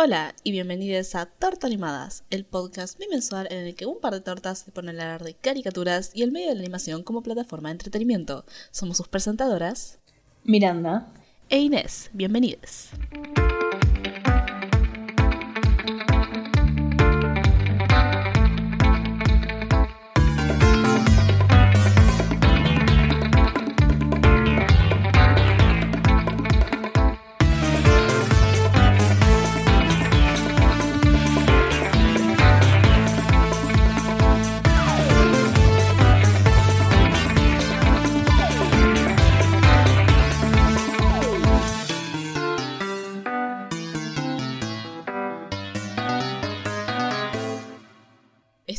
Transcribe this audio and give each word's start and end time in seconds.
Hola 0.00 0.32
y 0.44 0.52
bienvenidos 0.52 1.16
a 1.16 1.26
Torta 1.26 1.66
Animadas, 1.66 2.22
el 2.30 2.44
podcast 2.44 2.96
bimensual 3.00 3.48
en 3.50 3.66
el 3.66 3.74
que 3.74 3.84
un 3.84 3.98
par 3.98 4.14
de 4.14 4.20
tortas 4.20 4.60
se 4.60 4.70
ponen 4.70 5.00
a 5.00 5.02
hablar 5.02 5.24
de 5.24 5.34
caricaturas 5.34 6.12
y 6.14 6.22
el 6.22 6.30
medio 6.30 6.50
de 6.50 6.54
la 6.54 6.60
animación 6.60 7.02
como 7.02 7.24
plataforma 7.24 7.70
de 7.70 7.72
entretenimiento. 7.72 8.44
Somos 8.70 8.98
sus 8.98 9.08
presentadoras, 9.08 9.98
Miranda 10.44 11.08
e 11.48 11.58
Inés. 11.58 12.10
Bienvenidos. 12.12 12.90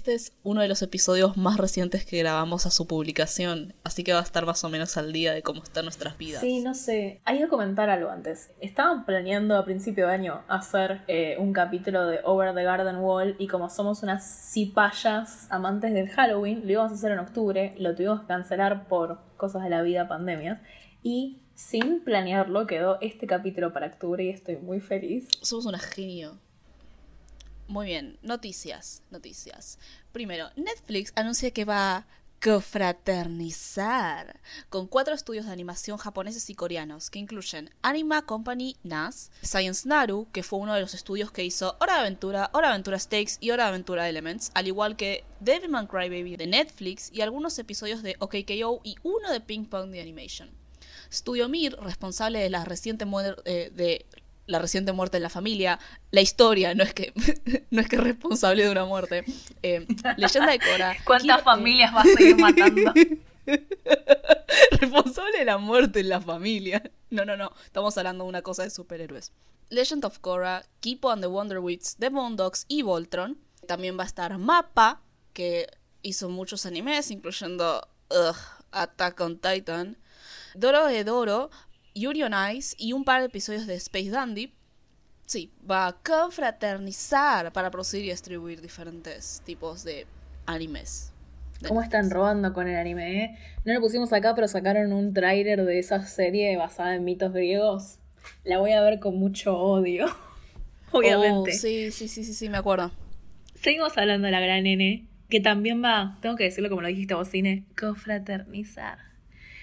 Este 0.10 0.16
es 0.16 0.34
uno 0.42 0.62
de 0.62 0.68
los 0.68 0.82
episodios 0.82 1.38
más 1.38 1.58
recientes 1.58 2.04
que 2.04 2.18
grabamos 2.18 2.66
a 2.66 2.72
su 2.72 2.88
publicación, 2.88 3.76
así 3.84 4.04
que 4.04 4.12
va 4.12 4.18
a 4.18 4.24
estar 4.24 4.44
más 4.44 4.64
o 4.64 4.70
menos 4.70 4.98
al 4.98 5.14
día 5.14 5.34
de 5.34 5.44
cómo 5.44 5.62
están 5.62 5.86
nuestras 5.86 6.18
vidas. 6.18 6.42
Sí, 6.42 6.62
no 6.62 6.74
sé. 6.74 7.22
Hay 7.26 7.38
que 7.38 7.48
comentar 7.48 7.92
algo 7.92 8.10
antes. 8.10 8.50
Estaban 8.60 9.06
planeando 9.06 9.56
a 9.56 9.64
principio 9.66 10.08
de 10.08 10.14
año 10.14 10.42
hacer 10.48 11.02
eh, 11.08 11.36
un 11.38 11.54
capítulo 11.54 12.08
de 12.08 12.22
Over 12.24 12.56
the 12.56 12.64
Garden 12.64 12.96
Wall 12.96 13.36
y 13.38 13.46
como 13.46 13.70
somos 13.70 14.02
unas 14.02 14.26
cipayas 14.52 15.46
amantes 15.52 15.94
del 15.94 16.10
Halloween, 16.10 16.62
lo 16.66 16.72
íbamos 16.72 16.92
a 16.92 16.96
hacer 16.96 17.12
en 17.12 17.20
octubre, 17.20 17.76
lo 17.78 17.94
tuvimos 17.94 18.22
que 18.22 18.26
cancelar 18.26 18.88
por 18.88 19.20
cosas 19.38 19.64
de 19.64 19.70
la 19.70 19.84
vida, 19.84 20.08
pandemias, 20.08 20.60
y 21.04 21.44
sin 21.54 22.04
planearlo 22.04 22.66
quedó 22.66 22.98
este 23.02 23.28
capítulo 23.28 23.74
para 23.74 23.86
octubre 23.86 24.24
y 24.24 24.30
estoy 24.30 24.58
muy 24.58 24.80
feliz. 24.80 25.28
Somos 25.44 25.68
una 25.68 25.78
genio. 25.78 26.40
Muy 27.70 27.86
bien, 27.86 28.18
noticias, 28.24 29.04
noticias. 29.12 29.78
Primero, 30.12 30.50
Netflix 30.56 31.14
anuncia 31.16 31.52
que 31.52 31.66
va 31.66 31.98
a 31.98 32.08
cofraternizar 32.42 34.40
con 34.70 34.88
cuatro 34.88 35.14
estudios 35.14 35.46
de 35.46 35.52
animación 35.52 36.00
japoneses 36.00 36.50
y 36.50 36.56
coreanos 36.56 37.12
que 37.12 37.20
incluyen 37.20 37.70
Anima 37.84 38.26
Company 38.26 38.76
NAS, 38.82 39.30
Science 39.44 39.88
Naru, 39.88 40.28
que 40.32 40.42
fue 40.42 40.58
uno 40.58 40.74
de 40.74 40.82
los 40.82 40.96
estudios 40.96 41.32
que 41.32 41.46
hizo 41.46 41.78
Hora 41.80 41.94
de 41.94 42.00
Aventura, 42.00 42.50
Hora 42.54 42.70
de 42.70 42.74
Aventura 42.74 42.98
Stakes 42.98 43.38
y 43.40 43.52
Hora 43.52 43.66
de 43.66 43.70
Aventura 43.70 44.10
Elements, 44.10 44.50
al 44.56 44.66
igual 44.66 44.96
que 44.96 45.24
Devilman 45.40 45.86
Crybaby 45.86 46.38
de 46.38 46.48
Netflix 46.48 47.12
y 47.14 47.22
algunos 47.22 47.60
episodios 47.60 48.02
de 48.02 48.16
OKKO 48.18 48.82
y 48.84 48.96
uno 49.04 49.32
de 49.32 49.42
Ping 49.42 49.66
Pong 49.66 49.92
de 49.92 50.02
Animation. 50.02 50.50
Studio 51.12 51.50
Mir, 51.50 51.76
responsable 51.80 52.40
de 52.40 52.50
la 52.50 52.66
reciente 52.66 53.06
muerte 53.06 53.70
de 53.72 54.06
la 54.50 54.60
reciente 54.60 54.92
muerte 54.92 55.18
en 55.18 55.24
la 55.24 55.30
familia, 55.30 55.80
la 56.12 56.22
historia, 56.22 56.74
no 56.74 56.84
es 56.84 56.94
que, 56.94 57.14
no 57.70 57.82
es 57.82 57.88
que 57.88 57.98
responsable 57.98 58.66
de 58.66 58.72
una 58.72 58.86
muerte. 58.86 59.24
Eh, 59.64 59.86
leyenda 60.18 60.52
de 60.52 60.60
Cora. 60.60 60.98
¿Cuántas 61.06 61.44
familias 61.44 61.96
va 61.96 62.02
a 62.02 62.06
seguir 62.06 62.38
matando? 62.38 62.94
responsable 64.72 65.40
de 65.40 65.46
la 65.46 65.58
muerte 65.58 66.00
en 66.00 66.10
la 66.10 66.20
familia. 66.20 66.84
No, 67.10 67.26
no, 67.26 67.38
no. 67.38 67.54
Estamos 67.64 67.98
hablando 67.98 68.24
de 68.24 68.30
una 68.30 68.42
cosa 68.42 68.64
de 68.64 68.72
superhéroes. 68.72 69.32
Legend 69.70 70.04
of 70.06 70.18
Korra, 70.20 70.64
Kipo 70.80 71.12
and 71.12 71.22
the 71.22 71.28
Wonder 71.28 71.60
Wits, 71.60 71.96
The 71.98 72.10
Boondocks 72.10 72.66
y 72.68 72.82
Voltron. 72.82 73.38
También 73.68 73.98
va 74.00 74.04
a 74.04 74.08
estar 74.08 74.36
Mappa, 74.40 75.02
que 75.34 75.68
hizo 76.02 76.28
muchos 76.30 76.66
animes, 76.66 77.12
incluyendo 77.12 77.88
Attack 78.72 79.20
on 79.22 79.38
Titan. 79.38 79.98
Doro 80.56 80.88
de 80.88 81.04
Doro, 81.04 81.52
Yuri 82.00 82.24
on 82.24 82.34
Ice 82.56 82.76
y 82.78 82.94
un 82.94 83.04
par 83.04 83.22
de 83.22 83.28
episodios 83.28 83.68
de 83.68 83.76
Space 83.76 84.10
Dandy. 84.10 84.54
Sí, 85.26 85.52
va 85.70 85.88
a 85.88 85.94
confraternizar 85.94 87.52
para 87.52 87.70
producir 87.70 88.04
y 88.04 88.10
distribuir 88.10 88.62
diferentes 88.62 89.42
tipos 89.46 89.84
de 89.84 90.08
animes. 90.46 91.14
¿Cómo 91.68 91.82
están 91.82 92.10
robando 92.10 92.54
con 92.54 92.68
el 92.68 92.78
anime? 92.78 93.24
eh? 93.24 93.38
No 93.66 93.74
lo 93.74 93.82
pusimos 93.82 94.14
acá, 94.14 94.34
pero 94.34 94.48
sacaron 94.48 94.94
un 94.94 95.14
tráiler 95.14 95.66
de 95.66 95.78
esa 95.78 96.02
serie 96.06 96.56
basada 96.58 96.96
en 96.96 97.04
mitos 97.04 97.34
griegos. 97.34 98.00
La 98.44 98.60
voy 98.60 98.72
a 98.72 98.82
ver 98.82 99.00
con 99.00 99.18
mucho 99.18 99.58
odio. 99.58 100.08
Obviamente. 100.92 101.52
Oh, 101.52 101.54
sí, 101.54 101.92
sí, 101.92 102.08
sí, 102.08 102.24
sí, 102.24 102.34
sí, 102.34 102.50
me 102.50 102.58
acuerdo. 102.58 102.92
Seguimos 103.56 103.98
hablando 103.98 104.26
de 104.26 104.32
la 104.32 104.40
gran 104.40 104.64
nene, 104.64 105.06
que 105.30 105.42
también 105.42 105.84
va, 105.84 106.18
tengo 106.22 106.38
que 106.38 106.46
decirlo 106.46 106.70
como 106.70 106.82
lo 106.82 106.88
dijiste 106.88 107.14
vos, 107.14 107.28
Cine, 107.28 107.66
confraternizar. 107.78 108.98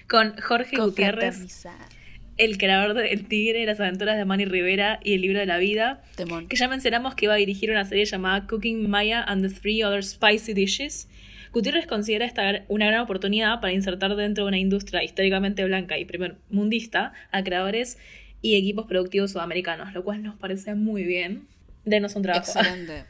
Con 0.08 0.36
Jorge 0.40 0.76
Gutiérrez, 0.76 1.38
Confraternizar. 1.38 1.88
El 2.36 2.58
creador 2.58 2.94
de 2.94 3.08
El 3.12 3.26
Tigre, 3.26 3.64
Las 3.66 3.80
aventuras 3.80 4.16
de 4.16 4.24
Manny 4.24 4.44
Rivera 4.44 5.00
y 5.02 5.14
El 5.14 5.22
libro 5.22 5.38
de 5.38 5.46
la 5.46 5.58
vida, 5.58 6.02
Temón. 6.16 6.48
que 6.48 6.56
ya 6.56 6.68
mencionamos 6.68 7.14
que 7.14 7.26
iba 7.26 7.34
a 7.34 7.38
dirigir 7.38 7.70
una 7.70 7.84
serie 7.84 8.04
llamada 8.04 8.46
Cooking 8.46 8.88
Maya 8.88 9.22
and 9.22 9.46
the 9.46 9.54
Three 9.54 9.82
Other 9.82 10.04
Spicy 10.04 10.54
Dishes. 10.54 11.08
Gutiérrez 11.52 11.86
considera 11.86 12.26
esta 12.26 12.64
una 12.68 12.86
gran 12.86 13.00
oportunidad 13.00 13.60
para 13.60 13.72
insertar 13.72 14.14
dentro 14.16 14.44
de 14.44 14.48
una 14.48 14.58
industria 14.58 15.02
históricamente 15.02 15.64
blanca 15.64 15.98
y 15.98 16.04
primer 16.04 16.36
mundista 16.50 17.12
a 17.30 17.42
creadores 17.42 17.98
y 18.42 18.56
equipos 18.56 18.86
productivos 18.86 19.32
sudamericanos, 19.32 19.94
lo 19.94 20.04
cual 20.04 20.22
nos 20.22 20.36
parece 20.36 20.74
muy 20.74 21.04
bien. 21.04 21.46
Denos 21.84 22.14
un 22.16 22.22
trabajo. 22.22 22.52
Excelente. 22.58 23.04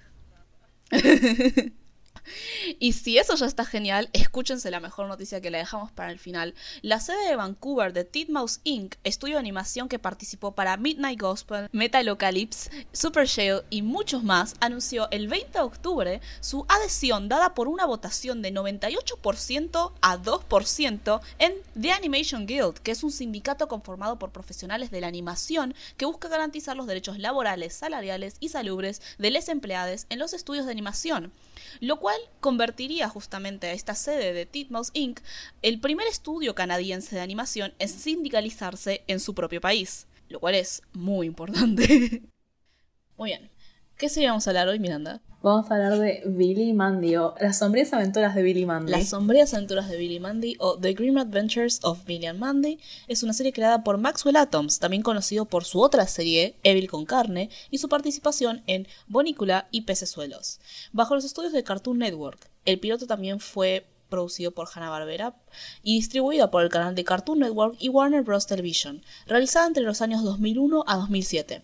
Y 2.78 2.92
si 2.92 3.19
eso 3.19 3.34
ya 3.34 3.47
está 3.47 3.64
genial, 3.64 4.09
escúchense 4.12 4.70
la 4.70 4.81
mejor 4.81 5.09
noticia 5.09 5.41
que 5.41 5.50
la 5.50 5.59
dejamos 5.59 5.92
para 5.92 6.10
el 6.10 6.19
final. 6.19 6.54
La 6.82 7.00
sede 7.00 7.28
de 7.28 7.37
Vancouver 7.37 7.92
de 7.92 8.04
Titmouse 8.04 8.60
Inc., 8.64 8.97
estudio 9.04 9.34
de 9.34 9.41
animación 9.41 9.88
que 9.88 9.98
participó 9.98 10.53
para 10.53 10.76
Midnight 10.76 11.20
Gospel, 11.20 11.69
Metalocalypse, 11.72 12.70
Super 12.92 13.26
Shale 13.26 13.62
y 13.70 13.82
muchos 13.82 14.22
más, 14.22 14.54
anunció 14.60 15.09
el 15.10 15.28
20 15.28 15.53
de 15.53 15.65
octubre 15.65 16.20
su 16.41 16.66
adhesión 16.69 17.28
dada 17.28 17.54
por 17.54 17.69
una 17.69 17.86
votación 17.86 18.42
de 18.42 18.53
98% 18.53 19.92
a 20.00 20.19
2% 20.19 21.20
en 21.38 21.54
The 21.81 21.92
Animation 21.92 22.47
Guild, 22.47 22.78
que 22.78 22.92
es 22.92 23.03
un 23.03 23.12
sindicato 23.12 23.69
conformado 23.69 24.19
por 24.19 24.31
profesionales 24.31 24.91
de 24.91 25.00
la 25.00 25.09
animación 25.09 25.75
que 25.97 26.06
busca 26.06 26.28
garantizar 26.28 26.76
los 26.76 26.86
derechos 26.86 27.19
laborales, 27.19 27.75
salariales 27.75 28.36
y 28.41 28.48
salubres 28.48 29.00
de 29.19 29.31
los 29.31 29.48
empleados 29.48 30.06
en 30.09 30.19
los 30.19 30.32
estudios 30.32 30.66
de 30.66 30.72
animación 30.72 31.32
lo 31.81 31.98
cual 31.98 32.16
convertiría 32.41 33.09
justamente 33.09 33.66
a 33.66 33.72
esta 33.72 33.94
sede 33.94 34.32
de 34.32 34.47
Titmouse 34.47 34.91
Inc. 34.94 35.21
el 35.62 35.81
primer 35.81 36.06
estudio 36.06 36.54
canadiense 36.54 37.16
de 37.16 37.22
animación 37.22 37.75
en 37.78 37.88
sindicalizarse 37.88 39.03
en 39.06 39.21
su 39.21 39.34
propio 39.34 39.60
país, 39.60 40.06
lo 40.28 40.41
cual 40.41 40.54
es 40.54 40.82
muy 40.93 41.27
importante. 41.27 42.22
muy 43.16 43.31
bien, 43.31 43.50
¿qué 43.96 44.08
sería 44.08 44.30
vamos 44.30 44.46
a 44.46 44.50
hablar 44.50 44.68
hoy, 44.68 44.78
Miranda? 44.78 45.20
Vamos 45.42 45.70
a 45.70 45.74
hablar 45.74 45.98
de 45.98 46.22
Billy 46.26 46.72
Mandy 46.72 47.16
o 47.16 47.34
Las 47.40 47.58
sombrías 47.58 47.92
aventuras 47.92 48.34
de 48.34 48.42
Billy 48.42 48.66
Mandy. 48.66 48.90
Las 48.90 49.08
sombrías 49.10 49.54
aventuras 49.54 49.88
de 49.88 49.96
Billy 49.96 50.18
Mandy 50.18 50.56
o 50.58 50.76
The 50.78 50.92
Grim 50.92 51.18
Adventures 51.18 51.80
of 51.82 52.04
Billy 52.04 52.26
and 52.26 52.38
Mandy 52.38 52.80
es 53.06 53.22
una 53.22 53.32
serie 53.32 53.52
creada 53.52 53.84
por 53.84 53.98
Maxwell 53.98 54.36
Atoms, 54.36 54.80
también 54.80 55.02
conocido 55.02 55.44
por 55.44 55.64
su 55.64 55.80
otra 55.80 56.06
serie, 56.06 56.56
Evil 56.62 56.90
con 56.90 57.06
carne, 57.06 57.48
y 57.70 57.78
su 57.78 57.88
participación 57.88 58.62
en 58.66 58.88
Bonícula 59.06 59.68
y 59.70 59.82
Pecesuelos. 59.82 60.58
Bajo 60.92 61.14
los 61.14 61.24
estudios 61.24 61.52
de 61.52 61.62
Cartoon 61.62 61.98
Network, 61.98 62.50
el 62.64 62.80
piloto 62.80 63.06
también 63.06 63.40
fue 63.40 63.86
producido 64.08 64.50
por 64.50 64.68
Hanna-Barbera 64.72 65.36
y 65.82 65.96
distribuido 65.96 66.50
por 66.50 66.62
el 66.62 66.70
canal 66.70 66.94
de 66.94 67.04
Cartoon 67.04 67.40
Network 67.40 67.76
y 67.78 67.88
Warner 67.88 68.22
Bros. 68.22 68.46
Television, 68.46 69.02
realizada 69.26 69.66
entre 69.66 69.84
los 69.84 70.00
años 70.00 70.22
2001 70.22 70.84
a 70.86 70.96
2007. 70.96 71.62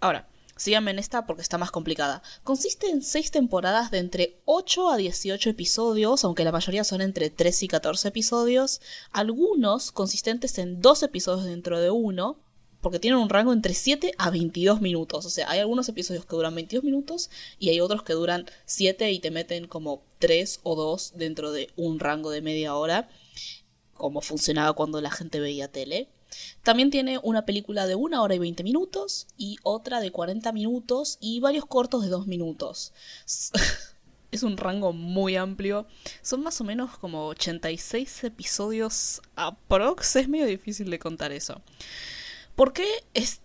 Ahora, 0.00 0.28
síganme 0.56 0.90
en 0.90 0.98
esta 0.98 1.26
porque 1.26 1.42
está 1.42 1.58
más 1.58 1.70
complicada. 1.70 2.22
Consiste 2.42 2.88
en 2.88 3.02
6 3.02 3.30
temporadas 3.30 3.90
de 3.90 3.98
entre 3.98 4.40
8 4.44 4.90
a 4.90 4.96
18 4.96 5.50
episodios, 5.50 6.24
aunque 6.24 6.44
la 6.44 6.52
mayoría 6.52 6.84
son 6.84 7.00
entre 7.00 7.30
3 7.30 7.62
y 7.64 7.68
14 7.68 8.08
episodios, 8.08 8.80
algunos 9.12 9.92
consistentes 9.92 10.58
en 10.58 10.80
2 10.80 11.02
episodios 11.04 11.44
dentro 11.44 11.80
de 11.80 11.90
uno, 11.90 12.38
porque 12.84 12.98
tienen 12.98 13.18
un 13.18 13.30
rango 13.30 13.54
entre 13.54 13.72
7 13.72 14.12
a 14.18 14.30
22 14.30 14.82
minutos. 14.82 15.24
O 15.24 15.30
sea, 15.30 15.50
hay 15.50 15.58
algunos 15.58 15.88
episodios 15.88 16.26
que 16.26 16.36
duran 16.36 16.54
22 16.54 16.84
minutos 16.84 17.30
y 17.58 17.70
hay 17.70 17.80
otros 17.80 18.02
que 18.02 18.12
duran 18.12 18.44
7 18.66 19.10
y 19.10 19.20
te 19.20 19.30
meten 19.30 19.66
como 19.66 20.02
3 20.18 20.60
o 20.64 20.74
2 20.76 21.14
dentro 21.16 21.50
de 21.50 21.70
un 21.76 21.98
rango 21.98 22.30
de 22.30 22.42
media 22.42 22.74
hora, 22.74 23.08
como 23.94 24.20
funcionaba 24.20 24.74
cuando 24.74 25.00
la 25.00 25.10
gente 25.10 25.40
veía 25.40 25.68
tele. 25.68 26.10
También 26.62 26.90
tiene 26.90 27.18
una 27.22 27.44
película 27.44 27.86
de 27.86 27.94
1 27.94 28.22
hora 28.22 28.34
y 28.34 28.38
20 28.38 28.62
minutos 28.62 29.26
y 29.36 29.56
otra 29.62 30.00
de 30.00 30.10
40 30.10 30.52
minutos 30.52 31.18
y 31.20 31.40
varios 31.40 31.66
cortos 31.66 32.02
de 32.02 32.08
2 32.08 32.26
minutos. 32.26 32.92
Es 34.34 34.42
un 34.42 34.56
rango 34.56 34.92
muy 34.92 35.36
amplio. 35.36 35.86
Son 36.20 36.42
más 36.42 36.60
o 36.60 36.64
menos 36.64 36.98
como 36.98 37.28
86 37.28 38.24
episodios 38.24 39.22
aprox. 39.36 40.16
Es 40.16 40.28
medio 40.28 40.46
difícil 40.46 40.90
de 40.90 40.98
contar 40.98 41.30
eso. 41.30 41.62
¿Por 42.56 42.72
qué 42.72 42.84
es 43.14 43.42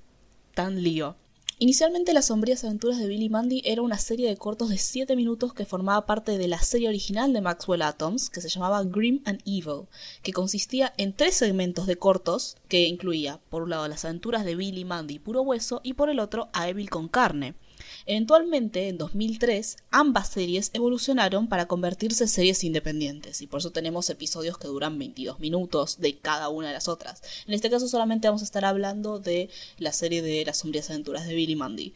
tan 0.55 0.81
lío? 0.81 1.15
Inicialmente 1.61 2.13
Las 2.13 2.27
sombrías 2.27 2.63
aventuras 2.63 2.99
de 2.99 3.07
Billy 3.09 3.27
Mandy 3.27 3.61
era 3.65 3.81
una 3.81 3.97
serie 3.97 4.29
de 4.29 4.37
cortos 4.37 4.69
de 4.69 4.77
7 4.77 5.13
minutos 5.17 5.53
que 5.53 5.65
formaba 5.65 6.05
parte 6.05 6.37
de 6.37 6.47
la 6.47 6.59
serie 6.59 6.87
original 6.87 7.33
de 7.33 7.41
Maxwell 7.41 7.81
Atoms, 7.81 8.29
que 8.29 8.39
se 8.39 8.47
llamaba 8.47 8.85
Grim 8.85 9.21
and 9.25 9.41
Evil, 9.45 9.87
que 10.23 10.31
consistía 10.31 10.93
en 10.95 11.11
tres 11.11 11.35
segmentos 11.35 11.85
de 11.85 11.97
cortos 11.97 12.55
que 12.69 12.87
incluía, 12.87 13.41
por 13.49 13.63
un 13.63 13.71
lado, 13.71 13.89
las 13.89 14.05
aventuras 14.05 14.45
de 14.45 14.55
Billy 14.55 14.85
Mandy 14.85 15.19
puro 15.19 15.41
hueso 15.41 15.81
y 15.83 15.95
por 15.95 16.09
el 16.09 16.21
otro 16.21 16.47
a 16.53 16.69
Evil 16.69 16.89
con 16.89 17.09
carne. 17.09 17.55
Eventualmente, 18.05 18.87
en 18.87 18.97
2003, 18.97 19.77
ambas 19.91 20.29
series 20.29 20.71
evolucionaron 20.73 21.47
para 21.47 21.67
convertirse 21.67 22.23
en 22.23 22.29
series 22.29 22.63
independientes, 22.63 23.41
y 23.41 23.47
por 23.47 23.59
eso 23.59 23.71
tenemos 23.71 24.09
episodios 24.09 24.57
que 24.57 24.67
duran 24.67 24.97
22 24.97 25.39
minutos 25.39 25.99
de 25.99 26.17
cada 26.17 26.49
una 26.49 26.67
de 26.67 26.73
las 26.73 26.87
otras. 26.87 27.21
En 27.47 27.53
este 27.53 27.69
caso 27.69 27.87
solamente 27.87 28.27
vamos 28.27 28.41
a 28.41 28.45
estar 28.45 28.65
hablando 28.65 29.19
de 29.19 29.49
la 29.77 29.93
serie 29.93 30.21
de 30.21 30.45
Las 30.45 30.57
sombrías 30.57 30.89
aventuras 30.89 31.27
de 31.27 31.35
Billy 31.35 31.55
Mandy. 31.55 31.93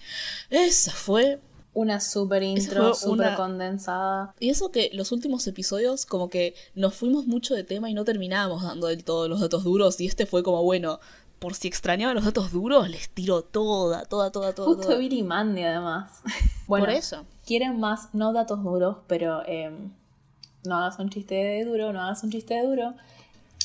Esa 0.50 0.92
fue 0.92 1.40
una 1.74 2.00
super 2.00 2.44
intro, 2.44 2.94
super 2.94 3.36
condensada. 3.36 4.36
Y 4.40 4.50
eso 4.50 4.72
que 4.72 4.92
los 4.94 5.12
últimos 5.12 5.48
episodios 5.48 6.06
como 6.06 6.30
que 6.30 6.54
nos 6.76 6.94
fuimos 6.94 7.26
mucho 7.26 7.56
de 7.56 7.64
tema 7.64 7.90
y 7.90 7.94
no 7.94 8.06
terminábamos 8.06 8.64
dando 8.64 8.88
del 8.88 9.04
todo 9.04 9.28
los 9.28 9.42
datos 9.42 9.64
duros 9.64 10.00
y 10.00 10.06
este 10.06 10.26
fue 10.26 10.44
como, 10.44 10.64
bueno, 10.64 11.00
por 11.44 11.56
si 11.56 11.68
extrañaba 11.68 12.14
los 12.14 12.24
datos 12.24 12.54
duros, 12.54 12.90
les 12.90 13.10
tiro 13.10 13.42
toda, 13.42 14.06
toda, 14.06 14.32
toda, 14.32 14.56
toda. 14.56 14.78
Justo 14.78 14.98
Billy 14.98 15.24
Mandy, 15.24 15.64
además. 15.64 16.22
bueno, 16.68 16.86
por 16.86 16.94
eso. 16.94 17.26
Quieren 17.46 17.82
más, 17.82 18.14
no 18.14 18.32
datos 18.32 18.64
duros, 18.64 19.00
pero 19.08 19.46
em, 19.46 19.92
no 20.64 20.78
hagas 20.78 21.00
un 21.00 21.10
chiste 21.10 21.36
de 21.36 21.66
duro, 21.66 21.92
no 21.92 22.02
hagas 22.02 22.24
un 22.24 22.32
chiste 22.32 22.54
de 22.54 22.66
duro. 22.66 22.94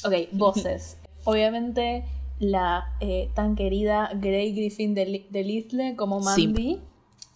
Ok, 0.05 0.13
voces. 0.33 0.97
Obviamente, 1.25 2.05
la 2.41 2.97
eh, 2.99 3.31
tan 3.37 3.55
querida 3.55 4.11
Grey 4.13 4.53
Griffin 4.55 4.95
de, 4.95 5.29
de 5.31 5.95
como 5.95 6.19
Mandy, 6.19 6.81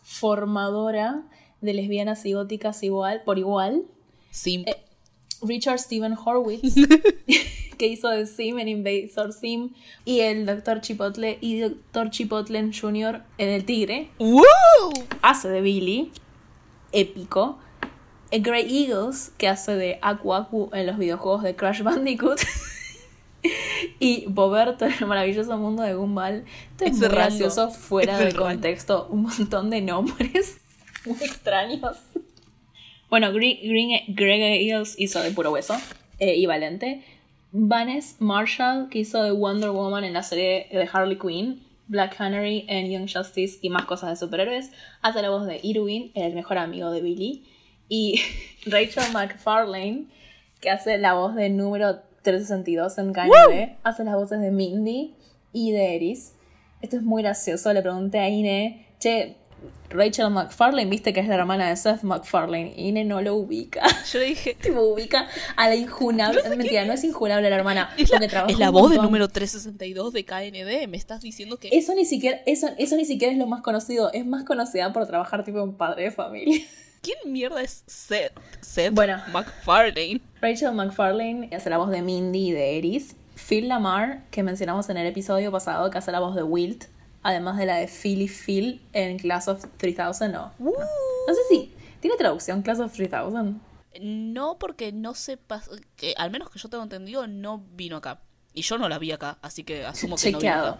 formadora 0.02 1.22
de 1.60 1.72
lesbianas 1.72 2.26
y 2.26 2.32
góticas 2.32 2.82
igual, 2.82 3.22
por 3.24 3.38
igual. 3.38 3.84
Sí. 4.32 4.64
Eh, 4.66 4.74
Richard 5.42 5.78
Stephen 5.78 6.14
Horwitz. 6.14 6.74
que 7.82 7.88
hizo 7.88 8.08
de 8.08 8.26
Sim 8.26 8.60
en 8.60 8.68
Invasor 8.68 9.32
Sim 9.32 9.70
y 10.04 10.20
el 10.20 10.46
Dr. 10.46 10.80
Chipotle 10.80 11.38
y 11.40 11.58
Dr. 11.58 12.10
Chipotle 12.10 12.70
Jr. 12.72 13.22
en 13.38 13.48
El 13.48 13.64
Tigre. 13.64 14.08
Hace 15.20 15.48
de 15.48 15.60
Billy, 15.60 16.12
épico. 16.92 17.58
El 18.30 18.42
Grey 18.42 18.84
Eagles, 18.84 19.32
que 19.36 19.48
hace 19.48 19.74
de 19.74 19.98
Aku 20.00 20.32
Aku 20.32 20.70
en 20.72 20.86
los 20.86 20.96
videojuegos 20.96 21.42
de 21.42 21.56
Crash 21.56 21.82
Bandicoot. 21.82 22.40
y 23.98 24.26
Boberto 24.26 24.86
en 24.86 24.94
el 25.00 25.06
maravilloso 25.06 25.58
mundo 25.58 25.82
de 25.82 25.94
Gumball. 25.94 26.44
es 26.80 26.98
muy 26.98 27.08
gracioso 27.08 27.70
fuera 27.70 28.18
de 28.18 28.32
contexto. 28.32 29.08
Un 29.10 29.22
montón 29.22 29.70
de 29.70 29.80
nombres 29.80 30.60
muy 31.04 31.16
extraños. 31.16 31.96
Bueno, 33.12 33.30
Greg 33.30 33.58
Eagles 33.60 34.94
hizo 34.96 35.20
de 35.22 35.32
puro 35.32 35.52
hueso 35.52 35.76
eh, 36.18 36.34
y 36.34 36.46
Valente. 36.46 37.04
Vanessa 37.50 38.16
Marshall, 38.20 38.88
que 38.88 39.00
hizo 39.00 39.22
de 39.22 39.32
Wonder 39.32 39.68
Woman 39.68 40.04
en 40.04 40.14
la 40.14 40.22
serie 40.22 40.66
de 40.72 40.88
Harley 40.90 41.18
Quinn, 41.18 41.62
Black 41.88 42.16
Canary 42.16 42.64
en 42.68 42.90
Young 42.90 43.06
Justice 43.12 43.58
y 43.60 43.68
más 43.68 43.84
cosas 43.84 44.08
de 44.08 44.16
superhéroes, 44.16 44.70
hace 45.02 45.20
la 45.20 45.28
voz 45.28 45.46
de 45.46 45.60
Irwin, 45.62 46.10
el 46.14 46.34
mejor 46.34 46.56
amigo 46.56 46.90
de 46.90 47.02
Billy, 47.02 47.44
y 47.86 48.18
Rachel 48.64 49.12
McFarlane, 49.12 50.06
que 50.62 50.70
hace 50.70 50.96
la 50.96 51.12
voz 51.12 51.34
de 51.34 51.50
número 51.50 51.98
362 52.22 52.96
en 52.96 53.12
KND, 53.12 53.76
hace 53.82 54.04
las 54.04 54.14
voces 54.14 54.40
de 54.40 54.50
Mindy 54.50 55.12
y 55.52 55.72
de 55.72 55.96
Eris. 55.96 56.32
Esto 56.80 56.96
es 56.96 57.02
muy 57.02 57.22
gracioso, 57.22 57.74
le 57.74 57.82
pregunté 57.82 58.20
a 58.20 58.30
Ine, 58.30 58.86
che, 58.98 59.36
Rachel 59.90 60.30
McFarlane, 60.30 60.88
viste 60.88 61.12
que 61.12 61.20
es 61.20 61.28
la 61.28 61.34
hermana 61.34 61.68
de 61.68 61.76
Seth 61.76 62.02
MacFarlane. 62.02 62.74
Ine 62.76 63.04
no 63.04 63.20
lo 63.20 63.34
ubica. 63.34 63.82
Yo 64.12 64.20
dije. 64.20 64.54
tipo, 64.60 64.80
ubica 64.80 65.28
a 65.56 65.68
la 65.68 65.76
injunable. 65.76 66.42
mentira, 66.56 66.84
no 66.84 66.92
es 66.92 67.04
injunable 67.04 67.48
la 67.50 67.56
hermana. 67.56 67.90
Es 67.96 68.10
la, 68.10 68.46
es 68.48 68.58
la 68.58 68.70
voz 68.70 68.90
del 68.90 69.02
número 69.02 69.28
362 69.28 70.12
de 70.12 70.24
KND. 70.24 70.88
Me 70.88 70.96
estás 70.96 71.20
diciendo 71.20 71.58
que. 71.58 71.68
Eso 71.72 71.94
ni 71.94 72.04
siquiera, 72.04 72.40
eso, 72.46 72.68
eso 72.78 72.96
ni 72.96 73.04
siquiera 73.04 73.32
es 73.32 73.38
lo 73.38 73.46
más 73.46 73.62
conocido. 73.62 74.12
Es 74.12 74.26
más 74.26 74.44
conocida 74.44 74.92
por 74.92 75.06
trabajar 75.06 75.44
tipo 75.44 75.62
un 75.62 75.76
padre 75.76 76.04
de 76.04 76.10
familia. 76.10 76.64
¿Quién 77.02 77.18
mierda 77.26 77.60
es 77.60 77.82
Seth? 77.86 78.32
Seth 78.60 78.94
bueno, 78.94 79.20
MacFarlane. 79.32 80.20
Rachel 80.40 80.72
McFarlane 80.72 81.50
hace 81.54 81.68
la 81.68 81.78
voz 81.78 81.90
de 81.90 82.00
Mindy 82.00 82.48
y 82.48 82.52
de 82.52 82.78
Eris. 82.78 83.16
Phil 83.34 83.68
Lamar, 83.68 84.22
que 84.30 84.42
mencionamos 84.42 84.88
en 84.88 84.96
el 84.96 85.06
episodio 85.06 85.50
pasado, 85.50 85.90
que 85.90 85.98
hace 85.98 86.12
la 86.12 86.20
voz 86.20 86.36
de 86.36 86.44
Wilt 86.44 86.84
además 87.22 87.58
de 87.58 87.66
la 87.66 87.76
de 87.76 87.86
Philly 87.86 88.28
Phil 88.28 88.82
en 88.92 89.18
Class 89.18 89.48
of 89.48 89.64
3000, 89.76 90.32
no. 90.32 90.52
No, 90.58 90.72
sé 91.34 91.40
si. 91.48 91.72
¿Tiene 92.00 92.16
traducción 92.16 92.62
Class 92.62 92.80
of 92.80 92.92
3000? 92.92 93.60
No, 94.00 94.58
porque 94.58 94.92
no 94.92 95.14
sepa. 95.14 95.62
Que, 95.96 96.14
al 96.16 96.30
menos 96.30 96.50
que 96.50 96.58
yo 96.58 96.68
tengo 96.68 96.82
entendido, 96.82 97.26
no 97.26 97.64
vino 97.74 97.96
acá. 97.96 98.20
Y 98.54 98.62
yo 98.62 98.78
no 98.78 98.88
la 98.88 98.98
vi 98.98 99.12
acá, 99.12 99.38
así 99.42 99.64
que 99.64 99.84
asumo 99.86 100.16
que 100.16 100.32
no 100.32 100.38
vino 100.38 100.52
acá. 100.52 100.78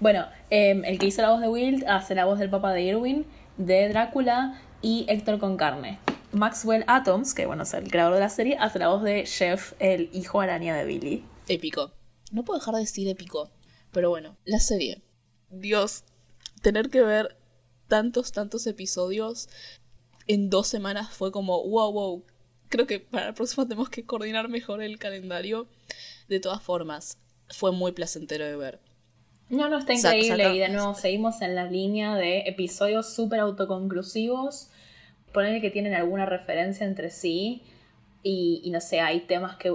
Bueno, 0.00 0.26
em, 0.48 0.84
el 0.84 0.98
que 0.98 1.06
hizo 1.06 1.20
la 1.20 1.30
voz 1.30 1.40
de 1.40 1.48
Wild 1.48 1.84
hace 1.86 2.14
la 2.14 2.24
voz 2.24 2.38
del 2.38 2.48
papá 2.48 2.72
de 2.72 2.82
Irwin, 2.82 3.26
de 3.58 3.88
Drácula 3.90 4.58
y 4.80 5.04
Héctor 5.08 5.38
con 5.38 5.56
carne. 5.58 5.98
Maxwell 6.32 6.84
Atoms, 6.86 7.34
que 7.34 7.44
bueno, 7.44 7.64
es 7.64 7.74
el 7.74 7.90
creador 7.90 8.14
de 8.14 8.20
la 8.20 8.30
serie, 8.30 8.56
hace 8.58 8.78
la 8.78 8.88
voz 8.88 9.02
de 9.02 9.24
Chef, 9.24 9.74
el 9.78 10.08
hijo 10.12 10.40
araña 10.40 10.74
de 10.76 10.84
Billy. 10.84 11.24
Épico. 11.48 11.92
No 12.30 12.44
puedo 12.44 12.58
dejar 12.58 12.74
de 12.74 12.80
decir 12.80 13.08
épico. 13.08 13.50
Pero 13.90 14.08
bueno, 14.08 14.36
la 14.44 14.60
serie. 14.60 15.02
Dios, 15.50 16.04
tener 16.62 16.90
que 16.90 17.02
ver 17.02 17.36
tantos, 17.88 18.32
tantos 18.32 18.66
episodios 18.66 19.48
en 20.26 20.48
dos 20.48 20.68
semanas 20.68 21.10
fue 21.10 21.32
como, 21.32 21.62
wow, 21.68 21.92
wow. 21.92 22.24
Creo 22.68 22.86
que 22.86 23.00
para 23.00 23.26
la 23.26 23.34
próxima 23.34 23.64
tenemos 23.66 23.90
que 23.90 24.06
coordinar 24.06 24.48
mejor 24.48 24.82
el 24.82 24.98
calendario. 24.98 25.66
De 26.28 26.38
todas 26.38 26.62
formas, 26.62 27.18
fue 27.48 27.72
muy 27.72 27.90
placentero 27.90 28.44
de 28.44 28.56
ver. 28.56 28.80
No, 29.48 29.68
no, 29.68 29.78
está 29.78 29.94
increíble. 29.94 30.54
Y 30.54 30.58
de 30.60 30.68
nuevo, 30.68 30.94
seguimos 30.94 31.42
en 31.42 31.56
la 31.56 31.64
línea 31.64 32.14
de 32.14 32.42
episodios 32.46 33.12
súper 33.12 33.40
autoconclusivos. 33.40 34.68
Poner 35.32 35.60
que 35.60 35.70
tienen 35.70 35.94
alguna 35.94 36.26
referencia 36.26 36.86
entre 36.86 37.10
sí. 37.10 37.64
Y, 38.22 38.70
no 38.70 38.80
sé, 38.80 39.00
hay 39.00 39.22
temas 39.22 39.56
que 39.56 39.74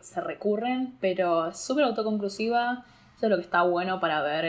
se 0.00 0.20
recurren, 0.20 0.96
pero 1.00 1.54
súper 1.54 1.84
autoconclusiva 1.84 2.84
lo 3.28 3.36
que 3.36 3.42
está 3.42 3.62
bueno 3.62 4.00
para 4.00 4.22
ver 4.22 4.44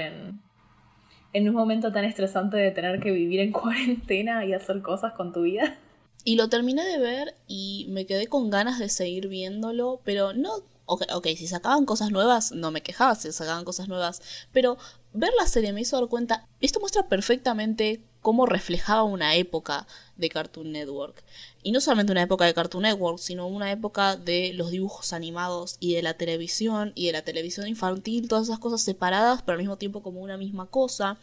en, 1.33 1.47
un 1.47 1.53
momento 1.53 1.91
tan 1.91 2.05
estresante 2.05 2.57
de 2.57 2.71
tener 2.71 2.99
que 2.99 3.11
vivir 3.11 3.39
en 3.39 3.51
cuarentena 3.53 4.45
y 4.45 4.53
hacer 4.53 4.81
cosas 4.81 5.13
con 5.13 5.33
tu 5.33 5.41
vida. 5.41 5.77
Y 6.24 6.36
lo 6.36 6.48
terminé 6.48 6.83
de 6.86 7.00
ver 7.00 7.36
y 7.48 7.88
me 7.89 8.05
quedé 8.05 8.27
con 8.27 8.50
ganas 8.50 8.79
de 8.79 8.89
seguir 8.89 9.27
viéndolo, 9.27 10.01
pero 10.03 10.33
no... 10.33 10.51
Ok, 10.86 11.27
si 11.38 11.48
sacaban 11.48 11.86
cosas 11.86 12.12
nuevas, 12.12 12.51
no 12.51 12.69
me 12.69 12.81
quejaba 12.81 13.15
si 13.15 13.31
sacaban 13.31 13.63
cosas 13.63 13.88
nuevas, 13.88 14.21
pero 14.51 14.77
ver 15.13 15.31
la 15.39 15.48
serie 15.48 15.71
me 15.71 15.79
hizo 15.79 15.98
dar 15.98 16.09
cuenta, 16.09 16.45
esto 16.59 16.81
muestra 16.81 17.07
perfectamente 17.07 18.01
cómo 18.24 18.48
reflejaba 18.48 19.03
una 19.03 19.36
época 19.36 19.86
de 20.15 20.30
Cartoon 20.30 20.72
Network. 20.72 21.24
Y 21.62 21.72
no 21.72 21.82
solamente 21.82 22.12
una 22.13 22.24
época 22.24 22.46
de 22.46 22.53
Cartoon 22.56 22.84
Network, 22.84 23.20
sino 23.20 23.48
una 23.48 23.72
época 23.72 24.15
de 24.15 24.53
los 24.53 24.72
dibujos 24.72 25.13
animados 25.13 25.75
y 25.80 25.94
de 25.94 26.01
la 26.01 26.15
televisión 26.15 26.94
y 26.96 27.08
de 27.08 27.12
la 27.12 27.22
televisión 27.22 27.68
infantil, 27.68 28.27
todas 28.27 28.46
esas 28.46 28.60
cosas 28.60 28.82
separadas, 28.82 29.44
pero 29.44 29.53
al 29.53 29.60
mismo 29.60 29.77
tiempo 29.77 30.01
como 30.01 30.22
una 30.22 30.38
misma 30.38 30.65
cosa. 30.65 31.18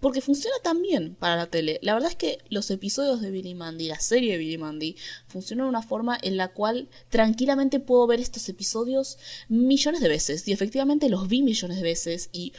Porque 0.00 0.20
funciona 0.20 0.56
tan 0.62 0.82
bien 0.82 1.14
para 1.14 1.36
la 1.36 1.46
tele. 1.46 1.78
La 1.80 1.94
verdad 1.94 2.10
es 2.10 2.16
que 2.16 2.38
los 2.50 2.70
episodios 2.70 3.22
de 3.22 3.30
Billy 3.30 3.54
Mandy, 3.54 3.88
la 3.88 4.00
serie 4.00 4.32
de 4.32 4.38
Billy 4.38 4.58
Mandy, 4.58 4.96
funcionan 5.28 5.64
de 5.64 5.70
una 5.70 5.82
forma 5.82 6.18
en 6.20 6.36
la 6.36 6.48
cual 6.48 6.90
tranquilamente 7.08 7.80
puedo 7.80 8.06
ver 8.06 8.20
estos 8.20 8.46
episodios 8.50 9.16
millones 9.48 10.02
de 10.02 10.08
veces. 10.10 10.46
Y 10.46 10.52
efectivamente 10.52 11.08
los 11.08 11.26
vi 11.26 11.42
millones 11.42 11.78
de 11.78 11.84
veces. 11.84 12.28
Y 12.32 12.52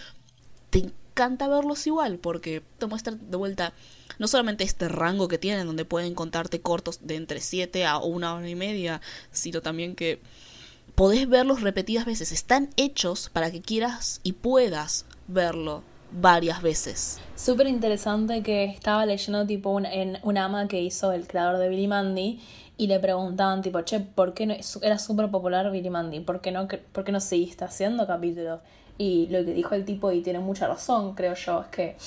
encanta 1.15 1.47
verlos 1.47 1.87
igual, 1.87 2.17
porque 2.17 2.61
te 2.77 2.87
muestra 2.87 3.15
de 3.15 3.37
vuelta 3.37 3.71
no 4.19 4.27
solamente 4.27 4.65
este 4.65 4.89
rango 4.89 5.29
que 5.29 5.37
tienen, 5.37 5.65
donde 5.65 5.85
pueden 5.85 6.13
contarte 6.13 6.59
cortos 6.59 6.99
de 7.03 7.15
entre 7.15 7.39
7 7.39 7.85
a 7.85 7.99
una 7.99 8.35
hora 8.35 8.49
y 8.49 8.55
media, 8.55 8.99
sino 9.31 9.61
también 9.61 9.95
que 9.95 10.19
podés 10.93 11.29
verlos 11.29 11.61
repetidas 11.61 12.05
veces. 12.05 12.33
Están 12.33 12.69
hechos 12.75 13.29
para 13.31 13.49
que 13.49 13.61
quieras 13.61 14.19
y 14.23 14.33
puedas 14.33 15.05
verlo 15.29 15.83
varias 16.11 16.61
veces. 16.61 17.19
Súper 17.37 17.67
interesante 17.67 18.43
que 18.43 18.65
estaba 18.65 19.05
leyendo 19.05 19.45
tipo 19.47 19.79
en 19.79 20.17
una 20.21 20.45
ama 20.45 20.67
que 20.67 20.81
hizo 20.81 21.13
el 21.13 21.27
creador 21.27 21.59
de 21.59 21.69
Billy 21.69 21.87
Mandy 21.87 22.41
y 22.75 22.87
le 22.87 22.99
preguntaban 22.99 23.61
tipo, 23.61 23.81
che, 23.83 24.01
¿por 24.01 24.33
qué 24.33 24.45
no, 24.47 24.55
era 24.81 24.99
súper 24.99 25.31
popular 25.31 25.71
Billy 25.71 25.89
Mandy? 25.89 26.19
¿Por 26.19 26.41
qué 26.41 26.51
no, 26.51 26.67
por 26.91 27.05
qué 27.05 27.13
no 27.13 27.21
seguiste 27.21 27.63
haciendo 27.63 28.05
capítulos? 28.05 28.59
Y 28.97 29.27
lo 29.27 29.43
que 29.43 29.53
dijo 29.53 29.75
el 29.75 29.85
tipo, 29.85 30.11
y 30.11 30.21
tiene 30.21 30.39
mucha 30.39 30.67
razón, 30.67 31.15
creo 31.15 31.33
yo, 31.33 31.61
es 31.61 31.67
que 31.67 31.97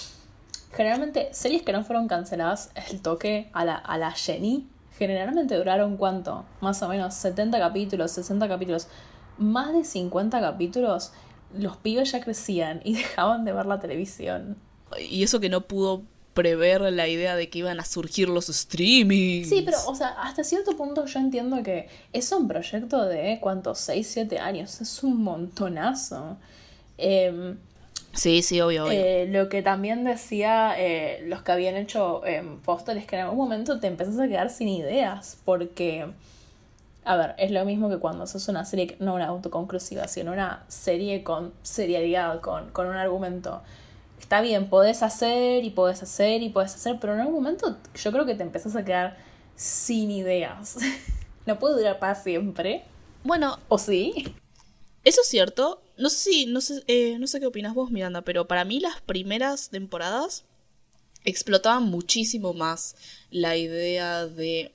generalmente 0.73 1.28
series 1.33 1.62
que 1.62 1.73
no 1.73 1.85
fueron 1.85 2.09
canceladas, 2.09 2.71
el 2.90 3.00
toque 3.02 3.50
a 3.52 3.64
la, 3.64 3.75
a 3.75 3.99
la 3.99 4.12
Jenny, 4.12 4.66
generalmente 4.99 5.57
duraron 5.57 5.97
cuánto? 5.97 6.45
Más 6.61 6.83
o 6.83 6.88
menos 6.88 7.14
70 7.14 7.59
capítulos, 7.59 8.11
60 8.12 8.49
capítulos, 8.49 8.88
más 9.38 9.73
de 9.73 9.85
50 9.85 10.40
capítulos. 10.40 11.12
Los 11.57 11.76
pibes 11.76 12.12
ya 12.12 12.21
crecían 12.21 12.80
y 12.85 12.95
dejaban 12.97 13.45
de 13.45 13.52
ver 13.52 13.66
la 13.66 13.80
televisión. 13.80 14.57
Y 14.99 15.23
eso 15.23 15.40
que 15.40 15.49
no 15.49 15.62
pudo 15.62 16.02
prever 16.35 16.80
la 16.92 17.09
idea 17.09 17.35
de 17.35 17.49
que 17.50 17.59
iban 17.59 17.80
a 17.80 17.85
surgir 17.85 18.28
los 18.28 18.47
streamings. 18.47 19.49
Sí, 19.49 19.62
pero, 19.64 19.78
o 19.87 19.95
sea, 19.95 20.09
hasta 20.23 20.45
cierto 20.45 20.76
punto 20.76 21.04
yo 21.07 21.18
entiendo 21.18 21.62
que 21.62 21.88
es 22.12 22.30
un 22.30 22.47
proyecto 22.47 23.07
de, 23.07 23.38
¿cuántos? 23.40 23.78
6, 23.80 24.07
7 24.07 24.38
años. 24.38 24.80
Es 24.80 25.02
un 25.02 25.23
montonazo. 25.23 26.37
Eh, 26.99 27.55
Sí, 28.19 28.43
sí, 28.43 28.61
obvio, 28.61 28.87
obvio. 28.87 28.99
Eh, 28.99 29.26
lo 29.28 29.49
que 29.49 29.62
también 29.62 30.02
decía 30.02 30.75
eh, 30.76 31.23
los 31.26 31.43
que 31.43 31.52
habían 31.52 31.76
hecho 31.76 32.25
eh, 32.26 32.43
Foster 32.62 32.97
es 32.97 33.07
que 33.07 33.14
en 33.14 33.23
algún 33.23 33.38
momento 33.38 33.78
te 33.78 33.87
empezás 33.87 34.19
a 34.19 34.26
quedar 34.26 34.50
sin 34.50 34.69
ideas, 34.69 35.38
porque, 35.45 36.11
a 37.05 37.17
ver, 37.17 37.35
es 37.38 37.52
lo 37.52 37.64
mismo 37.64 37.88
que 37.88 37.99
cuando 37.99 38.25
haces 38.25 38.49
una 38.49 38.64
serie, 38.64 38.97
no 38.99 39.14
una 39.14 39.26
autoconclusiva, 39.26 40.09
sino 40.09 40.33
una 40.33 40.64
serie 40.67 41.23
con 41.23 41.52
serialidad, 41.62 42.40
con, 42.40 42.71
con 42.71 42.88
un 42.88 42.97
argumento. 42.97 43.62
Está 44.19 44.40
bien, 44.40 44.69
podés 44.69 45.05
hacer 45.05 45.62
y 45.62 45.71
podés 45.71 46.02
hacer 46.02 46.43
y 46.43 46.49
podés 46.49 46.75
hacer, 46.75 46.99
pero 47.00 47.14
en 47.14 47.21
algún 47.21 47.37
momento 47.37 47.76
yo 47.95 48.11
creo 48.11 48.26
que 48.26 48.35
te 48.35 48.43
empezás 48.43 48.75
a 48.75 48.85
quedar 48.85 49.17
sin 49.55 50.11
ideas. 50.11 50.76
no 51.47 51.59
puede 51.61 51.76
durar 51.76 52.00
para 52.00 52.17
siempre. 52.17 52.83
Bueno, 53.23 53.59
¿O 53.69 53.78
sí? 53.78 54.35
Eso 55.05 55.21
es 55.23 55.28
cierto. 55.28 55.83
No 55.97 56.11
sé 56.11 56.31
si, 56.31 56.47
no 56.47 56.61
sé, 56.61 56.83
eh, 56.87 57.19
no 57.19 57.26
sé 57.26 57.40
qué 57.40 57.47
opinas 57.47 57.75
vos, 57.75 57.90
Miranda, 57.90 58.23
pero 58.23 58.47
para 58.47 58.64
mí 58.64 58.81
las 58.81 59.00
primeras 59.00 59.71
temporadas 59.71 60.45
explotaban 61.25 61.85
muchísimo 61.85 62.55
más 62.55 62.97
la 63.31 63.57
idea 63.57 64.26
de 64.26 64.73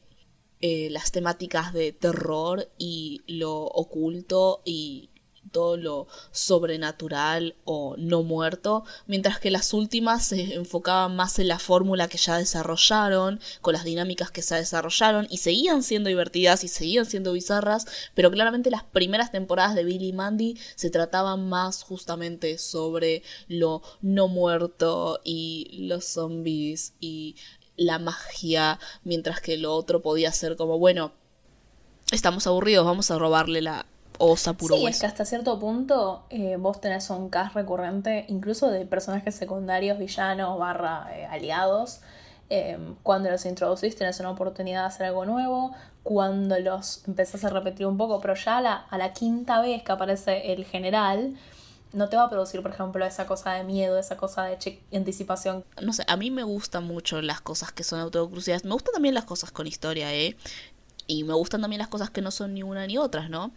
eh, 0.61 0.89
las 0.89 1.11
temáticas 1.11 1.73
de 1.73 1.91
terror 1.91 2.69
y 2.77 3.21
lo 3.27 3.63
oculto 3.63 4.61
y 4.65 5.09
todo 5.51 5.77
lo 5.77 6.07
sobrenatural 6.31 7.55
o 7.65 7.95
no 7.97 8.23
muerto, 8.23 8.83
mientras 9.07 9.39
que 9.39 9.51
las 9.51 9.73
últimas 9.73 10.25
se 10.25 10.55
enfocaban 10.55 11.15
más 11.15 11.39
en 11.39 11.47
la 11.47 11.59
fórmula 11.59 12.07
que 12.07 12.17
ya 12.17 12.37
desarrollaron, 12.37 13.39
con 13.61 13.73
las 13.73 13.83
dinámicas 13.83 14.31
que 14.31 14.41
se 14.41 14.55
desarrollaron 14.55 15.27
y 15.29 15.37
seguían 15.37 15.83
siendo 15.83 16.09
divertidas 16.09 16.63
y 16.63 16.67
seguían 16.67 17.05
siendo 17.05 17.33
bizarras, 17.33 17.85
pero 18.15 18.31
claramente 18.31 18.71
las 18.71 18.83
primeras 18.83 19.31
temporadas 19.31 19.75
de 19.75 19.83
Billy 19.83 20.09
y 20.09 20.13
Mandy 20.13 20.57
se 20.75 20.89
trataban 20.89 21.47
más 21.49 21.83
justamente 21.83 22.57
sobre 22.57 23.23
lo 23.47 23.81
no 24.01 24.27
muerto 24.27 25.19
y 25.23 25.85
los 25.87 26.05
zombies 26.05 26.93
y 26.99 27.35
la 27.75 27.99
magia, 27.99 28.79
mientras 29.03 29.41
que 29.41 29.57
lo 29.57 29.73
otro 29.73 30.01
podía 30.01 30.31
ser 30.31 30.55
como, 30.55 30.77
bueno, 30.77 31.13
estamos 32.11 32.45
aburridos, 32.47 32.85
vamos 32.85 33.09
a 33.11 33.17
robarle 33.17 33.61
la 33.61 33.85
osa 34.23 34.53
puro 34.53 34.75
sí, 34.75 34.83
hueso. 34.83 34.95
es 34.95 34.99
que 35.01 35.05
hasta 35.05 35.25
cierto 35.25 35.59
punto 35.59 36.25
eh, 36.29 36.57
vos 36.57 36.81
tenés 36.81 37.09
un 37.09 37.29
cast 37.29 37.55
recurrente, 37.55 38.25
incluso 38.27 38.69
de 38.69 38.85
personajes 38.85 39.35
secundarios, 39.35 39.97
villanos, 39.99 40.57
barra 40.57 41.07
eh, 41.13 41.25
aliados. 41.25 42.01
Eh, 42.49 42.77
cuando 43.03 43.29
los 43.29 43.45
introducís 43.45 43.95
tenés 43.95 44.19
una 44.19 44.29
oportunidad 44.31 44.81
de 44.81 44.87
hacer 44.87 45.07
algo 45.07 45.25
nuevo. 45.25 45.73
Cuando 46.03 46.59
los 46.59 47.07
empezás 47.07 47.45
a 47.45 47.49
repetir 47.49 47.85
un 47.87 47.97
poco, 47.97 48.19
pero 48.19 48.35
ya 48.35 48.57
a 48.57 48.61
la, 48.61 48.73
a 48.73 48.97
la 48.97 49.13
quinta 49.13 49.61
vez 49.61 49.83
que 49.83 49.91
aparece 49.91 50.51
el 50.51 50.65
general, 50.65 51.35
no 51.93 52.09
te 52.09 52.17
va 52.17 52.23
a 52.23 52.29
producir, 52.29 52.61
por 52.61 52.71
ejemplo, 52.71 53.05
esa 53.05 53.25
cosa 53.25 53.53
de 53.53 53.63
miedo, 53.63 53.97
esa 53.97 54.17
cosa 54.17 54.43
de 54.45 54.57
anticipación. 54.93 55.63
no 55.81 55.93
sé, 55.93 56.03
a 56.07 56.17
mí 56.17 56.31
me 56.31 56.43
gustan 56.43 56.83
mucho 56.83 57.21
las 57.21 57.39
cosas 57.39 57.71
que 57.71 57.83
son 57.83 57.99
autoconclusivas. 57.99 58.65
Me 58.65 58.71
gustan 58.71 58.93
también 58.93 59.13
las 59.13 59.25
cosas 59.25 59.51
con 59.51 59.67
historia, 59.67 60.13
¿eh? 60.13 60.35
Y 61.05 61.23
me 61.23 61.33
gustan 61.33 61.61
también 61.61 61.79
las 61.79 61.89
cosas 61.89 62.09
que 62.09 62.21
no 62.21 62.31
son 62.31 62.53
ni 62.53 62.63
una 62.63 62.87
ni 62.87 62.97
otras, 62.97 63.29
¿no? 63.29 63.51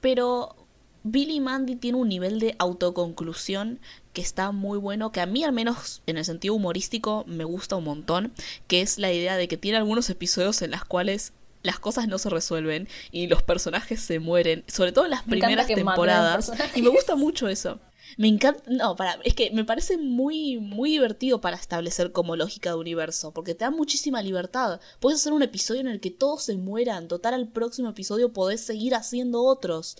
Pero 0.00 0.56
Billy 1.02 1.40
Mandy 1.40 1.76
tiene 1.76 1.98
un 1.98 2.08
nivel 2.08 2.40
de 2.40 2.56
autoconclusión 2.58 3.80
que 4.12 4.20
está 4.20 4.52
muy 4.52 4.78
bueno, 4.78 5.12
que 5.12 5.20
a 5.20 5.26
mí 5.26 5.44
al 5.44 5.52
menos 5.52 6.02
en 6.06 6.18
el 6.18 6.24
sentido 6.24 6.54
humorístico 6.54 7.24
me 7.26 7.44
gusta 7.44 7.76
un 7.76 7.84
montón, 7.84 8.32
que 8.66 8.82
es 8.82 8.98
la 8.98 9.12
idea 9.12 9.36
de 9.36 9.48
que 9.48 9.56
tiene 9.56 9.78
algunos 9.78 10.10
episodios 10.10 10.62
en 10.62 10.72
las 10.72 10.84
cuales 10.84 11.32
las 11.62 11.78
cosas 11.78 12.08
no 12.08 12.18
se 12.18 12.30
resuelven 12.30 12.88
y 13.10 13.26
los 13.26 13.42
personajes 13.42 14.00
se 14.00 14.18
mueren, 14.18 14.64
sobre 14.66 14.92
todo 14.92 15.04
en 15.04 15.12
las 15.12 15.26
Me 15.26 15.38
primeras 15.38 15.66
temporadas. 15.66 16.52
Y 16.74 16.82
me 16.82 16.88
gusta 16.88 17.16
mucho 17.16 17.48
eso. 17.48 17.80
Me 18.16 18.28
encanta, 18.28 18.62
no, 18.66 18.96
para, 18.96 19.18
es 19.24 19.34
que 19.34 19.50
me 19.52 19.64
parece 19.64 19.96
muy, 19.96 20.58
muy 20.58 20.90
divertido 20.90 21.40
para 21.40 21.56
establecer 21.56 22.12
como 22.12 22.34
lógica 22.34 22.70
de 22.70 22.76
universo, 22.76 23.32
porque 23.32 23.54
te 23.54 23.64
da 23.64 23.70
muchísima 23.70 24.20
libertad. 24.22 24.80
Puedes 24.98 25.20
hacer 25.20 25.32
un 25.32 25.42
episodio 25.42 25.80
en 25.80 25.88
el 25.88 26.00
que 26.00 26.10
todos 26.10 26.42
se 26.42 26.56
mueran, 26.56 27.08
total 27.08 27.34
al 27.34 27.48
próximo 27.48 27.90
episodio 27.90 28.32
podés 28.32 28.60
seguir 28.62 28.94
haciendo 28.94 29.44
otros. 29.44 29.96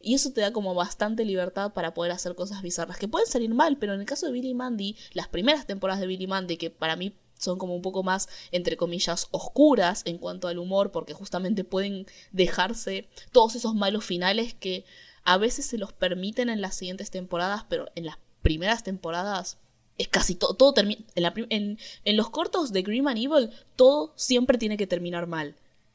Y 0.00 0.14
eso 0.14 0.32
te 0.32 0.40
da 0.40 0.52
como 0.52 0.74
bastante 0.74 1.24
libertad 1.24 1.72
para 1.72 1.94
poder 1.94 2.10
hacer 2.10 2.34
cosas 2.34 2.62
bizarras, 2.62 2.98
que 2.98 3.06
pueden 3.06 3.28
salir 3.28 3.54
mal, 3.54 3.76
pero 3.76 3.94
en 3.94 4.00
el 4.00 4.06
caso 4.06 4.26
de 4.26 4.32
Billy 4.32 4.54
Mandy, 4.54 4.96
las 5.12 5.28
primeras 5.28 5.66
temporadas 5.66 6.00
de 6.00 6.08
Billy 6.08 6.26
Mandy, 6.26 6.56
que 6.56 6.70
para 6.70 6.96
mí 6.96 7.14
son 7.42 7.58
como 7.58 7.74
un 7.74 7.82
poco 7.82 8.02
más, 8.02 8.28
entre 8.50 8.76
comillas, 8.76 9.28
oscuras 9.30 10.02
en 10.04 10.18
cuanto 10.18 10.48
al 10.48 10.58
humor, 10.58 10.90
porque 10.90 11.14
justamente 11.14 11.64
pueden 11.64 12.06
dejarse 12.30 13.08
todos 13.32 13.56
esos 13.56 13.74
malos 13.74 14.04
finales 14.04 14.54
que 14.54 14.84
a 15.24 15.38
veces 15.38 15.66
se 15.66 15.78
los 15.78 15.92
permiten 15.92 16.48
en 16.48 16.60
las 16.60 16.74
siguientes 16.74 17.10
temporadas, 17.10 17.64
pero 17.68 17.86
en 17.94 18.06
las 18.06 18.18
primeras 18.42 18.82
temporadas 18.82 19.58
es 19.98 20.08
casi 20.08 20.34
todo, 20.34 20.54
todo 20.54 20.72
termina, 20.72 21.02
en, 21.14 21.46
en, 21.50 21.78
en 22.04 22.16
los 22.16 22.30
cortos 22.30 22.72
de 22.72 22.82
Grim 22.82 23.06
and 23.08 23.18
Evil, 23.18 23.50
todo 23.76 24.12
siempre 24.16 24.58
tiene 24.58 24.76
que 24.76 24.86
terminar 24.86 25.26
mal. 25.26 25.54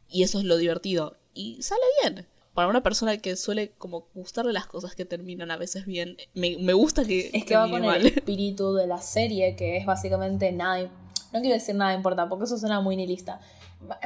Y 0.10 0.24
eso 0.24 0.39
es 0.39 0.46
lo 0.46 0.58
divertido. 0.58 1.18
Y 1.34 1.62
sale 1.62 1.82
bien. 2.01 2.25
Para 2.54 2.70
una 2.70 2.82
persona 2.82 3.18
que 3.18 3.36
suele 3.36 3.72
como 3.77 4.08
gustarle 4.16 4.51
las 4.51 4.66
cosas 4.66 4.96
que 4.96 5.06
terminan 5.06 5.51
a 5.51 5.58
veces 5.58 5.86
bien, 5.86 6.18
me, 6.34 6.58
me 6.58 6.74
gusta 6.74 7.06
que 7.06 7.30
Es 7.32 7.46
que 7.46 7.56
va 7.56 7.70
con 7.70 7.84
el 7.86 8.06
espíritu 8.08 8.74
de 8.74 8.88
la 8.88 9.00
serie, 9.00 9.56
que 9.56 9.77
es 9.77 9.86
básicamente 9.86 10.51
nada. 10.51 10.89
No 11.34 11.41
quiero 11.41 11.55
decir 11.55 11.75
nada 11.75 11.93
importa, 11.93 12.29
porque 12.29 12.46
eso 12.46 12.57
suena 12.57 12.81
muy 12.81 12.96
nihilista. 12.96 13.39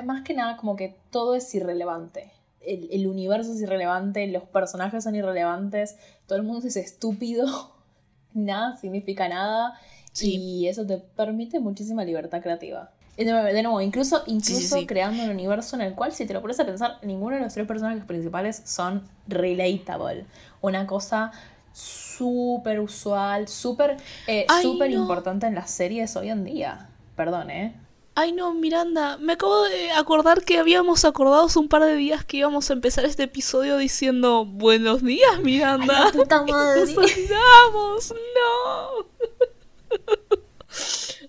Más 0.04 0.24
que 0.24 0.34
nada, 0.34 0.58
como 0.58 0.76
que 0.76 0.96
todo 1.12 1.36
es 1.36 1.54
irrelevante. 1.56 2.32
El, 2.62 2.90
el 2.92 3.08
universo 3.08 3.54
es 3.54 3.62
irrelevante, 3.62 4.28
los 4.28 4.44
personajes 4.44 5.04
son 5.04 5.16
irrelevantes, 5.16 5.98
todo 6.28 6.38
el 6.38 6.44
mundo 6.44 6.68
es 6.68 6.76
estúpido, 6.76 7.74
nada 8.34 8.78
significa 8.78 9.28
nada. 9.30 9.80
Sí. 10.12 10.36
Y 10.36 10.68
eso 10.68 10.86
te 10.86 10.98
permite 10.98 11.60
muchísima 11.60 12.04
libertad 12.04 12.42
creativa. 12.42 12.92
De 13.18 13.62
nuevo, 13.62 13.82
incluso, 13.82 14.24
incluso 14.26 14.78
sí. 14.78 14.88
creando 14.88 15.24
un 15.24 15.30
universo 15.30 15.76
en 15.76 15.84
el 15.84 15.94
cual, 15.94 16.12
si 16.12 16.26
te 16.26 16.34
lo 16.34 16.42
pones 16.42 16.60
a 16.60 16.66
pensar, 16.66 16.98
ninguno 17.04 17.36
de 17.36 17.42
los 17.44 17.54
tres 17.54 17.68
personajes 17.68 18.04
principales 18.06 18.62
son 18.66 19.04
relatable. 19.28 20.26
Una 20.62 20.88
cosa 20.88 21.32
súper 21.74 22.80
usual, 22.80 23.48
súper 23.48 23.98
eh, 24.28 24.46
Ay, 24.48 24.64
súper 24.64 24.92
no. 24.92 25.02
importante 25.02 25.46
en 25.46 25.56
las 25.56 25.70
series 25.70 26.16
hoy 26.16 26.30
en 26.30 26.44
día. 26.44 26.90
Perdón, 27.22 27.52
¿eh? 27.52 27.80
Ay 28.16 28.32
no, 28.32 28.56
Miranda, 28.56 29.20
me 29.20 29.34
acabo 29.34 29.62
de 29.66 29.92
acordar 29.92 30.44
que 30.44 30.58
habíamos 30.58 31.06
acordado 31.06 31.46
hace 31.46 31.60
un 31.60 31.70
par 31.70 31.84
de 31.84 31.96
días 31.96 32.26
que 32.26 32.38
íbamos 32.38 32.68
a 32.72 32.74
empezar 32.74 33.06
este 33.06 33.22
episodio 33.22 33.78
diciendo 33.78 34.44
buenos 34.44 35.04
días, 35.04 35.40
Miranda. 35.44 36.06
Ay, 36.08 36.12
puta 36.14 36.42
madre. 36.42 36.80
Nos 36.82 36.98
olvidamos, 36.98 38.16
no. 38.36 39.06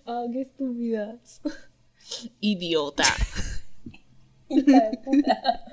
Ah, 0.07 0.25
qué 0.33 0.41
estúpidas. 0.41 1.43
Idiota. 2.41 3.05
Hija 4.49 4.81
de 4.91 4.99
puta. 5.05 5.65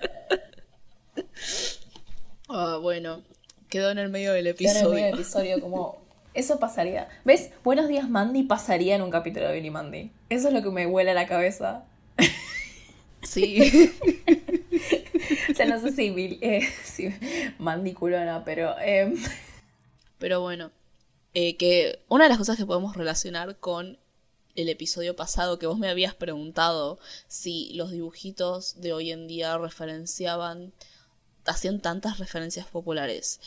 Ah, 2.49 2.77
bueno, 2.81 3.23
quedó 3.69 3.89
en 3.89 3.99
el 3.99 4.09
medio 4.09 4.33
del 4.33 4.53
Quedó 4.53 4.69
en 4.71 4.75
el 4.75 4.79
episodio. 4.79 4.89
medio 4.89 5.05
del 5.05 5.15
episodio 5.15 5.61
como... 5.61 6.08
Eso 6.39 6.57
pasaría. 6.57 7.09
¿Ves? 7.25 7.51
Buenos 7.65 7.89
días, 7.89 8.09
Mandy 8.09 8.43
pasaría 8.43 8.95
en 8.95 9.01
un 9.01 9.11
capítulo 9.11 9.49
de 9.49 9.55
Billy 9.55 9.71
Mandy. 9.71 10.09
Eso 10.29 10.47
es 10.47 10.53
lo 10.53 10.63
que 10.63 10.69
me 10.69 10.87
huele 10.87 11.11
a 11.11 11.13
la 11.13 11.27
cabeza. 11.27 11.83
Sí. 13.21 13.91
O 15.51 15.53
sea, 15.53 15.65
no 15.65 15.81
sé 15.81 15.91
si, 15.91 16.39
eh, 16.41 16.61
si 16.85 17.13
Mandy 17.57 17.91
culona, 17.93 18.45
pero... 18.45 18.79
em, 18.79 19.21
Pero 20.17 20.39
bueno, 20.39 20.71
eh, 21.33 21.57
que 21.57 21.99
una 22.07 22.23
de 22.23 22.29
las 22.29 22.37
cosas 22.37 22.55
que 22.55 22.65
podemos 22.65 22.95
relacionar 22.95 23.57
con 23.57 23.99
el 24.55 24.69
episodio 24.69 25.17
pasado 25.17 25.59
que 25.59 25.67
vos 25.67 25.77
me 25.77 25.89
habías 25.89 26.15
preguntado 26.15 26.99
si 27.27 27.73
los 27.73 27.91
dibujitos 27.91 28.79
de 28.79 28.93
hoy 28.93 29.11
en 29.11 29.27
día 29.27 29.57
referenciaban, 29.57 30.71
hacían 31.45 31.81
tantas 31.81 32.17
referencias 32.17 32.67
populares 32.67 33.41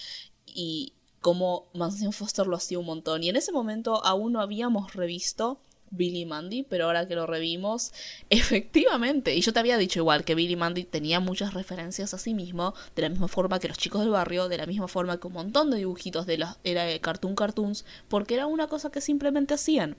y 0.45 0.93
como 1.23 1.69
Mansión 1.73 2.13
Foster 2.13 2.47
lo 2.47 2.57
hacía 2.57 2.79
un 2.79 2.87
montón. 2.87 3.23
Y 3.23 3.31
en 3.31 3.37
ese 3.37 3.53
momento 3.53 4.05
aún 4.05 4.33
no 4.33 4.41
habíamos 4.43 4.93
revisto 4.93 5.61
Billy 5.93 6.27
Mandy, 6.27 6.65
pero 6.65 6.87
ahora 6.87 7.07
que 7.07 7.15
lo 7.15 7.27
revimos, 7.27 7.93
efectivamente, 8.31 9.35
y 9.37 9.41
yo 9.41 9.53
te 9.53 9.61
había 9.61 9.79
dicho 9.79 10.01
igual 10.01 10.25
que 10.25 10.35
Billy 10.35 10.57
Mandy 10.57 10.85
tenía 10.85 11.21
muchas 11.21 11.55
referencias 11.55 12.13
a 12.13 12.19
sí 12.19 12.35
mismo, 12.35 12.75
de 12.97 13.03
la 13.03 13.09
misma 13.11 13.29
forma 13.29 13.61
que 13.61 13.69
los 13.69 13.79
chicos 13.79 14.01
del 14.01 14.11
barrio, 14.11 14.49
de 14.49 14.59
la 14.59 14.67
misma 14.67 14.89
forma 14.89 15.21
que 15.21 15.29
un 15.29 15.35
montón 15.35 15.71
de 15.71 15.77
dibujitos 15.79 16.27
de 16.27 16.39
los 16.39 16.57
era 16.65 16.85
de 16.85 17.01
Cartoon 17.01 17.37
Cartoons, 17.37 17.85
porque 18.09 18.35
era 18.35 18.47
una 18.47 18.67
cosa 18.67 18.91
que 18.91 19.01
simplemente 19.01 19.55
hacían. 19.55 19.97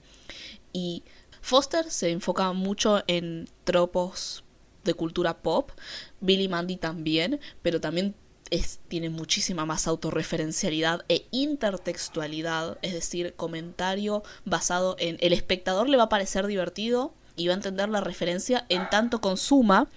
Y 0.72 1.04
Foster 1.40 1.90
se 1.90 2.10
enfocaba 2.10 2.52
mucho 2.52 3.02
en 3.06 3.48
tropos 3.64 4.44
de 4.82 4.94
cultura 4.94 5.38
pop, 5.38 5.70
Billy 6.20 6.48
Mandy 6.48 6.76
también, 6.76 7.40
pero 7.62 7.80
también 7.80 8.14
es, 8.50 8.80
tiene 8.88 9.10
muchísima 9.10 9.66
más 9.66 9.86
autorreferencialidad 9.86 11.04
e 11.08 11.26
intertextualidad, 11.30 12.78
es 12.82 12.92
decir, 12.92 13.34
comentario 13.34 14.22
basado 14.44 14.96
en 14.98 15.16
el 15.20 15.32
espectador 15.32 15.88
le 15.88 15.96
va 15.96 16.04
a 16.04 16.08
parecer 16.08 16.46
divertido 16.46 17.14
y 17.36 17.48
va 17.48 17.54
a 17.54 17.56
entender 17.56 17.88
la 17.88 18.00
referencia 18.00 18.66
en 18.68 18.88
tanto 18.90 19.20
consuma 19.20 19.88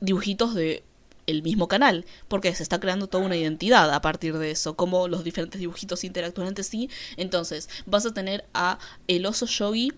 dibujitos 0.00 0.54
de 0.54 0.84
el 1.26 1.42
mismo 1.42 1.66
canal, 1.66 2.04
porque 2.28 2.54
se 2.54 2.62
está 2.62 2.78
creando 2.78 3.08
toda 3.08 3.24
una 3.24 3.36
identidad 3.36 3.92
a 3.92 4.00
partir 4.00 4.38
de 4.38 4.52
eso, 4.52 4.76
como 4.76 5.08
los 5.08 5.24
diferentes 5.24 5.60
dibujitos 5.60 6.04
interactúan 6.04 6.48
entre 6.48 6.62
sí. 6.62 6.88
Entonces, 7.16 7.68
vas 7.84 8.06
a 8.06 8.14
tener 8.14 8.44
a 8.54 8.78
el 9.08 9.26
oso 9.26 9.46
yogi 9.46 9.92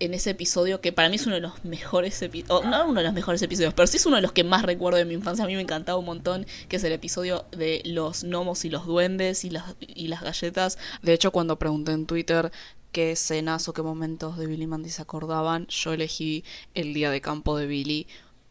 en 0.00 0.14
ese 0.14 0.30
episodio 0.30 0.80
que 0.80 0.92
para 0.92 1.08
mí 1.08 1.16
es 1.16 1.26
uno 1.26 1.36
de 1.36 1.40
los 1.40 1.64
mejores 1.64 2.20
episodios, 2.22 2.68
no 2.68 2.86
uno 2.86 3.00
de 3.00 3.04
los 3.04 3.14
mejores 3.14 3.40
episodios, 3.42 3.74
pero 3.74 3.86
sí 3.86 3.98
es 3.98 4.06
uno 4.06 4.16
de 4.16 4.22
los 4.22 4.32
que 4.32 4.44
más 4.44 4.62
recuerdo 4.62 4.98
de 4.98 5.04
mi 5.04 5.14
infancia, 5.14 5.44
a 5.44 5.46
mí 5.46 5.54
me 5.54 5.62
encantaba 5.62 5.98
un 5.98 6.06
montón, 6.06 6.46
que 6.68 6.76
es 6.76 6.84
el 6.84 6.92
episodio 6.92 7.44
de 7.52 7.82
los 7.84 8.24
gnomos 8.24 8.64
y 8.64 8.70
los 8.70 8.86
duendes 8.86 9.44
y 9.44 9.50
las, 9.50 9.76
y 9.80 10.08
las 10.08 10.22
galletas. 10.22 10.78
De 11.02 11.12
hecho, 11.12 11.30
cuando 11.30 11.58
pregunté 11.58 11.92
en 11.92 12.06
Twitter 12.06 12.50
qué 12.92 13.12
escenas 13.12 13.68
o 13.68 13.72
qué 13.72 13.82
momentos 13.82 14.36
de 14.36 14.46
Billy 14.46 14.66
Mandy 14.66 14.90
se 14.90 15.02
acordaban, 15.02 15.66
yo 15.68 15.92
elegí 15.92 16.44
el 16.74 16.94
día 16.94 17.10
de 17.10 17.20
campo 17.20 17.56
de 17.56 17.66
Billy 17.66 18.06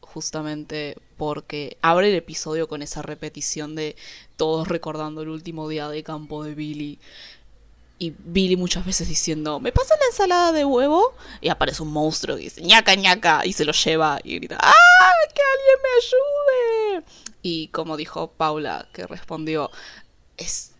justamente 0.09 0.97
porque 1.17 1.77
abre 1.81 2.09
el 2.09 2.15
episodio 2.15 2.67
con 2.67 2.81
esa 2.81 3.01
repetición 3.01 3.75
de 3.75 3.95
todos 4.37 4.67
recordando 4.67 5.21
el 5.21 5.29
último 5.29 5.69
día 5.69 5.87
de 5.89 6.03
campo 6.03 6.43
de 6.43 6.55
Billy. 6.55 6.99
Y 8.01 8.13
Billy 8.17 8.55
muchas 8.55 8.85
veces 8.85 9.09
diciendo, 9.09 9.59
¿me 9.59 9.73
pasa 9.73 9.93
la 9.99 10.05
ensalada 10.05 10.53
de 10.53 10.63
huevo? 10.63 11.13
Y 11.41 11.49
aparece 11.49 11.83
un 11.83 11.91
monstruo 11.91 12.37
y 12.37 12.43
dice, 12.43 12.61
ñaca, 12.61 12.95
ñaca, 12.95 13.45
y 13.45 13.51
se 13.51 13.65
lo 13.65 13.73
lleva 13.73 14.21
y 14.23 14.35
grita, 14.35 14.57
¡ah! 14.61 14.73
¡Que 15.35 15.41
alguien 15.41 15.77
me 15.83 16.99
ayude! 17.01 17.05
Y 17.41 17.67
como 17.67 17.97
dijo 17.97 18.31
Paula, 18.31 18.87
que 18.93 19.05
respondió, 19.05 19.69
es, 20.37 20.75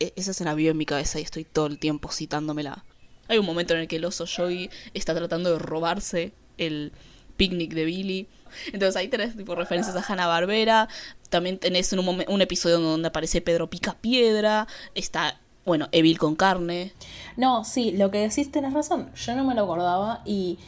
e, 0.00 0.12
esa 0.16 0.32
escena 0.32 0.54
vive 0.54 0.70
en 0.70 0.76
mi 0.76 0.86
cabeza 0.86 1.20
y 1.20 1.22
estoy 1.22 1.44
todo 1.44 1.66
el 1.66 1.78
tiempo 1.78 2.10
citándomela. 2.10 2.84
Hay 3.28 3.38
un 3.38 3.46
momento 3.46 3.74
en 3.74 3.80
el 3.80 3.88
que 3.88 3.96
el 3.96 4.04
oso 4.04 4.24
Yogi 4.24 4.70
está 4.92 5.14
tratando 5.14 5.52
de 5.52 5.58
robarse 5.60 6.32
el 6.58 6.92
picnic 7.36 7.74
de 7.74 7.84
Billy. 7.84 8.28
Entonces 8.72 8.96
ahí 8.96 9.06
tenés 9.06 9.36
tipo 9.36 9.54
referencias 9.54 9.94
a 9.94 10.04
Hanna 10.12 10.26
Barbera. 10.26 10.88
También 11.28 11.58
tenés 11.58 11.92
un, 11.92 12.24
un 12.26 12.42
episodio 12.42 12.80
donde 12.80 13.06
aparece 13.06 13.40
Pedro 13.40 13.70
Pica 13.70 13.96
Piedra. 14.00 14.66
Está 14.96 15.40
bueno, 15.64 15.88
Evil 15.92 16.18
con 16.18 16.36
carne. 16.36 16.92
No, 17.36 17.64
sí, 17.64 17.92
lo 17.92 18.10
que 18.10 18.18
decís 18.18 18.50
tenés 18.50 18.72
razón. 18.72 19.12
Yo 19.14 19.34
no 19.34 19.44
me 19.44 19.54
lo 19.54 19.64
acordaba 19.64 20.22
y. 20.24 20.58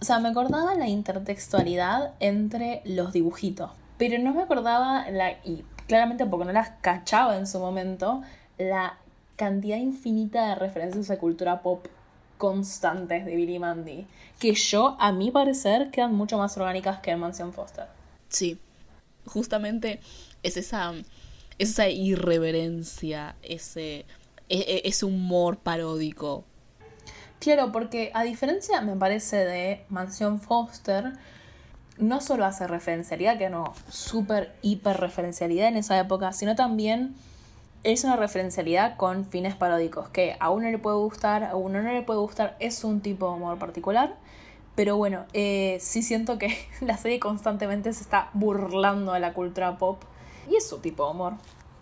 O 0.00 0.04
sea, 0.04 0.18
me 0.18 0.28
acordaba 0.28 0.74
la 0.74 0.88
intertextualidad 0.88 2.12
entre 2.20 2.82
los 2.84 3.12
dibujitos. 3.12 3.70
Pero 3.96 4.18
no 4.18 4.34
me 4.34 4.42
acordaba 4.42 5.08
la. 5.10 5.32
Y 5.44 5.64
claramente 5.86 6.26
porque 6.26 6.46
no 6.46 6.52
las 6.52 6.70
cachaba 6.82 7.36
en 7.36 7.46
su 7.46 7.58
momento. 7.58 8.22
La 8.58 8.98
cantidad 9.36 9.78
infinita 9.78 10.48
de 10.48 10.54
referencias 10.56 11.10
a 11.10 11.18
cultura 11.18 11.62
pop 11.62 11.86
constantes 12.36 13.24
de 13.24 13.34
Billy 13.34 13.58
Mandy. 13.58 14.06
Que 14.38 14.52
yo, 14.52 14.96
a 15.00 15.10
mi 15.12 15.30
parecer, 15.30 15.90
quedan 15.90 16.14
mucho 16.14 16.36
más 16.36 16.56
orgánicas 16.58 17.00
que 17.00 17.12
en 17.12 17.20
Mansion 17.20 17.52
Foster. 17.52 17.86
Sí. 18.28 18.58
Justamente 19.26 20.00
es 20.42 20.58
esa. 20.58 20.92
esa 21.58 21.88
irreverencia, 21.88 23.36
ese 23.42 24.04
e, 24.54 24.60
e, 24.84 24.88
ese 24.88 25.04
humor 25.04 25.58
paródico. 25.58 26.44
Claro, 27.40 27.72
porque 27.72 28.10
a 28.14 28.22
diferencia, 28.22 28.80
me 28.80 28.94
parece, 28.94 29.36
de 29.36 29.84
Mansión 29.88 30.40
Foster, 30.40 31.12
no 31.98 32.20
solo 32.20 32.44
hace 32.44 32.66
referencialidad, 32.66 33.36
que 33.36 33.50
no, 33.50 33.74
súper 33.88 34.54
hiper 34.62 34.98
referencialidad 34.98 35.68
en 35.68 35.76
esa 35.76 35.98
época, 35.98 36.32
sino 36.32 36.54
también 36.54 37.14
es 37.82 38.04
una 38.04 38.16
referencialidad 38.16 38.96
con 38.96 39.26
fines 39.26 39.56
paródicos, 39.56 40.08
que 40.08 40.36
a 40.38 40.50
uno 40.50 40.70
le 40.70 40.78
puede 40.78 40.96
gustar, 40.98 41.44
a 41.44 41.56
uno 41.56 41.82
no 41.82 41.92
le 41.92 42.02
puede 42.02 42.20
gustar, 42.20 42.56
es 42.60 42.84
un 42.84 43.00
tipo 43.00 43.28
de 43.28 43.34
humor 43.34 43.58
particular. 43.58 44.16
Pero 44.76 44.96
bueno, 44.96 45.24
eh, 45.34 45.78
sí 45.80 46.02
siento 46.02 46.38
que 46.38 46.56
la 46.80 46.96
serie 46.96 47.20
constantemente 47.20 47.92
se 47.92 48.02
está 48.02 48.30
burlando 48.32 49.12
de 49.12 49.20
la 49.20 49.34
cultura 49.34 49.78
pop. 49.78 50.02
Y 50.48 50.56
es 50.56 50.68
su 50.68 50.78
tipo 50.78 51.04
de 51.04 51.10
humor. 51.10 51.34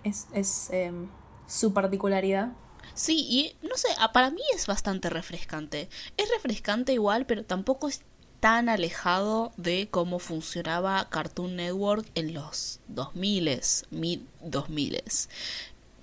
Es, 0.05 0.27
es 0.33 0.71
em, 0.71 1.09
su 1.53 1.75
particularidad. 1.75 2.53
Sí, 2.95 3.27
y 3.29 3.67
no 3.67 3.77
sé, 3.77 3.88
para 4.12 4.31
mí 4.31 4.41
es 4.55 4.67
bastante 4.67 5.11
refrescante. 5.11 5.88
Es 6.17 6.31
refrescante 6.31 6.95
igual, 6.95 7.27
pero 7.27 7.45
tampoco 7.45 7.88
es 7.88 8.01
tan 8.41 8.69
alejado 8.69 9.53
de 9.57 9.88
cómo 9.91 10.19
funcionaba 10.19 11.09
Cartoon 11.11 11.57
Network 11.57 12.07
en 12.15 12.33
los 12.33 12.81
2000, 12.88 13.61
mid 13.91 14.21
2000. 14.41 15.03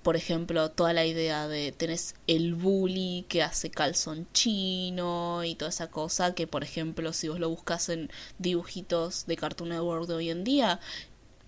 Por 0.02 0.16
ejemplo, 0.16 0.70
toda 0.70 0.92
la 0.92 1.04
idea 1.04 1.48
de 1.48 1.72
tenés 1.72 2.14
el 2.26 2.54
bully 2.54 3.26
que 3.28 3.42
hace 3.42 3.70
calzón 3.70 4.28
chino 4.32 5.44
y 5.44 5.56
toda 5.56 5.68
esa 5.68 5.90
cosa 5.90 6.34
que, 6.34 6.46
por 6.46 6.62
ejemplo, 6.62 7.12
si 7.12 7.28
vos 7.28 7.40
lo 7.40 7.50
buscas 7.50 7.88
en 7.88 8.08
dibujitos 8.38 9.26
de 9.26 9.36
Cartoon 9.36 9.70
Network 9.70 10.06
de 10.06 10.14
hoy 10.14 10.30
en 10.30 10.44
día, 10.44 10.80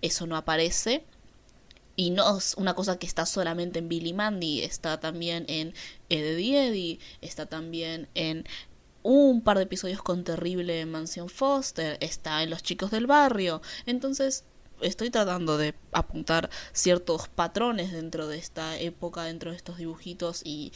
eso 0.01 0.27
no 0.27 0.35
aparece 0.35 1.05
y 1.95 2.09
no 2.09 2.37
es 2.37 2.55
una 2.55 2.73
cosa 2.73 2.97
que 2.97 3.07
está 3.07 3.25
solamente 3.25 3.79
en 3.79 3.89
Billy 3.89 4.13
Mandy, 4.13 4.63
está 4.63 4.99
también 4.99 5.45
en 5.47 5.73
Eddie 6.09 6.67
Eddie, 6.67 6.99
está 7.21 7.45
también 7.45 8.07
en 8.15 8.45
un 9.03 9.41
par 9.41 9.57
de 9.57 9.63
episodios 9.63 10.01
con 10.01 10.23
Terrible 10.23 10.85
Mansión 10.85 11.29
Foster, 11.29 11.97
está 11.99 12.41
en 12.41 12.49
Los 12.49 12.63
Chicos 12.63 12.89
del 12.89 13.05
Barrio. 13.05 13.61
Entonces, 13.85 14.45
estoy 14.81 15.09
tratando 15.09 15.57
de 15.57 15.75
apuntar 15.91 16.49
ciertos 16.71 17.27
patrones 17.27 17.91
dentro 17.91 18.27
de 18.27 18.37
esta 18.37 18.77
época, 18.79 19.23
dentro 19.23 19.51
de 19.51 19.57
estos 19.57 19.77
dibujitos 19.77 20.41
y 20.45 20.71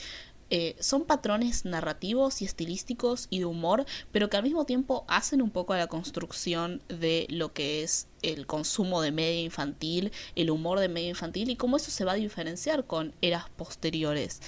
eh, 0.50 0.76
son 0.80 1.06
patrones 1.06 1.66
narrativos 1.66 2.42
y 2.42 2.46
estilísticos 2.46 3.28
y 3.30 3.40
de 3.40 3.46
humor, 3.46 3.86
pero 4.12 4.30
que 4.30 4.38
al 4.38 4.44
mismo 4.44 4.66
tiempo 4.66 5.06
hacen 5.08 5.42
un 5.42 5.50
poco 5.50 5.74
a 5.74 5.78
la 5.78 5.88
construcción 5.88 6.82
de 6.88 7.28
lo 7.30 7.54
que 7.54 7.84
es 7.84 8.08
el 8.22 8.48
consumo 8.48 9.02
de 9.02 9.12
media 9.12 9.42
infantil, 9.42 10.12
el 10.36 10.50
humor 10.50 10.80
de 10.80 10.90
media 10.90 11.10
infantil 11.10 11.50
y 11.50 11.56
cómo 11.56 11.78
eso 11.78 11.92
se 11.92 12.06
va 12.06 12.14
a 12.14 12.16
diferenciar 12.16 12.86
con 12.86 13.14
eras 13.22 13.50
posteriores. 13.50 14.42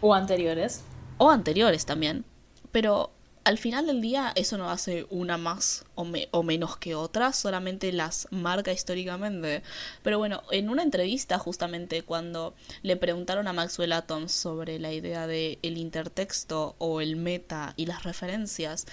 O 0.00 0.14
anteriores. 0.14 0.82
O 1.18 1.30
anteriores 1.30 1.86
también. 1.86 2.24
Pero 2.72 3.10
al 3.44 3.58
final 3.58 3.86
del 3.86 4.00
día 4.00 4.32
eso 4.36 4.56
no 4.56 4.70
hace 4.70 5.06
una 5.10 5.36
más 5.36 5.84
o, 5.94 6.06
o, 6.30 6.42
menos 6.42 6.78
que 6.78 6.94
otra, 6.94 7.32
solamente 7.32 7.92
las 7.92 8.26
marca 8.30 8.72
históricamente. 8.72 9.62
Pero 10.02 10.18
bueno, 10.18 10.42
en 10.50 10.70
una 10.70 10.82
entrevista 10.82 11.38
justamente 11.38 12.02
cuando 12.02 12.54
le 12.82 12.96
preguntaron 12.96 13.46
a 13.46 13.52
Maxwell 13.52 13.92
Atom 13.92 14.28
sobre 14.28 14.78
la 14.78 14.92
idea 14.92 15.26
de 15.26 15.58
el 15.62 15.76
intertexto 15.76 16.74
o 16.78 17.02
el 17.02 17.16
meta 17.16 17.74
y 17.76 17.84
las 17.84 18.02
referencias, 18.02 18.86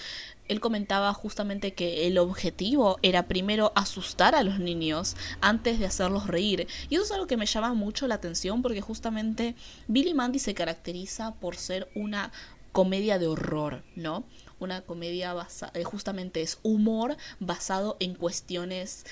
él 0.49 0.59
comentaba 0.59 1.13
justamente 1.13 1.73
que 1.73 2.07
el 2.07 2.17
objetivo 2.17 2.99
era 3.03 3.29
primero 3.29 3.71
asustar 3.73 4.35
a 4.35 4.43
los 4.43 4.59
niños 4.59 5.15
antes 5.39 5.79
de 5.79 5.85
hacerlos 5.85 6.27
reír. 6.27 6.67
Y 6.89 6.95
eso 6.95 7.05
es 7.05 7.11
algo 7.11 7.25
que 7.25 7.37
me 7.37 7.45
llama 7.45 7.73
mucho 7.73 8.05
la 8.05 8.15
atención 8.15 8.61
porque 8.61 8.81
justamente 8.81 9.55
Billy 9.87 10.13
Mandy 10.13 10.39
se 10.39 10.53
caracteriza 10.53 11.35
por 11.35 11.55
ser 11.55 11.89
una 11.95 12.33
comedia 12.71 13.19
de 13.19 13.27
horror, 13.27 13.83
¿no? 13.95 14.23
Una 14.59 14.81
comedia 14.81 15.33
basada, 15.33 15.71
eh, 15.75 15.83
justamente 15.83 16.41
es 16.41 16.59
humor 16.63 17.17
basado 17.39 17.97
en 17.99 18.15
cuestiones 18.15 19.05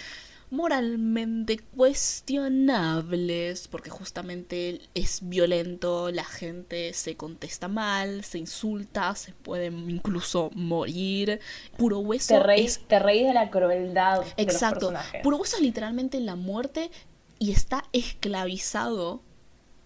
moralmente 0.51 1.59
cuestionables, 1.75 3.67
porque 3.67 3.91
justamente 3.91 4.81
es 4.95 5.19
violento, 5.21 6.11
la 6.11 6.23
gente 6.23 6.93
se 6.93 7.15
contesta 7.15 7.67
mal, 7.67 8.23
se 8.23 8.37
insulta, 8.39 9.13
se 9.15 9.33
puede 9.33 9.67
incluso 9.67 10.49
morir. 10.55 11.39
Puro 11.77 11.99
hueso. 11.99 12.33
Te 12.35 12.39
reís, 12.39 12.79
te 12.87 12.97
reís 12.99 13.27
de 13.27 13.33
la 13.33 13.51
crueldad. 13.51 14.23
Exacto. 14.37 14.87
De 14.87 14.93
los 14.93 15.01
personajes. 15.03 15.21
Puro 15.23 15.37
hueso 15.37 15.57
es 15.57 15.61
literalmente 15.61 16.19
la 16.19 16.35
muerte 16.35 16.89
y 17.37 17.51
está 17.51 17.83
esclavizado 17.93 19.21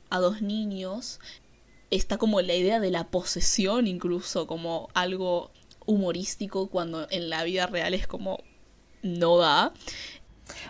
a 0.10 0.20
dos 0.20 0.42
niños 0.42 1.20
está 1.96 2.18
como 2.18 2.42
la 2.42 2.56
idea 2.56 2.80
de 2.80 2.92
la 2.92 3.06
posesión 3.06 3.88
incluso 3.88 4.48
como 4.48 4.90
algo 4.94 5.52
humorístico 5.86 6.68
cuando 6.68 7.08
en 7.10 7.30
la 7.30 7.44
vida 7.44 7.68
real 7.68 7.94
es 7.94 8.08
como 8.08 8.40
no 9.02 9.38
da. 9.38 9.74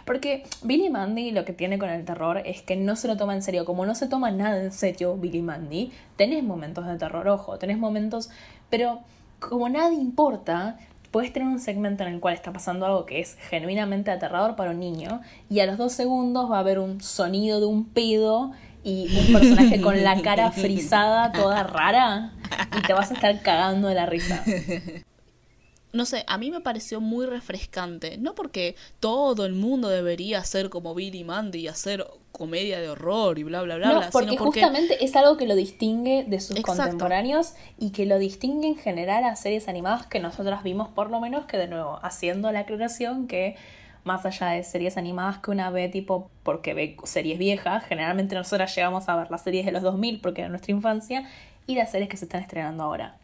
Porque 0.05 0.43
Billy 0.63 0.89
Mandy 0.89 1.31
lo 1.31 1.45
que 1.45 1.53
tiene 1.53 1.79
con 1.79 1.89
el 1.89 2.05
terror 2.05 2.41
es 2.45 2.61
que 2.61 2.75
no 2.75 2.95
se 2.95 3.07
lo 3.07 3.17
toma 3.17 3.33
en 3.33 3.41
serio. 3.41 3.65
Como 3.65 3.85
no 3.85 3.95
se 3.95 4.07
toma 4.07 4.31
nada 4.31 4.61
en 4.61 4.71
serio 4.71 5.17
Billy 5.17 5.41
Mandy, 5.41 5.91
tenés 6.15 6.43
momentos 6.43 6.85
de 6.85 6.97
terror, 6.97 7.27
ojo, 7.27 7.57
tenés 7.57 7.77
momentos... 7.77 8.29
Pero 8.69 9.01
como 9.39 9.69
nada 9.69 9.93
importa, 9.93 10.77
puedes 11.11 11.31
tener 11.31 11.47
un 11.47 11.59
segmento 11.59 12.03
en 12.03 12.13
el 12.13 12.19
cual 12.19 12.33
está 12.33 12.51
pasando 12.51 12.85
algo 12.85 13.05
que 13.05 13.19
es 13.19 13.35
genuinamente 13.49 14.09
aterrador 14.09 14.55
para 14.55 14.71
un 14.71 14.79
niño 14.79 15.21
y 15.49 15.59
a 15.59 15.65
los 15.67 15.77
dos 15.77 15.93
segundos 15.93 16.51
va 16.51 16.57
a 16.57 16.61
haber 16.61 16.79
un 16.79 17.01
sonido 17.01 17.59
de 17.59 17.67
un 17.67 17.85
pedo 17.85 18.51
y 18.83 19.07
un 19.17 19.33
personaje 19.33 19.81
con 19.81 20.03
la 20.03 20.21
cara 20.23 20.51
frisada, 20.51 21.31
toda 21.31 21.63
rara, 21.63 22.33
y 22.77 22.81
te 22.81 22.93
vas 22.93 23.11
a 23.11 23.13
estar 23.13 23.41
cagando 23.41 23.87
de 23.87 23.95
la 23.95 24.05
risa. 24.05 24.43
no 25.93 26.05
sé, 26.05 26.23
a 26.27 26.37
mí 26.39 26.49
me 26.49 26.59
pareció 26.59 26.99
muy 26.99 27.27
refrescante. 27.27 28.17
No 28.17 28.33
porque 28.33 28.75
todo 28.99 29.45
el 29.45 29.53
mundo 29.53 29.89
debería 29.89 30.43
ser 30.43 30.69
como 30.69 30.95
Billy 30.95 31.23
Mandy 31.23 31.59
y 31.59 31.67
hacer 31.67 32.05
comedia 32.31 32.81
de 32.81 32.89
horror 32.89 33.37
y 33.37 33.43
bla, 33.43 33.61
bla, 33.61 33.75
bla, 33.75 33.87
no, 33.87 33.99
bla. 33.99 34.09
Porque, 34.09 34.29
sino 34.31 34.43
porque 34.43 34.61
justamente 34.61 35.05
es 35.05 35.15
algo 35.15 35.37
que 35.37 35.45
lo 35.45 35.55
distingue 35.55 36.25
de 36.27 36.41
sus 36.41 36.57
Exacto. 36.57 36.81
contemporáneos 36.81 37.53
y 37.77 37.91
que 37.91 38.07
lo 38.07 38.17
distingue 38.17 38.67
en 38.69 38.75
general 38.75 39.23
a 39.23 39.35
series 39.35 39.67
animadas 39.67 40.07
que 40.07 40.19
nosotras 40.19 40.63
vimos, 40.63 40.89
por 40.89 41.11
lo 41.11 41.19
menos 41.19 41.45
que 41.45 41.57
de 41.57 41.67
nuevo, 41.67 41.99
haciendo 42.01 42.51
la 42.51 42.61
aclaración 42.61 43.27
que 43.27 43.55
más 44.03 44.25
allá 44.25 44.47
de 44.49 44.63
series 44.63 44.97
animadas 44.97 45.37
que 45.39 45.51
una 45.51 45.69
ve 45.69 45.87
tipo 45.89 46.29
porque 46.43 46.73
ve 46.73 46.97
series 47.05 47.39
viejas, 47.39 47.83
generalmente 47.85 48.35
nosotras 48.35 48.75
llegamos 48.75 49.07
a 49.09 49.15
ver 49.15 49.31
las 49.31 49.41
series 49.43 49.65
de 49.65 49.71
los 49.71 49.81
2000 49.81 50.19
porque 50.21 50.41
era 50.41 50.49
nuestra 50.49 50.71
infancia 50.73 51.23
y 51.67 51.75
las 51.75 51.91
series 51.91 52.09
que 52.09 52.17
se 52.17 52.25
están 52.25 52.41
estrenando 52.41 52.83
ahora. 52.83 53.15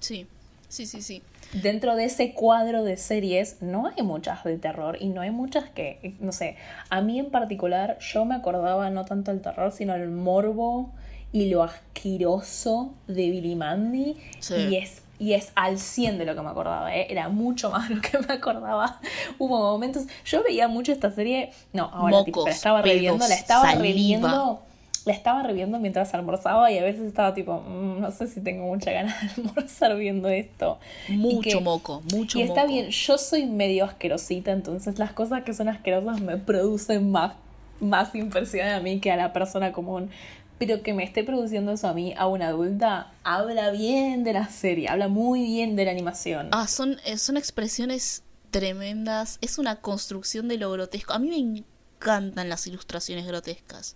Sí, 0.00 0.26
sí, 0.68 0.86
sí, 0.86 1.00
sí. 1.02 1.22
Dentro 1.62 1.96
de 1.96 2.04
ese 2.04 2.34
cuadro 2.34 2.84
de 2.84 2.98
series 2.98 3.62
no 3.62 3.86
hay 3.86 4.02
muchas 4.02 4.44
de 4.44 4.58
terror 4.58 4.98
y 5.00 5.08
no 5.08 5.22
hay 5.22 5.30
muchas 5.30 5.70
que, 5.70 6.14
no 6.20 6.30
sé, 6.32 6.56
a 6.90 7.00
mí 7.00 7.18
en 7.18 7.30
particular 7.30 7.98
yo 8.00 8.26
me 8.26 8.34
acordaba 8.34 8.90
no 8.90 9.06
tanto 9.06 9.30
el 9.30 9.40
terror 9.40 9.72
sino 9.72 9.94
el 9.94 10.10
morbo 10.10 10.92
y 11.32 11.48
lo 11.48 11.62
asqueroso 11.62 12.94
de 13.06 13.30
Billy 13.30 13.54
Mandy 13.54 14.16
Sí. 14.40 14.54
y 14.54 14.76
es 14.76 15.02
y 15.18 15.32
es 15.34 15.50
al 15.56 15.78
100 15.78 16.18
de 16.18 16.24
lo 16.24 16.34
que 16.34 16.42
me 16.42 16.48
acordaba, 16.50 16.94
¿eh? 16.94 17.06
era 17.10 17.28
mucho 17.28 17.70
más 17.70 17.88
de 17.88 17.96
lo 17.96 18.00
que 18.02 18.18
me 18.18 18.34
acordaba. 18.34 19.00
Hubo 19.38 19.58
momentos, 19.58 20.04
yo 20.24 20.42
veía 20.44 20.68
mucho 20.68 20.92
esta 20.92 21.10
serie, 21.10 21.50
no, 21.72 21.84
ahora 21.92 22.24
tipo, 22.24 22.44
la 22.44 22.50
estaba 22.52 22.82
reviendo, 22.82 23.26
la 23.26 23.34
estaba 23.34 23.62
saliva. 23.62 23.82
reviendo, 23.82 24.62
la 25.04 25.12
estaba 25.12 25.42
reviendo 25.42 25.78
mientras 25.78 26.12
almorzaba 26.14 26.70
y 26.70 26.78
a 26.78 26.82
veces 26.82 27.02
estaba 27.02 27.32
tipo, 27.34 27.60
"Mm, 27.62 28.00
no 28.00 28.10
sé 28.10 28.26
si 28.26 28.40
tengo 28.42 28.66
mucha 28.66 28.92
ganas 28.92 29.14
de 29.20 29.28
almorzar 29.42 29.96
viendo 29.96 30.28
esto. 30.28 30.78
Mucho 31.08 31.40
que- 31.58 31.60
moco, 31.60 32.02
mucho 32.12 32.38
y 32.38 32.42
está 32.42 32.60
moco. 32.62 32.72
bien, 32.74 32.88
yo 32.90 33.16
soy 33.18 33.46
medio 33.46 33.86
asquerosita, 33.86 34.52
entonces 34.52 34.98
las 34.98 35.12
cosas 35.12 35.42
que 35.44 35.54
son 35.54 35.68
asquerosas 35.68 36.20
me 36.20 36.36
producen 36.36 37.10
más, 37.10 37.32
más 37.80 38.14
impresión 38.14 38.68
a 38.68 38.80
mí 38.80 39.00
que 39.00 39.10
a 39.10 39.16
la 39.16 39.32
persona 39.32 39.72
común. 39.72 40.10
Pero 40.58 40.82
que 40.82 40.92
me 40.92 41.04
esté 41.04 41.22
produciendo 41.24 41.72
eso 41.72 41.88
a 41.88 41.94
mí, 41.94 42.14
a 42.16 42.26
una 42.26 42.48
adulta, 42.48 43.12
habla 43.22 43.70
bien 43.70 44.24
de 44.24 44.32
la 44.32 44.48
serie, 44.48 44.88
habla 44.88 45.08
muy 45.08 45.44
bien 45.44 45.76
de 45.76 45.84
la 45.84 45.92
animación. 45.92 46.48
Ah, 46.52 46.66
son, 46.66 46.98
eh, 47.04 47.16
son 47.18 47.36
expresiones 47.36 48.24
tremendas. 48.50 49.38
Es 49.40 49.58
una 49.58 49.76
construcción 49.76 50.48
de 50.48 50.58
lo 50.58 50.70
grotesco. 50.70 51.12
A 51.12 51.18
mí 51.18 51.28
me 51.28 51.62
encantan 51.98 52.48
las 52.48 52.66
ilustraciones 52.66 53.26
grotescas. 53.26 53.94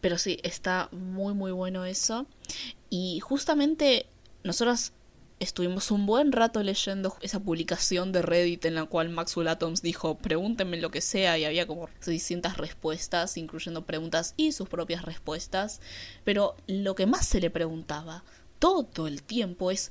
Pero 0.00 0.16
sí, 0.16 0.38
está 0.42 0.88
muy, 0.92 1.34
muy 1.34 1.52
bueno 1.52 1.84
eso. 1.84 2.26
Y 2.88 3.20
justamente 3.20 4.06
nosotros 4.44 4.92
estuvimos 5.40 5.90
un 5.90 6.06
buen 6.06 6.32
rato 6.32 6.62
leyendo 6.62 7.16
esa 7.22 7.40
publicación 7.40 8.12
de 8.12 8.22
Reddit 8.22 8.66
en 8.66 8.74
la 8.74 8.84
cual 8.84 9.08
Maxwell 9.08 9.48
Atoms 9.48 9.82
dijo 9.82 10.18
pregúntenme 10.18 10.76
lo 10.76 10.90
que 10.90 11.00
sea 11.00 11.38
y 11.38 11.44
había 11.44 11.66
como 11.66 11.88
600 12.00 12.58
respuestas, 12.58 13.36
incluyendo 13.36 13.86
preguntas 13.86 14.34
y 14.36 14.52
sus 14.52 14.68
propias 14.68 15.02
respuestas. 15.02 15.80
Pero 16.24 16.56
lo 16.66 16.94
que 16.94 17.06
más 17.06 17.26
se 17.26 17.40
le 17.40 17.50
preguntaba 17.50 18.22
todo 18.58 19.06
el 19.06 19.22
tiempo 19.22 19.70
es 19.70 19.90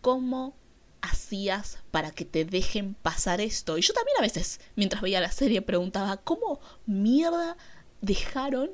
cómo 0.00 0.56
hacías 1.00 1.78
para 1.92 2.10
que 2.10 2.24
te 2.24 2.44
dejen 2.44 2.94
pasar 2.94 3.40
esto. 3.40 3.78
Y 3.78 3.82
yo 3.82 3.94
también 3.94 4.18
a 4.18 4.22
veces, 4.22 4.60
mientras 4.74 5.00
veía 5.00 5.20
la 5.20 5.30
serie, 5.30 5.62
preguntaba 5.62 6.16
cómo 6.16 6.60
mierda 6.86 7.56
dejaron 8.00 8.70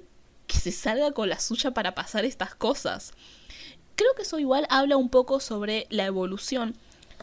que 0.46 0.58
se 0.58 0.72
salga 0.72 1.12
con 1.12 1.28
la 1.28 1.38
suya 1.38 1.72
para 1.72 1.94
pasar 1.94 2.24
estas 2.24 2.54
cosas. 2.54 3.12
Creo 3.96 4.14
que 4.14 4.22
eso 4.22 4.38
igual 4.38 4.66
habla 4.70 4.96
un 4.96 5.08
poco 5.08 5.40
sobre 5.40 5.86
la 5.90 6.04
evolución. 6.06 6.74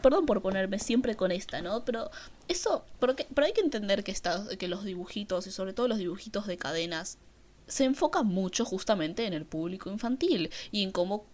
Perdón 0.02 0.26
por 0.26 0.42
ponerme 0.42 0.78
siempre 0.78 1.16
con 1.16 1.30
esta, 1.30 1.60
¿no? 1.62 1.84
Pero 1.84 2.10
eso, 2.48 2.84
porque, 2.98 3.26
pero 3.34 3.46
hay 3.46 3.52
que 3.52 3.60
entender 3.60 4.02
que, 4.04 4.10
esta- 4.12 4.56
que 4.58 4.68
los 4.68 4.84
dibujitos, 4.84 5.46
y 5.46 5.50
sobre 5.52 5.72
todo 5.74 5.86
los 5.88 5.98
dibujitos 5.98 6.46
de 6.46 6.56
cadenas, 6.56 7.18
se 7.68 7.84
enfocan 7.84 8.26
mucho 8.26 8.64
justamente 8.64 9.26
en 9.26 9.32
el 9.32 9.44
público 9.44 9.90
infantil 9.90 10.50
y 10.72 10.82
en 10.82 10.92
cómo 10.92 11.24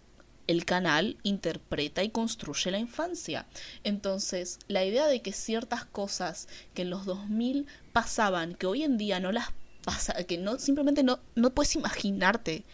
el 0.47 0.65
canal 0.65 1.17
interpreta 1.23 2.03
y 2.03 2.09
construye 2.09 2.71
la 2.71 2.79
infancia. 2.79 3.45
Entonces, 3.83 4.59
la 4.67 4.83
idea 4.83 5.07
de 5.07 5.21
que 5.21 5.31
ciertas 5.31 5.85
cosas 5.85 6.47
que 6.73 6.81
en 6.83 6.89
los 6.89 7.05
2000 7.05 7.65
pasaban, 7.93 8.55
que 8.55 8.67
hoy 8.67 8.83
en 8.83 8.97
día 8.97 9.19
no 9.19 9.31
las 9.31 9.49
pasa, 9.83 10.13
que 10.25 10.37
no 10.37 10.59
simplemente 10.59 11.03
no, 11.03 11.19
no 11.35 11.51
puedes 11.51 11.75
imaginarte 11.75 12.65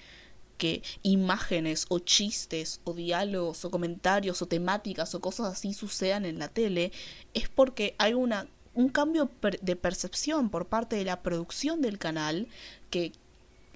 que 0.58 0.84
imágenes 1.04 1.86
o 1.90 2.00
chistes 2.00 2.82
o 2.84 2.94
diálogos 2.94 3.66
o 3.66 3.72
comentarios 3.72 4.42
o 4.42 4.48
temáticas 4.48 5.14
o 5.16 5.22
cosas 5.22 5.54
así 5.54 5.74
sucedan 5.74 6.26
en 6.26 6.40
la 6.40 6.48
tele, 6.48 6.92
es 7.34 7.50
porque 7.50 7.96
hay 7.98 8.14
una, 8.14 8.48
un 8.74 8.90
cambio 8.90 9.30
de 9.62 9.76
percepción 9.76 10.50
por 10.50 10.68
parte 10.68 10.96
de 10.96 11.06
la 11.06 11.22
producción 11.22 11.82
del 11.82 11.98
canal 11.98 12.48
que 12.90 13.12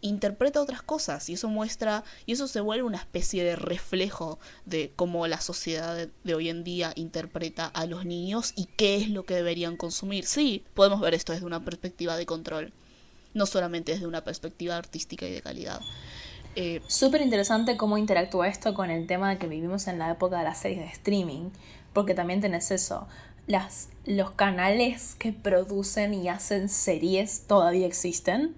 interpreta 0.02 0.62
otras 0.62 0.82
cosas 0.82 1.30
y 1.30 1.34
eso 1.34 1.50
muestra 1.50 2.04
y 2.26 2.34
eso 2.34 2.48
se 2.48 2.62
vuelve 2.62 2.84
una 2.84 2.98
especie 2.98 3.44
de 3.44 3.56
reflejo 3.56 4.40
de 4.66 4.92
cómo 4.96 5.28
la 5.28 5.42
sociedad 5.42 5.96
de, 5.96 6.10
de 6.24 6.36
hoy 6.36 6.50
en 6.50 6.64
día 6.64 6.94
interpreta 6.96 7.66
a 7.66 7.86
los 7.86 8.06
niños 8.06 8.54
y 8.56 8.66
qué 8.66 8.98
es 8.98 9.10
lo 9.10 9.24
que 9.24 9.36
deberían 9.36 9.78
consumir. 9.78 10.26
Sí, 10.26 10.64
podemos 10.74 11.02
ver 11.02 11.14
esto 11.14 11.34
desde 11.34 11.46
una 11.46 11.64
perspectiva 11.64 12.18
de 12.18 12.26
control, 12.26 12.74
no 13.34 13.46
solamente 13.46 13.94
desde 13.94 14.08
una 14.08 14.24
perspectiva 14.24 14.78
artística 14.78 15.28
y 15.28 15.32
de 15.32 15.42
calidad. 15.42 15.82
Eh, 16.62 16.82
Súper 16.88 17.22
interesante 17.22 17.78
cómo 17.78 17.98
interactúa 17.98 18.50
esto 18.50 18.74
con 18.74 18.92
el 18.92 19.08
tema 19.08 19.30
de 19.30 19.38
que 19.38 19.48
vivimos 19.48 19.88
en 19.88 19.98
la 19.98 20.12
época 20.12 20.40
de 20.40 20.44
las 20.44 20.58
series 20.58 20.80
de 20.80 20.88
streaming, 20.88 21.52
porque 21.94 22.14
también 22.14 22.42
tenés 22.42 22.70
eso. 22.72 23.08
Los 24.06 24.32
canales 24.32 25.16
que 25.16 25.32
producen 25.32 26.14
y 26.14 26.28
hacen 26.28 26.68
series 26.68 27.48
todavía 27.48 27.88
existen, 27.88 28.56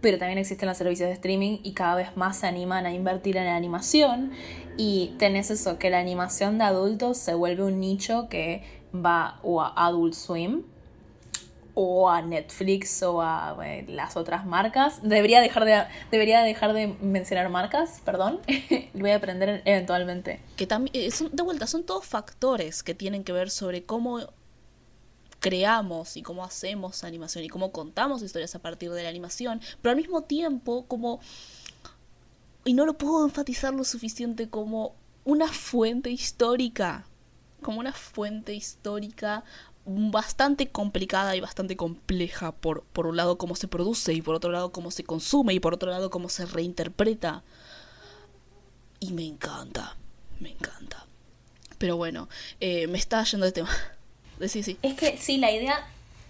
pero 0.00 0.18
también 0.18 0.38
existen 0.38 0.68
los 0.68 0.78
servicios 0.78 1.10
de 1.10 1.14
streaming 1.14 1.58
y 1.62 1.74
cada 1.74 1.94
vez 1.94 2.16
más 2.16 2.38
se 2.38 2.48
animan 2.48 2.86
a 2.86 2.92
invertir 2.92 3.36
en 3.36 3.44
la 3.44 3.54
animación 3.54 4.32
y 4.76 5.14
tenés 5.20 5.52
eso, 5.52 5.78
que 5.78 5.90
la 5.90 6.00
animación 6.00 6.58
de 6.58 6.64
adultos 6.64 7.18
se 7.18 7.34
vuelve 7.34 7.62
un 7.62 7.78
nicho 7.78 8.28
que 8.28 8.64
va 8.92 9.38
o 9.44 9.62
a 9.62 9.72
Adult 9.76 10.14
Swim 10.14 10.64
o 11.80 12.10
a 12.10 12.22
Netflix 12.22 13.04
o 13.04 13.22
a 13.22 13.56
eh, 13.64 13.84
las 13.86 14.16
otras 14.16 14.44
marcas. 14.44 14.98
Debería 15.00 15.40
dejar 15.40 15.64
de, 15.64 15.84
debería 16.10 16.42
dejar 16.42 16.72
de 16.72 16.88
mencionar 17.00 17.48
marcas, 17.50 18.02
perdón. 18.04 18.40
Lo 18.94 19.00
voy 19.00 19.10
a 19.12 19.16
aprender 19.16 19.62
eventualmente. 19.64 20.40
que 20.56 20.66
también 20.66 21.12
son 21.12 21.30
de 21.30 21.40
vuelta 21.44 21.68
son 21.68 21.84
todos 21.84 22.04
factores 22.04 22.82
que 22.82 22.96
tienen 22.96 23.22
que 23.22 23.32
ver 23.32 23.48
sobre 23.48 23.84
cómo 23.84 24.18
creamos 25.38 26.16
y 26.16 26.22
cómo 26.22 26.44
hacemos 26.44 27.04
animación 27.04 27.44
y 27.44 27.48
cómo 27.48 27.70
contamos 27.70 28.22
historias 28.22 28.56
a 28.56 28.58
partir 28.58 28.90
de 28.90 29.04
la 29.04 29.08
animación, 29.08 29.60
pero 29.80 29.92
al 29.92 29.96
mismo 29.96 30.22
tiempo 30.22 30.84
como 30.88 31.20
y 32.64 32.74
no 32.74 32.86
lo 32.86 32.98
puedo 32.98 33.24
enfatizar 33.24 33.72
lo 33.72 33.84
suficiente 33.84 34.50
como 34.50 34.96
una 35.24 35.46
fuente 35.46 36.10
histórica, 36.10 37.06
como 37.62 37.78
una 37.78 37.92
fuente 37.92 38.52
histórica 38.52 39.44
bastante 39.88 40.68
complicada 40.68 41.34
y 41.34 41.40
bastante 41.40 41.76
compleja 41.76 42.52
por, 42.52 42.84
por 42.84 43.06
un 43.06 43.16
lado 43.16 43.38
cómo 43.38 43.56
se 43.56 43.68
produce 43.68 44.12
y 44.12 44.22
por 44.22 44.34
otro 44.34 44.50
lado 44.50 44.70
cómo 44.70 44.90
se 44.90 45.04
consume 45.04 45.54
y 45.54 45.60
por 45.60 45.74
otro 45.74 45.90
lado 45.90 46.10
cómo 46.10 46.28
se 46.28 46.46
reinterpreta. 46.46 47.42
Y 49.00 49.12
me 49.12 49.24
encanta, 49.24 49.96
me 50.40 50.50
encanta. 50.50 51.06
Pero 51.78 51.96
bueno, 51.96 52.28
eh, 52.60 52.86
me 52.88 52.98
está 52.98 53.22
yendo 53.24 53.46
de 53.46 53.52
tema. 53.52 53.70
Sí, 54.46 54.62
sí. 54.62 54.78
Es 54.82 54.94
que 54.94 55.18
sí, 55.18 55.36
la 55.38 55.50
idea. 55.50 55.84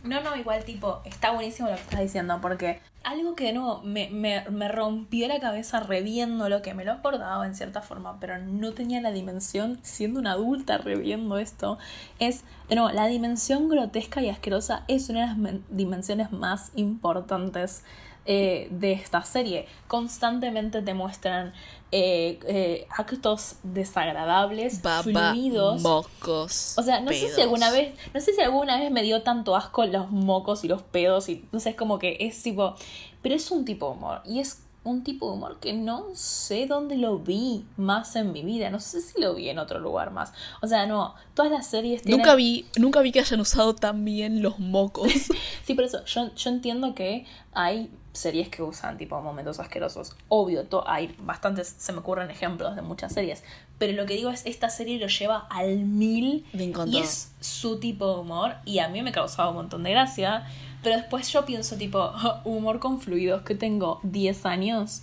No, 0.09 0.21
no, 0.23 0.35
igual 0.37 0.64
tipo, 0.64 1.01
está 1.05 1.33
buenísimo 1.33 1.68
lo 1.68 1.75
que 1.77 1.83
estás 1.83 2.01
diciendo, 2.01 2.38
porque 2.40 2.81
algo 3.05 3.35
que 3.35 3.44
de 3.44 3.53
nuevo 3.53 3.83
me, 3.83 4.09
me, 4.11 4.42
me 4.51 4.68
rompió 4.68 5.29
la 5.29 5.38
cabeza 5.38 5.81
reviendo 5.81 6.49
lo 6.49 6.62
que 6.62 6.73
me 6.75 6.85
lo 6.85 6.92
acordaba 6.92 7.47
en 7.47 7.55
cierta 7.55 7.83
forma, 7.83 8.18
pero 8.18 8.38
no 8.38 8.73
tenía 8.73 9.01
la 9.03 9.11
dimensión, 9.12 9.79
siendo 9.83 10.18
una 10.18 10.33
adulta 10.33 10.79
reviendo 10.79 11.37
esto, 11.38 11.79
es, 12.18 12.42
de 12.68 12.77
nuevo, 12.77 12.90
la 12.90 13.07
dimensión 13.07 13.68
grotesca 13.68 14.23
y 14.23 14.31
asquerosa 14.31 14.85
es 14.88 15.11
una 15.11 15.21
de 15.21 15.27
las 15.27 15.37
men- 15.37 15.64
dimensiones 15.68 16.33
más 16.33 16.73
importantes 16.75 17.85
eh, 18.31 18.69
de 18.71 18.93
esta 18.93 19.23
serie. 19.23 19.64
Constantemente 19.87 20.83
te 20.83 20.93
muestran 20.93 21.55
eh, 21.93 22.38
eh, 22.47 22.87
actos 22.95 23.55
desagradables, 23.62 24.83
Baba, 24.83 25.03
fluidos. 25.03 25.81
mocos. 25.81 26.75
O 26.77 26.83
sea, 26.83 27.01
no 27.01 27.11
sé 27.11 27.35
si 27.35 27.41
alguna 27.41 27.71
vez, 27.71 27.95
no 28.12 28.21
sé 28.21 28.35
si 28.35 28.43
alguna 28.43 28.79
vez 28.79 28.91
me 28.91 29.03
dio 29.03 29.23
tanto 29.23 29.57
asco 29.57 29.87
los 29.87 30.11
mocos 30.11 30.62
y 30.62 30.69
los 30.69 30.83
pedos 30.83 31.31
y 31.31 31.47
no 31.53 31.59
sé, 31.59 31.71
es 31.71 31.77
como 31.77 31.99
que 31.99 32.19
es 32.21 32.43
tipo, 32.43 32.75
pero 33.23 33.35
es 33.35 33.51
un 33.51 33.64
tipo 33.64 33.87
de 33.87 33.93
humor 33.93 34.21
y 34.27 34.41
es 34.41 34.62
un 34.90 35.05
tipo 35.05 35.27
de 35.27 35.37
humor 35.37 35.59
que 35.61 35.72
no 35.72 36.07
sé 36.14 36.66
dónde 36.66 36.96
lo 36.96 37.18
vi 37.18 37.64
más 37.77 38.16
en 38.16 38.33
mi 38.33 38.42
vida, 38.42 38.70
no 38.70 38.81
sé 38.81 39.01
si 39.01 39.20
lo 39.20 39.35
vi 39.35 39.48
en 39.48 39.59
otro 39.59 39.79
lugar 39.79 40.11
más. 40.11 40.33
O 40.62 40.66
sea, 40.66 40.87
no, 40.87 41.14
todas 41.35 41.51
las 41.51 41.66
series 41.66 42.03
tienen 42.03 42.20
Nunca 42.20 42.35
vi, 42.35 42.66
nunca 42.77 43.01
vi 43.01 43.12
que 43.12 43.20
hayan 43.20 43.40
usado 43.40 43.74
tan 43.74 44.05
bien 44.05 44.42
los 44.42 44.59
mocos. 44.59 45.12
Sí, 45.64 45.74
por 45.74 45.85
eso, 45.85 46.03
yo, 46.07 46.35
yo 46.35 46.48
entiendo 46.51 46.94
que 46.94 47.27
hay 47.53 47.90
series 48.18 48.48
que 48.48 48.62
usan 48.62 48.98
tipo 48.98 49.20
momentos 49.20 49.61
asquerosos. 49.61 50.16
Obvio, 50.29 50.66
hay 50.87 51.14
bastantes, 51.20 51.74
se 51.79 51.92
me 51.92 51.98
ocurren 51.98 52.31
ejemplos 52.31 52.74
de 52.74 52.83
muchas 52.83 53.12
series. 53.12 53.44
pero 53.79 53.92
lo 53.92 54.07
que 54.07 54.14
digo 54.14 54.31
es, 54.31 54.44
esta 54.44 54.70
serie 54.70 54.98
lo 54.98 55.07
lleva 55.07 55.46
al 55.51 55.79
mil 55.79 56.44
Me 56.53 56.72
y 56.87 56.98
es 56.98 57.33
su 57.40 57.79
tipo 57.79 58.12
de 58.12 58.20
humor 58.20 58.57
y 58.64 58.81
a 58.81 58.88
mí 58.88 59.03
me 59.03 59.12
causaba 59.12 59.51
un 59.51 59.57
montón 59.57 59.85
de 59.85 59.90
gracia, 59.90 60.46
pero 60.83 60.97
después 60.97 61.31
yo 61.33 61.45
pienso 61.45 61.77
tipo, 61.77 62.12
humor 62.45 62.79
con 62.79 63.01
fluidos, 63.01 63.43
que 63.43 63.55
tengo 63.55 64.01
10 64.03 64.47
años. 64.47 65.03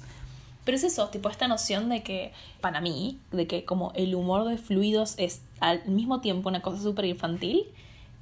Pero 0.64 0.78
es 0.78 0.84
eso, 0.84 1.10
tipo 1.10 1.30
esta 1.30 1.48
noción 1.48 1.90
de 1.90 2.02
que, 2.02 2.34
para 2.60 2.82
mí, 2.82 3.20
de 3.32 3.46
que 3.46 3.66
como 3.66 3.92
el 3.94 4.16
humor 4.16 4.46
de 4.46 4.58
fluidos 4.58 5.14
es 5.18 5.42
al 5.60 5.86
mismo 5.86 6.22
tiempo 6.22 6.50
una 6.50 6.62
cosa 6.62 6.82
súper 6.82 7.06
infantil, 7.06 7.66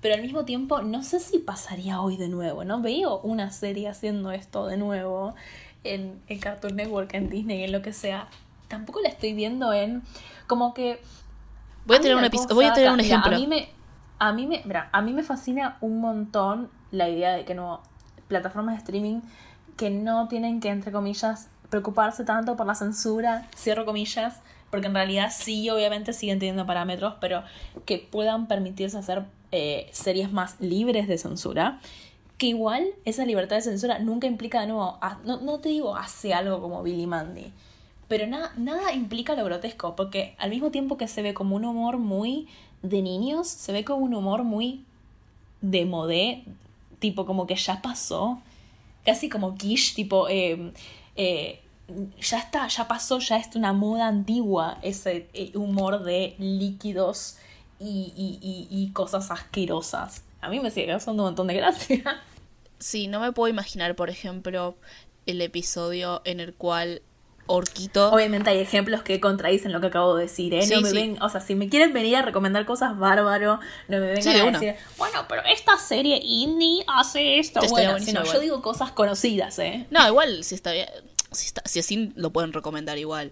pero 0.02 0.16
al 0.16 0.22
mismo 0.22 0.44
tiempo 0.44 0.82
no 0.82 1.04
sé 1.04 1.22
si 1.22 1.39
pasaría 1.39 2.02
hoy 2.02 2.18
de 2.18 2.28
nuevo, 2.28 2.66
¿no? 2.66 2.82
Veo 2.82 3.20
una 3.22 3.52
serie 3.52 3.88
haciendo 3.88 4.32
esto 4.32 4.68
de 4.68 4.76
nuevo 4.76 5.34
en, 5.86 6.22
en 6.28 6.39
Cartoon 6.39 6.76
Network, 6.76 7.13
en 7.13 7.30
Disney, 7.30 7.63
en 7.63 7.72
lo 7.72 7.82
que 7.82 7.94
sea. 7.94 8.28
Tampoco 8.68 9.00
la 9.00 9.08
estoy 9.08 9.34
viendo 9.34 9.72
en 9.72 10.04
como 10.46 10.74
que... 10.74 11.00
Voy 11.86 11.98
a 11.98 12.02
tener 12.02 12.16
un, 12.16 12.20
una 12.20 12.30
cosa 12.30 12.54
voy 12.54 12.66
a 12.66 12.74
tener 12.74 12.89
un 12.89 12.98
mira, 12.98 13.08
ejemplo. 13.08 13.36
a 13.36 13.39
mí 13.39 13.48
me, 13.48 13.70
a 14.20 14.34
mí 14.34 14.48
me, 14.48 14.62
mira, 14.66 14.89
a 14.92 15.02
mí 15.02 15.13
me 15.13 15.24
fascina 15.24 15.78
un 15.80 16.02
montón 16.02 16.70
la 16.93 17.10
idea 17.10 17.34
de 17.34 17.43
que 17.43 17.56
no 17.56 17.82
plataformas 18.29 18.75
de 18.75 18.79
streaming 18.79 19.19
que 19.75 19.89
no 19.89 20.27
tienen 20.27 20.62
que 20.62 20.69
entre 20.69 20.91
comillas 20.91 21.49
preocuparse 21.69 22.23
tanto 22.23 22.56
por 22.56 22.67
la 22.67 22.75
censura, 22.75 23.49
cierro 23.56 23.84
comillas, 23.84 24.41
porque 24.69 24.88
en 24.88 24.93
realidad 24.93 25.32
sí, 25.36 25.69
obviamente 25.71 26.13
siguen 26.13 26.38
teniendo 26.38 26.67
parámetros, 26.67 27.15
pero 27.19 27.43
que 27.86 27.97
puedan 27.97 28.47
permitirse 28.47 28.97
hacer 28.97 29.23
eh, 29.51 29.89
series 29.91 30.32
más 30.32 30.60
libres 30.60 31.08
de 31.08 31.17
censura. 31.17 31.79
Que 32.38 32.47
igual 32.47 32.86
esa 33.06 33.25
libertad 33.25 33.56
de 33.56 33.63
censura 33.63 33.97
nunca 33.99 34.27
implica 34.27 34.62
de 34.62 34.67
nuevo, 34.67 34.99
no, 35.25 35.41
no 35.41 35.60
te 35.60 35.69
digo 35.69 35.95
hace 35.95 36.34
algo 36.34 36.62
como 36.62 36.84
Billy 36.84 37.08
Mandy, 37.08 37.51
pero 38.08 38.27
nada, 38.27 38.51
nada 38.58 38.93
implica 38.93 39.36
lo 39.36 39.43
grotesco, 39.45 39.95
porque 39.95 40.36
al 40.38 40.51
mismo 40.51 40.69
tiempo 40.69 40.97
que 40.97 41.08
se 41.08 41.23
ve 41.23 41.34
como 41.34 41.56
un 41.56 41.65
humor 41.65 41.97
muy 41.97 42.47
de 42.84 43.01
niños, 43.01 43.47
se 43.47 43.71
ve 43.71 43.84
como 43.84 44.06
un 44.06 44.13
humor 44.13 44.43
muy 44.43 44.86
de 45.62 45.86
modé, 45.86 46.43
tipo 47.04 47.26
como 47.26 47.46
que 47.46 47.56
ya 47.56 47.82
pasó, 47.82 48.39
casi 49.06 49.28
como 49.30 49.56
quiche, 49.56 49.94
tipo, 49.94 50.28
eh, 50.30 50.72
eh, 51.18 51.60
ya 52.22 52.39
está, 52.39 52.68
ya 52.70 52.88
pasó, 52.88 53.20
ya 53.20 53.36
es 53.38 53.54
una 53.56 53.74
moda 53.74 54.08
antigua 54.08 54.78
ese 54.82 55.28
eh, 55.34 55.52
humor 55.56 56.04
de 56.04 56.36
líquidos 56.39 57.38
y, 57.80 58.13
y- 58.16 58.39
y- 58.42 58.68
y 58.70 58.92
cosas 58.94 59.30
asquerosas. 59.32 60.24
A 60.42 60.48
mí 60.50 60.60
me 60.62 60.72
sigue 60.72 60.88
causando 60.88 61.24
un 61.24 61.28
montón 61.30 61.48
de 61.48 61.56
gracia. 61.56 62.22
Sí, 62.80 63.08
no 63.08 63.20
me 63.20 63.32
puedo 63.34 63.50
imaginar, 63.50 63.96
por 63.96 64.10
ejemplo, 64.10 64.76
el 65.26 65.42
episodio 65.42 66.22
en 66.26 66.39
el 66.39 66.54
cual 66.54 67.02
Orquito... 67.45 68.12
Obviamente 68.12 68.49
hay 68.49 68.60
ejemplos 68.60 69.01
que 69.01 69.19
contradicen 69.19 69.71
lo 69.71 69.82
que 69.82 69.88
acabo 69.88 70.15
de 70.15 70.23
decir, 70.23 70.53
¿eh? 70.53 70.62
Sí, 70.62 70.73
no 70.73 70.82
me 70.82 70.89
sí. 70.89 70.95
ven, 70.95 71.21
o 71.21 71.29
sea, 71.29 71.41
si 71.41 71.56
me 71.56 71.67
quieren 71.69 71.91
venir 71.93 72.15
a 72.15 72.21
recomendar 72.21 72.65
cosas 72.65 72.97
bárbaro, 72.97 73.60
no 73.89 73.97
me 73.99 74.08
vengan 74.08 74.23
Sí, 74.23 74.29
a 74.29 74.51
decir, 74.51 74.75
bueno, 74.97 75.25
pero 75.27 75.43
esta 75.45 75.77
serie 75.77 76.19
indie 76.23 76.86
hace 76.88 77.39
esto. 77.39 77.60
Te 77.60 77.67
Bueno, 77.67 77.97
yo 77.97 78.39
digo 78.39 78.62
cosas 78.62 78.91
conocidas, 78.91 79.60
¿eh? 79.60 79.88
No, 79.89 80.08
igual, 80.08 80.43
si 80.43 80.56
está 80.56 80.71
bien... 80.71 80.88
Si, 81.32 81.47
está, 81.47 81.63
si 81.65 81.79
así 81.79 82.13
lo 82.15 82.32
pueden 82.32 82.53
recomendar 82.53 82.97
igual. 82.99 83.32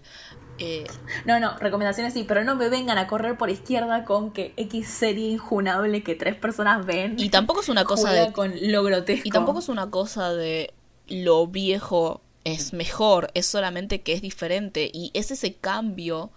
Eh, 0.58 0.84
No, 1.24 1.40
no, 1.40 1.56
recomendaciones 1.58 2.12
sí, 2.12 2.24
pero 2.26 2.42
no 2.44 2.56
me 2.56 2.68
vengan 2.68 2.98
a 2.98 3.06
correr 3.06 3.38
por 3.38 3.48
izquierda 3.48 4.04
con 4.04 4.32
que 4.32 4.52
X 4.56 4.88
serie 4.88 5.30
injunable 5.30 6.02
que 6.02 6.14
tres 6.16 6.34
personas 6.34 6.84
ven. 6.84 7.14
y 7.18 7.28
tampoco 7.30 7.60
es 7.60 7.68
una 7.68 7.84
cosa 7.86 8.12
de... 8.12 8.32
con 8.32 8.52
lo 8.60 8.82
grotesco. 8.82 9.26
Y 9.26 9.30
tampoco 9.30 9.60
es 9.60 9.68
una 9.68 9.90
cosa 9.90 10.34
de 10.34 10.74
lo 11.08 11.46
viejo 11.46 12.20
es 12.44 12.72
mejor, 12.72 13.30
es 13.34 13.46
solamente 13.46 14.02
que 14.02 14.12
es 14.12 14.22
diferente 14.22 14.90
y 14.92 15.10
es 15.14 15.30
ese 15.30 15.54
cambio 15.54 16.30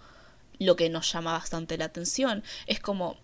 lo 0.58 0.76
que 0.76 0.88
nos 0.88 1.12
llama 1.12 1.32
bastante 1.32 1.76
la 1.76 1.86
atención. 1.86 2.42
Es 2.66 2.80
como 2.80 3.16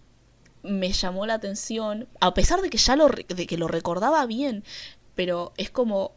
me 0.63 0.93
llamó 0.93 1.27
la 1.27 1.35
atención, 1.35 2.09
a 2.21 2.35
pesar 2.35 2.61
de 2.63 2.71
que 2.71 2.79
ya 2.79 2.97
lo 2.97 3.09
de 3.09 3.47
que 3.47 3.59
lo 3.59 3.69
recordaba 3.69 4.25
bien, 4.27 4.65
pero 5.15 5.53
es 5.57 5.71
como 5.71 6.13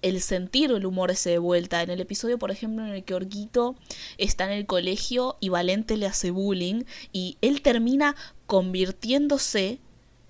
el 0.00 0.20
sentir 0.20 0.70
el 0.72 0.84
humor 0.84 1.10
ese 1.10 1.30
de 1.30 1.38
vuelta. 1.38 1.82
En 1.82 1.90
el 1.90 2.00
episodio, 2.00 2.38
por 2.38 2.50
ejemplo, 2.50 2.84
en 2.84 2.92
el 2.92 3.04
que 3.04 3.14
Orguito 3.14 3.76
está 4.18 4.44
en 4.44 4.52
el 4.52 4.66
colegio 4.66 5.36
y 5.40 5.48
Valente 5.48 5.96
le 5.96 6.06
hace 6.06 6.30
bullying 6.30 6.84
y 7.12 7.38
él 7.40 7.62
termina 7.62 8.16
convirtiéndose 8.46 9.78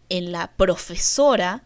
en 0.08 0.30
la 0.30 0.52
profesora 0.56 1.64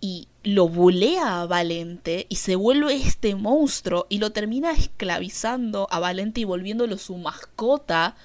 y 0.00 0.28
lo 0.54 0.66
bulea 0.68 1.42
a 1.42 1.46
Valente 1.46 2.26
y 2.30 2.36
se 2.36 2.56
vuelve 2.56 2.94
este 2.96 3.34
monstruo 3.34 4.06
y 4.08 4.18
lo 4.18 4.32
termina 4.32 4.72
esclavizando 4.72 5.86
a 5.90 5.98
Valente 6.00 6.40
y 6.40 6.44
volviéndolo 6.44 6.96
su 6.96 7.16
mascota. 7.16 8.16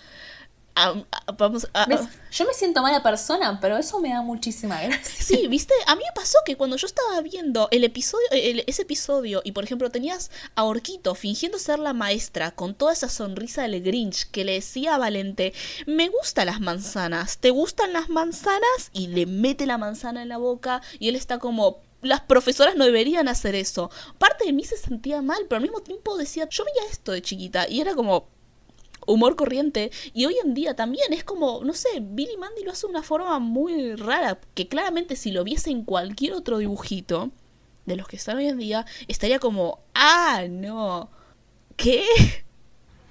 A- 0.75 0.95
a- 1.12 1.31
vamos 1.33 1.67
a, 1.73 1.86
¿Ves? 1.86 1.99
Yo 2.31 2.45
me 2.45 2.53
siento 2.53 2.81
mala 2.81 3.03
persona, 3.03 3.59
pero 3.62 3.77
eso 3.77 3.99
me 3.99 4.09
da 4.09 4.21
muchísima 4.21 4.81
gracia. 4.81 5.23
Sí, 5.23 5.47
viste, 5.47 5.73
a 5.86 5.95
mí 5.95 6.01
me 6.03 6.13
pasó 6.15 6.38
que 6.45 6.55
cuando 6.55 6.77
yo 6.77 6.88
estaba 6.88 7.19
viendo 7.21 7.67
el 7.71 7.83
episodio, 7.83 8.25
el- 8.31 8.63
ese 8.67 8.83
episodio, 8.83 9.41
y 9.43 9.51
por 9.51 9.65
ejemplo 9.65 9.91
tenías 9.91 10.31
a 10.55 10.63
Orquito 10.63 11.13
fingiendo 11.15 11.59
ser 11.59 11.77
la 11.77 11.93
maestra 11.93 12.51
con 12.51 12.73
toda 12.73 12.93
esa 12.93 13.09
sonrisa 13.09 13.63
del 13.63 13.83
Grinch 13.83 14.31
que 14.31 14.45
le 14.45 14.53
decía 14.53 14.95
a 14.95 14.97
Valente, 14.97 15.53
me 15.86 16.07
gustan 16.09 16.45
las 16.47 16.62
manzanas, 16.62 17.38
¿te 17.38 17.49
gustan 17.51 17.91
las 17.93 18.07
manzanas? 18.09 18.89
Y 18.93 19.07
le 19.07 19.25
mete 19.25 19.65
la 19.65 19.77
manzana 19.77 20.23
en 20.23 20.29
la 20.29 20.38
boca 20.38 20.81
y 20.97 21.09
él 21.09 21.15
está 21.15 21.38
como, 21.38 21.81
las 22.03 22.21
profesoras 22.21 22.75
no 22.75 22.85
deberían 22.85 23.27
hacer 23.27 23.55
eso. 23.55 23.89
Parte 24.17 24.45
de 24.45 24.53
mí 24.53 24.63
se 24.63 24.77
sentía 24.77 25.21
mal, 25.21 25.45
pero 25.47 25.57
al 25.57 25.63
mismo 25.63 25.81
tiempo 25.81 26.17
decía, 26.17 26.47
yo 26.49 26.63
veía 26.65 26.89
esto 26.91 27.11
de 27.11 27.21
chiquita 27.21 27.67
y 27.69 27.81
era 27.81 27.95
como, 27.95 28.27
humor 29.05 29.35
corriente 29.35 29.91
y 30.13 30.25
hoy 30.25 30.37
en 30.43 30.53
día 30.53 30.75
también 30.75 31.13
es 31.13 31.23
como, 31.23 31.63
no 31.63 31.73
sé, 31.73 31.89
Billy 32.01 32.37
Mandy 32.37 32.63
lo 32.63 32.71
hace 32.71 32.87
de 32.87 32.91
una 32.91 33.03
forma 33.03 33.39
muy 33.39 33.95
rara, 33.95 34.39
que 34.53 34.67
claramente 34.67 35.15
si 35.15 35.31
lo 35.31 35.43
viese 35.43 35.71
en 35.71 35.83
cualquier 35.83 36.33
otro 36.33 36.57
dibujito 36.57 37.31
de 37.85 37.95
los 37.95 38.07
que 38.07 38.15
están 38.15 38.37
hoy 38.37 38.47
en 38.47 38.57
día, 38.57 38.85
estaría 39.07 39.39
como, 39.39 39.79
ah, 39.93 40.43
no, 40.49 41.09
¿qué? 41.75 42.05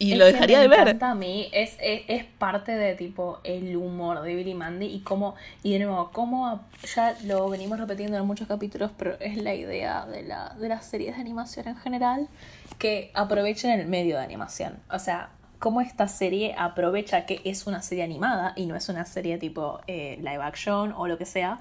Y 0.03 0.13
Es 0.13 0.19
lo 0.19 0.25
que 0.25 0.33
dejaría 0.33 0.59
me 0.59 0.63
de 0.63 0.69
ver. 0.69 1.05
a 1.05 1.15
mí, 1.15 1.49
es, 1.53 1.77
es, 1.81 2.03
es 2.09 2.25
parte 2.25 2.73
de 2.73 2.97
tipo 2.97 3.39
el 3.45 3.77
humor 3.77 4.23
de 4.23 4.35
Billy 4.35 4.53
Mandy 4.53 4.87
y 4.87 5.01
cómo, 5.01 5.37
y 5.63 5.75
de 5.75 5.85
nuevo, 5.85 6.11
cómo 6.13 6.61
ya 6.95 7.17
lo 7.25 7.49
venimos 7.49 7.79
repitiendo 7.79 8.17
en 8.17 8.27
muchos 8.27 8.49
capítulos, 8.49 8.91
pero 8.97 9.17
es 9.21 9.37
la 9.37 9.55
idea 9.55 10.05
de, 10.07 10.25
la, 10.25 10.57
de 10.59 10.69
las 10.69 10.87
series 10.87 11.15
de 11.15 11.21
animación 11.21 11.69
en 11.69 11.77
general, 11.77 12.29
que 12.79 13.13
aprovechen 13.15 13.79
el 13.79 13.87
medio 13.87 14.17
de 14.17 14.25
animación. 14.25 14.81
O 14.91 14.99
sea, 14.99 15.31
cómo 15.61 15.81
esta 15.81 16.09
serie 16.09 16.57
aprovecha 16.59 17.25
que 17.25 17.41
es 17.45 17.69
una 17.69 17.81
serie 17.81 18.03
animada 18.03 18.55
y 18.57 18.67
no 18.67 18.75
es 18.75 18.89
una 18.89 19.05
serie 19.05 19.39
tipo 19.39 19.81
eh, 19.87 20.17
live 20.19 20.43
action 20.43 20.93
o 20.97 21.07
lo 21.07 21.17
que 21.17 21.27
sea, 21.27 21.61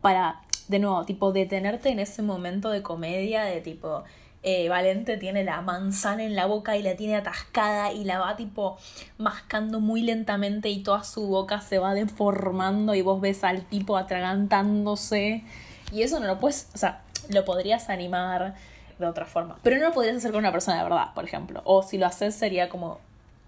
para, 0.00 0.42
de 0.68 0.78
nuevo, 0.78 1.04
tipo 1.04 1.32
detenerte 1.32 1.88
en 1.88 1.98
ese 1.98 2.22
momento 2.22 2.70
de 2.70 2.82
comedia 2.82 3.42
de 3.42 3.60
tipo 3.60 4.04
eh, 4.42 4.68
Valente 4.68 5.18
tiene 5.18 5.44
la 5.44 5.60
manzana 5.60 6.24
en 6.24 6.34
la 6.34 6.46
boca 6.46 6.76
y 6.76 6.82
la 6.82 6.96
tiene 6.96 7.16
atascada 7.16 7.92
y 7.92 8.04
la 8.04 8.18
va 8.18 8.36
tipo 8.36 8.78
mascando 9.18 9.80
muy 9.80 10.02
lentamente 10.02 10.70
y 10.70 10.82
toda 10.82 11.04
su 11.04 11.26
boca 11.26 11.60
se 11.60 11.78
va 11.78 11.92
deformando 11.92 12.94
y 12.94 13.02
vos 13.02 13.20
ves 13.20 13.44
al 13.44 13.64
tipo 13.64 13.96
atragantándose. 13.98 15.44
Y 15.92 16.02
eso 16.02 16.20
no 16.20 16.26
lo 16.26 16.38
puedes, 16.38 16.68
o 16.74 16.78
sea, 16.78 17.02
lo 17.28 17.44
podrías 17.44 17.90
animar 17.90 18.54
de 18.98 19.06
otra 19.06 19.26
forma, 19.26 19.58
pero 19.62 19.76
no 19.76 19.88
lo 19.88 19.92
podrías 19.92 20.16
hacer 20.16 20.30
con 20.30 20.40
una 20.40 20.52
persona 20.52 20.78
de 20.78 20.84
verdad, 20.84 21.14
por 21.14 21.24
ejemplo, 21.24 21.62
o 21.64 21.82
si 21.82 21.98
lo 21.98 22.06
haces 22.06 22.34
sería 22.34 22.68
como 22.68 22.98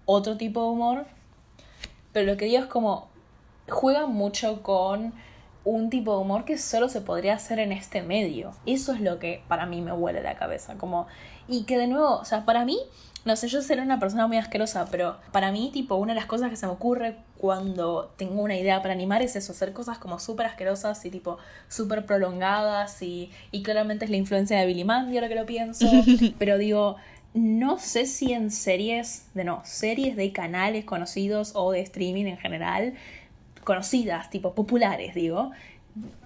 otro 0.05 0.37
tipo 0.37 0.61
de 0.61 0.67
humor, 0.69 1.05
pero 2.11 2.31
lo 2.31 2.37
que 2.37 2.45
digo 2.45 2.63
es 2.63 2.67
como 2.67 3.07
juega 3.69 4.05
mucho 4.07 4.61
con 4.61 5.13
un 5.65 5.89
tipo 5.89 6.15
de 6.15 6.21
humor 6.21 6.45
que 6.45 6.57
solo 6.57 6.89
se 6.89 7.01
podría 7.01 7.35
hacer 7.35 7.59
en 7.59 7.71
este 7.71 8.01
medio. 8.01 8.51
Eso 8.65 8.93
es 8.93 9.01
lo 9.01 9.19
que 9.19 9.43
para 9.47 9.65
mí 9.65 9.81
me 9.81 9.93
huele 9.93 10.21
la 10.21 10.35
cabeza. 10.35 10.75
Como, 10.75 11.07
y 11.47 11.63
que 11.63 11.77
de 11.77 11.87
nuevo, 11.87 12.17
o 12.17 12.25
sea, 12.25 12.45
para 12.45 12.65
mí, 12.65 12.79
no 13.23 13.35
sé, 13.37 13.47
yo 13.47 13.61
seré 13.61 13.81
una 13.81 13.99
persona 13.99 14.27
muy 14.27 14.37
asquerosa, 14.37 14.87
pero 14.91 15.17
para 15.31 15.51
mí, 15.51 15.69
tipo, 15.71 15.95
una 15.95 16.13
de 16.13 16.19
las 16.19 16.27
cosas 16.27 16.49
que 16.49 16.57
se 16.57 16.65
me 16.65 16.73
ocurre 16.73 17.15
cuando 17.37 18.13
tengo 18.17 18.41
una 18.41 18.57
idea 18.57 18.81
para 18.81 18.93
animar 18.93 19.21
es 19.21 19.35
eso, 19.35 19.53
hacer 19.53 19.71
cosas 19.71 19.97
como 19.97 20.19
súper 20.19 20.45
asquerosas 20.45 21.03
y 21.05 21.09
tipo 21.09 21.37
súper 21.69 22.05
prolongadas 22.05 23.01
y, 23.01 23.31
y 23.51 23.63
claramente 23.63 24.05
es 24.05 24.11
la 24.11 24.17
influencia 24.17 24.59
de 24.59 24.65
Billy 24.65 24.83
Mandy 24.83 25.17
ahora 25.17 25.29
que 25.29 25.35
lo 25.35 25.45
pienso, 25.45 25.85
pero 26.39 26.57
digo, 26.57 26.97
no 27.33 27.79
sé 27.79 28.05
si 28.05 28.33
en 28.33 28.51
series, 28.51 29.27
de 29.33 29.43
no, 29.43 29.61
series 29.63 30.15
de 30.15 30.31
canales 30.31 30.85
conocidos 30.85 31.53
o 31.55 31.71
de 31.71 31.81
streaming 31.81 32.25
en 32.25 32.37
general, 32.37 32.93
conocidas, 33.63 34.29
tipo 34.29 34.53
populares, 34.53 35.15
digo, 35.15 35.51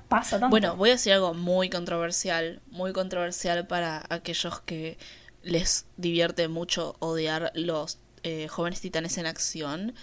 pasa 0.08 0.40
tanto. 0.40 0.50
Bueno, 0.50 0.76
voy 0.76 0.90
a 0.90 0.94
decir 0.94 1.14
algo 1.14 1.34
muy 1.34 1.70
controversial, 1.70 2.62
muy 2.72 2.94
controversial 2.94 3.68
para 3.68 4.06
aquellos 4.10 4.62
que 4.62 4.98
les 5.44 5.86
divierte 5.98 6.48
mucho 6.48 6.96
odiar 7.00 7.52
los 7.56 8.00
eh, 8.24 8.48
jóvenes 8.48 8.82
titanes 8.82 9.18
en 9.18 9.26
acción, 9.26 9.94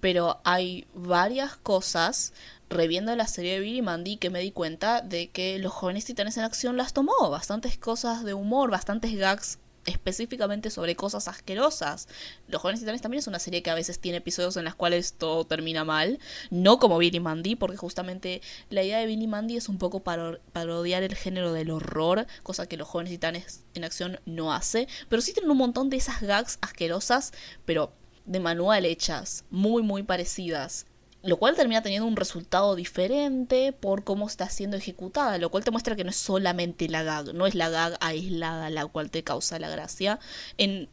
pero 0.00 0.40
hay 0.44 0.86
varias 0.94 1.56
cosas 1.56 2.32
reviendo 2.70 3.14
la 3.14 3.26
serie 3.26 3.54
de 3.54 3.60
Billy 3.60 3.82
Mandy 3.82 4.16
que 4.16 4.30
me 4.30 4.40
di 4.40 4.52
cuenta 4.52 5.02
de 5.02 5.30
que 5.30 5.58
los 5.58 5.72
jóvenes 5.72 6.04
titanes 6.04 6.36
en 6.36 6.44
acción 6.44 6.76
las 6.76 6.92
tomó, 6.92 7.30
bastantes 7.30 7.76
cosas 7.76 8.24
de 8.24 8.34
humor, 8.34 8.70
bastantes 8.70 9.14
gags 9.16 9.58
específicamente 9.86 10.70
sobre 10.70 10.96
cosas 10.96 11.28
asquerosas. 11.28 12.08
Los 12.48 12.62
jóvenes 12.62 12.80
titanes 12.80 13.02
también 13.02 13.18
es 13.18 13.26
una 13.26 13.38
serie 13.38 13.62
que 13.62 13.70
a 13.70 13.74
veces 13.74 13.98
tiene 13.98 14.18
episodios 14.18 14.56
en 14.56 14.64
las 14.64 14.74
cuales 14.74 15.14
todo 15.14 15.44
termina 15.44 15.84
mal, 15.84 16.18
no 16.50 16.78
como 16.78 16.98
Billy 16.98 17.20
Mandy, 17.20 17.56
porque 17.56 17.76
justamente 17.76 18.42
la 18.70 18.82
idea 18.82 18.98
de 18.98 19.06
Billy 19.06 19.26
Mandy 19.26 19.56
es 19.56 19.68
un 19.68 19.78
poco 19.78 20.02
parodiar 20.02 21.02
el 21.02 21.14
género 21.14 21.52
del 21.52 21.70
horror, 21.70 22.26
cosa 22.42 22.66
que 22.66 22.76
los 22.76 22.88
jóvenes 22.88 23.12
titanes 23.12 23.64
en 23.74 23.84
acción 23.84 24.20
no 24.26 24.52
hace, 24.52 24.88
pero 25.08 25.22
sí 25.22 25.32
tienen 25.32 25.50
un 25.50 25.58
montón 25.58 25.90
de 25.90 25.96
esas 25.96 26.20
gags 26.22 26.58
asquerosas, 26.60 27.32
pero 27.64 27.92
de 28.24 28.40
manual 28.40 28.84
hechas, 28.86 29.44
muy 29.50 29.82
muy 29.82 30.02
parecidas 30.02 30.86
lo 31.24 31.38
cual 31.38 31.56
termina 31.56 31.82
teniendo 31.82 32.06
un 32.06 32.16
resultado 32.16 32.76
diferente 32.76 33.72
por 33.72 34.04
cómo 34.04 34.26
está 34.26 34.50
siendo 34.50 34.76
ejecutada, 34.76 35.38
lo 35.38 35.50
cual 35.50 35.64
te 35.64 35.70
muestra 35.70 35.96
que 35.96 36.04
no 36.04 36.10
es 36.10 36.16
solamente 36.16 36.86
la 36.88 37.02
gag, 37.02 37.34
no 37.34 37.46
es 37.46 37.54
la 37.54 37.70
gag 37.70 37.96
aislada 38.00 38.68
la 38.68 38.86
cual 38.86 39.10
te 39.10 39.24
causa 39.24 39.58
la 39.58 39.70
gracia. 39.70 40.20
En 40.58 40.90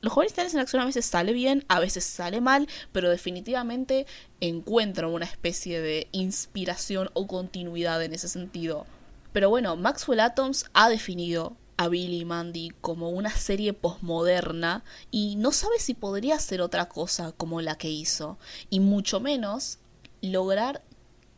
los 0.00 0.14
jóvenes 0.14 0.32
titanes 0.32 0.54
en 0.54 0.60
acción 0.60 0.80
a 0.80 0.86
veces 0.86 1.04
sale 1.04 1.34
bien, 1.34 1.64
a 1.68 1.78
veces 1.78 2.04
sale 2.04 2.40
mal, 2.40 2.68
pero 2.92 3.10
definitivamente 3.10 4.06
encuentran 4.40 5.10
una 5.10 5.26
especie 5.26 5.80
de 5.80 6.08
inspiración 6.10 7.10
o 7.12 7.26
continuidad 7.26 8.02
en 8.02 8.14
ese 8.14 8.28
sentido. 8.28 8.86
Pero 9.32 9.50
bueno, 9.50 9.76
Maxwell 9.76 10.20
Atoms 10.20 10.64
ha 10.72 10.88
definido 10.88 11.54
a 11.76 11.88
Billy 11.88 12.20
y 12.20 12.24
Mandy 12.24 12.72
como 12.80 13.10
una 13.10 13.30
serie 13.30 13.72
posmoderna 13.72 14.84
y 15.10 15.36
no 15.36 15.52
sabe 15.52 15.78
si 15.78 15.94
podría 15.94 16.36
hacer 16.36 16.60
otra 16.60 16.88
cosa 16.88 17.32
como 17.32 17.60
la 17.60 17.76
que 17.76 17.90
hizo 17.90 18.38
y 18.70 18.80
mucho 18.80 19.20
menos 19.20 19.78
lograr 20.22 20.82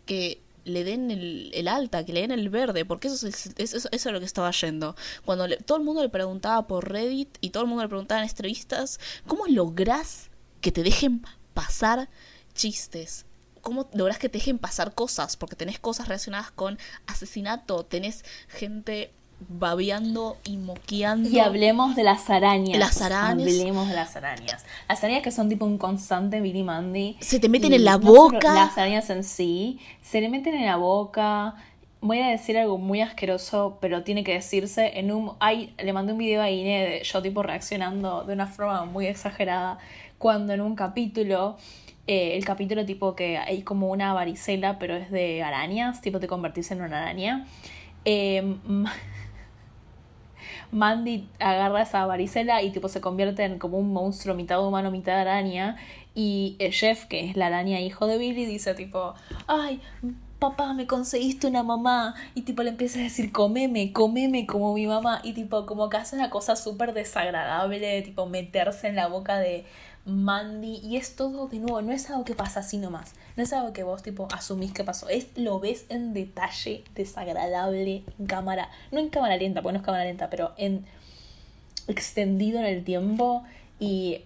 que 0.07 0.41
le 0.65 0.85
den 0.85 1.11
el, 1.11 1.69
alta, 1.69 2.05
que 2.05 2.13
le 2.13 2.21
den 2.21 2.31
el 2.31 2.51
verde, 2.51 2.85
porque 2.85 3.09
eso 3.09 3.27
es, 3.27 3.53
eso, 3.57 3.89
es 3.91 4.05
lo 4.07 4.21
que 4.21 4.27
estaba 4.27 4.51
yendo. 4.51 4.95
Cuando 5.25 5.49
todo 5.65 5.79
el 5.79 5.85
mundo 5.85 6.03
le 6.03 6.09
preguntaba 6.09 6.67
por 6.67 6.91
Reddit 6.91 7.39
y 7.41 7.51
todo 7.51 7.63
el 7.63 7.69
mundo 7.69 7.83
le 7.83 7.89
preguntaba 7.89 8.21
en 8.21 8.29
entrevistas, 8.29 9.01
¿cómo 9.27 9.47
lográs 9.47 10.31
que 10.61 10.71
te 10.71 10.83
dejen 10.83 11.25
pasar 11.55 12.09
chistes? 12.55 13.25
¿Cómo 13.63 13.89
lográs 13.95 14.19
que 14.19 14.29
te 14.29 14.39
dejen 14.39 14.59
pasar 14.59 14.95
cosas? 14.95 15.37
Porque 15.37 15.57
tenés 15.57 15.79
cosas 15.79 16.09
relacionadas 16.09 16.51
con 16.51 16.79
asesinato, 17.07 17.85
tenés 17.85 18.25
gente 18.49 19.13
babeando 19.41 20.37
y 20.45 20.57
moqueando. 20.57 21.29
Y 21.29 21.39
hablemos 21.39 21.95
de 21.95 22.03
las 22.03 22.29
arañas. 22.31 22.79
Las 22.79 23.01
arañas. 23.03 23.47
Hablemos 23.49 23.89
de 23.89 23.95
las 23.95 24.17
arañas. 24.17 24.65
Las 24.89 25.05
arañas 25.05 25.23
que 25.23 25.31
son 25.31 25.49
tipo 25.49 25.65
un 25.65 25.79
constante 25.79 26.41
Billy 26.41 26.63
Mandy. 26.63 27.17
Se 27.21 27.39
te 27.39 27.49
meten 27.49 27.73
en 27.73 27.85
la 27.85 27.97
boca. 27.97 28.55
Las 28.55 28.77
arañas 28.77 29.09
en 29.11 29.25
sí. 29.25 29.79
Se 30.03 30.21
le 30.21 30.29
meten 30.29 30.55
en 30.55 30.67
la 30.67 30.77
boca. 30.77 31.55
Voy 32.01 32.21
a 32.21 32.29
decir 32.29 32.57
algo 32.59 32.79
muy 32.79 33.01
asqueroso, 33.01 33.79
pero 33.81 34.03
tiene 34.03 34.25
que 34.25 34.35
decirse. 34.35 34.99
En 34.99 35.13
un, 35.13 35.33
hay, 35.41 35.75
le 35.79 35.93
mandé 35.93 36.13
un 36.13 36.19
video 36.19 36.43
a 36.43 36.51
Ine 36.51 36.89
de 36.89 37.03
yo 37.05 37.23
tipo 37.23 37.43
reaccionando 37.43 38.25
de 38.25 38.33
una 38.33 38.47
forma 38.47 38.85
muy 38.85 39.07
exagerada. 39.07 39.79
Cuando 40.19 40.53
en 40.53 40.61
un 40.61 40.75
capítulo 40.75 41.57
eh, 42.09 42.37
el 42.37 42.45
capítulo 42.45 42.85
tipo 42.87 43.15
que 43.15 43.39
hay 43.39 43.63
como 43.63 43.91
una 43.91 44.15
varicela, 44.15 44.79
pero 44.79 44.97
es 44.97 45.11
de 45.11 45.43
arañas, 45.43 46.01
tipo 46.01 46.19
te 46.19 46.27
convertís 46.27 46.71
en 46.71 46.83
una 46.83 47.03
araña. 47.03 47.47
Eh, 48.05 48.57
Mandy 50.71 51.29
agarra 51.39 51.83
esa 51.83 52.05
varicela 52.07 52.63
y 52.63 52.71
tipo 52.71 52.89
se 52.89 53.01
convierte 53.01 53.45
en 53.45 53.59
como 53.59 53.79
un 53.79 53.93
monstruo 53.93 54.35
mitad 54.35 54.65
humano, 54.67 54.91
mitad 54.91 55.19
araña. 55.19 55.77
Y 56.15 56.57
Jeff, 56.73 57.07
que 57.07 57.29
es 57.29 57.37
la 57.37 57.47
araña 57.47 57.81
hijo 57.81 58.07
de 58.07 58.19
Billy, 58.19 58.45
dice 58.45 58.75
tipo, 58.75 59.15
ay, 59.47 59.81
papá, 60.39 60.73
me 60.75 60.87
conseguiste 60.87 61.47
una 61.47 61.63
mamá. 61.63 62.15
Y 62.35 62.43
tipo 62.43 62.63
le 62.63 62.71
empieza 62.71 62.99
a 62.99 63.03
decir, 63.03 63.33
comeme, 63.33 63.93
comeme 63.93 64.47
como 64.47 64.75
mi 64.75 64.87
mamá. 64.87 65.21
Y 65.23 65.33
tipo 65.33 65.67
como 65.67 65.89
que 65.89 65.97
hace 65.97 66.17
una 66.17 66.31
cosa 66.31 66.57
súper 66.57 66.93
desagradable, 66.93 68.03
tipo 68.03 68.27
meterse 68.27 68.89
en 68.89 68.97
la 68.97 69.09
boca 69.09 69.39
de, 69.39 69.65
Mandy, 70.09 70.81
y 70.83 70.97
es 70.97 71.17
todo 71.17 71.49
de 71.49 71.59
nuevo, 71.59 71.83
no 71.83 71.93
es 71.93 72.09
algo 72.11 72.25
que 72.25 72.35
pasa 72.35 72.61
así 72.61 72.79
nomás, 72.79 73.13
no 73.37 73.43
es 73.43 73.53
algo 73.53 73.73
que 73.73 73.83
vos 73.83 74.03
tipo 74.03 74.27
asumís 74.33 74.73
que 74.73 74.85
pasó, 74.85 75.09
es 75.09 75.29
lo 75.37 75.61
ves 75.61 75.85
en 75.91 76.15
detalle 76.15 76.83
desagradable 76.95 78.05
en 78.19 78.27
cámara, 78.27 78.71
no 78.91 78.99
en 78.99 79.11
cámara 79.11 79.37
lenta, 79.37 79.63
porque 79.63 79.75
no 79.75 79.79
es 79.81 79.85
cámara 79.85 80.05
lenta, 80.05 80.31
pero 80.31 80.55
en 80.57 80.87
extendido 81.87 82.59
en 82.59 82.67
el 82.67 82.85
tiempo 82.85 83.45
y 83.79 84.23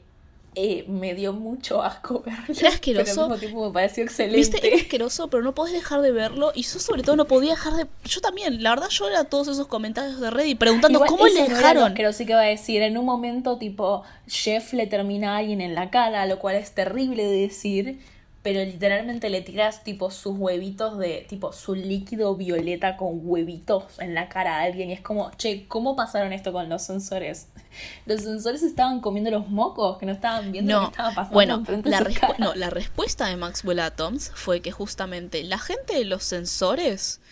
eh, 0.55 0.85
me 0.87 1.15
dio 1.15 1.33
mucho 1.33 1.83
asco 1.83 2.23
verlo. 2.27 2.55
Era 2.59 2.69
asqueroso. 2.69 3.05
Pero 3.05 3.23
al 3.23 3.29
mismo 3.31 3.41
tiempo 3.41 3.67
me 3.67 3.73
pareció 3.73 4.05
excelente. 4.05 4.37
Viste, 4.37 4.67
era 4.67 4.77
asqueroso, 4.77 5.29
pero 5.29 5.43
no 5.43 5.55
podés 5.55 5.73
dejar 5.73 6.03
de 6.03 6.13
verlo. 6.13 6.53
Y 6.55 6.63
yo, 6.63 6.79
sobre 6.79 7.03
todo, 7.03 7.17
no 7.17 7.27
podía 7.27 7.53
dejar 7.53 7.75
de. 7.75 7.87
Yo 8.05 8.21
también, 8.21 8.63
la 8.63 8.71
verdad, 8.71 8.89
yo 8.91 9.09
era 9.09 9.25
todos 9.25 9.49
esos 9.49 9.67
comentarios 9.67 10.21
de 10.21 10.31
Reddit 10.31 10.59
preguntando 10.59 11.01
cómo 11.07 11.27
le 11.27 11.49
dejaron. 11.49 11.95
Pero 11.95 12.13
sí 12.13 12.27
que 12.27 12.35
va 12.35 12.43
a 12.43 12.45
decir, 12.45 12.83
en 12.83 12.99
un 12.99 13.07
momento, 13.07 13.57
tipo, 13.57 14.03
Jeff 14.27 14.73
le 14.75 14.87
termina 14.87 15.35
a 15.35 15.39
alguien 15.39 15.61
en 15.61 15.75
la 15.75 15.91
cara, 15.91 16.27
lo 16.27 16.39
cual 16.39 16.57
es 16.57 16.73
terrible 16.73 17.25
de 17.25 17.41
decir 17.41 18.01
pero 18.43 18.65
literalmente 18.65 19.31
le 19.31 19.41
tiras 19.41 19.85
tipo 19.85 20.11
sus 20.11 20.37
huevitos 20.37 20.99
de 20.99 21.25
tipo 21.29 21.53
su 21.53 21.77
líquido 21.77 22.35
violeta 22.35 22.97
con 22.97 23.21
huevitos 23.23 23.85
en 24.01 24.15
la 24.15 24.29
cara 24.29 24.57
a 24.57 24.63
alguien 24.63 24.91
y 24.91 24.95
es 24.95 25.01
como, 25.01 25.31
che, 25.37 25.67
¿cómo 25.69 25.95
pasaron 25.95 26.33
esto 26.33 26.53
con 26.53 26.69
los 26.69 26.83
sensores? 26.83 27.49
Los 28.07 28.23
sensores 28.23 28.63
estaban 28.63 29.01
comiendo 29.01 29.31
los 29.31 29.49
mocos, 29.49 29.97
que 29.97 30.05
no 30.05 30.13
estaban 30.13 30.53
viendo 30.53 30.75
lo 30.75 30.81
que 30.81 30.87
estaba 30.91 31.15
pasando. 31.15 31.33
Bueno, 31.33 31.65
la, 31.85 32.07
no, 32.37 32.55
la 32.55 32.69
respuesta 32.69 33.27
de 33.27 33.37
Maxwell 33.37 33.81
Atoms 33.81 34.31
fue 34.35 34.61
que 34.61 34.73
justamente 34.73 35.43
la 35.43 35.59
gente 35.59 35.95
de 35.95 36.05
los 36.05 36.23
sensores 36.23 37.23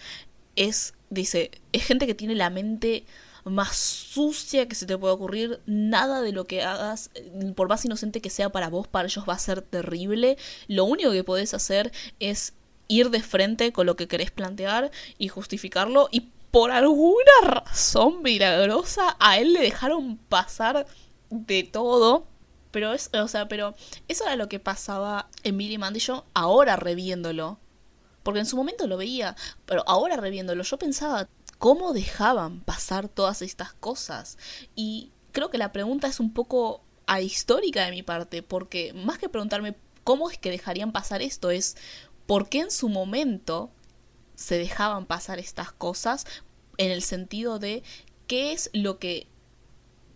es, 0.56 0.94
dice, 1.10 1.50
es 1.72 1.84
gente 1.84 2.06
que 2.06 2.14
tiene 2.14 2.34
la 2.34 2.48
mente 2.48 3.04
más 3.44 3.76
sucia 3.76 4.68
que 4.68 4.74
se 4.74 4.86
te 4.86 4.96
pueda 4.98 5.14
ocurrir. 5.14 5.60
Nada 5.66 6.20
de 6.22 6.32
lo 6.32 6.46
que 6.46 6.62
hagas, 6.62 7.10
por 7.54 7.68
más 7.68 7.84
inocente 7.84 8.20
que 8.20 8.30
sea 8.30 8.50
para 8.50 8.68
vos, 8.68 8.88
para 8.88 9.08
ellos 9.08 9.24
va 9.28 9.34
a 9.34 9.38
ser 9.38 9.62
terrible. 9.62 10.36
Lo 10.68 10.84
único 10.84 11.12
que 11.12 11.24
podés 11.24 11.54
hacer 11.54 11.92
es 12.18 12.54
ir 12.88 13.10
de 13.10 13.22
frente 13.22 13.72
con 13.72 13.86
lo 13.86 13.96
que 13.96 14.08
querés 14.08 14.30
plantear 14.30 14.90
y 15.18 15.28
justificarlo. 15.28 16.08
Y 16.10 16.30
por 16.50 16.72
alguna 16.72 17.40
razón 17.42 18.22
milagrosa 18.22 19.16
a 19.20 19.38
él 19.38 19.52
le 19.52 19.60
dejaron 19.60 20.16
pasar 20.16 20.86
de 21.30 21.62
todo. 21.62 22.26
Pero 22.70 22.92
es, 22.92 23.10
o 23.14 23.28
sea, 23.28 23.48
pero 23.48 23.74
eso 24.08 24.24
era 24.24 24.36
lo 24.36 24.48
que 24.48 24.60
pasaba 24.60 25.28
en 25.42 25.58
Billy 25.58 25.78
Mandy 25.78 26.00
yo 26.00 26.24
ahora 26.34 26.76
reviéndolo. 26.76 27.58
Porque 28.22 28.40
en 28.40 28.46
su 28.46 28.56
momento 28.56 28.86
lo 28.86 28.98
veía, 28.98 29.34
pero 29.64 29.82
ahora 29.86 30.16
reviéndolo 30.16 30.62
yo 30.62 30.78
pensaba, 30.78 31.28
cómo 31.60 31.92
dejaban 31.92 32.60
pasar 32.60 33.08
todas 33.08 33.42
estas 33.42 33.74
cosas. 33.74 34.38
Y 34.74 35.12
creo 35.30 35.50
que 35.50 35.58
la 35.58 35.72
pregunta 35.72 36.08
es 36.08 36.18
un 36.18 36.32
poco 36.32 36.80
ahistórica 37.06 37.84
de 37.84 37.90
mi 37.90 38.02
parte, 38.02 38.42
porque 38.42 38.94
más 38.94 39.18
que 39.18 39.28
preguntarme 39.28 39.76
cómo 40.02 40.30
es 40.30 40.38
que 40.38 40.50
dejarían 40.50 40.90
pasar 40.90 41.20
esto, 41.20 41.50
es 41.50 41.76
por 42.26 42.48
qué 42.48 42.60
en 42.60 42.70
su 42.70 42.88
momento 42.88 43.70
se 44.36 44.56
dejaban 44.56 45.04
pasar 45.04 45.38
estas 45.38 45.70
cosas 45.70 46.24
en 46.78 46.90
el 46.90 47.02
sentido 47.02 47.58
de 47.58 47.82
qué 48.26 48.52
es 48.52 48.70
lo 48.72 48.98
que 48.98 49.26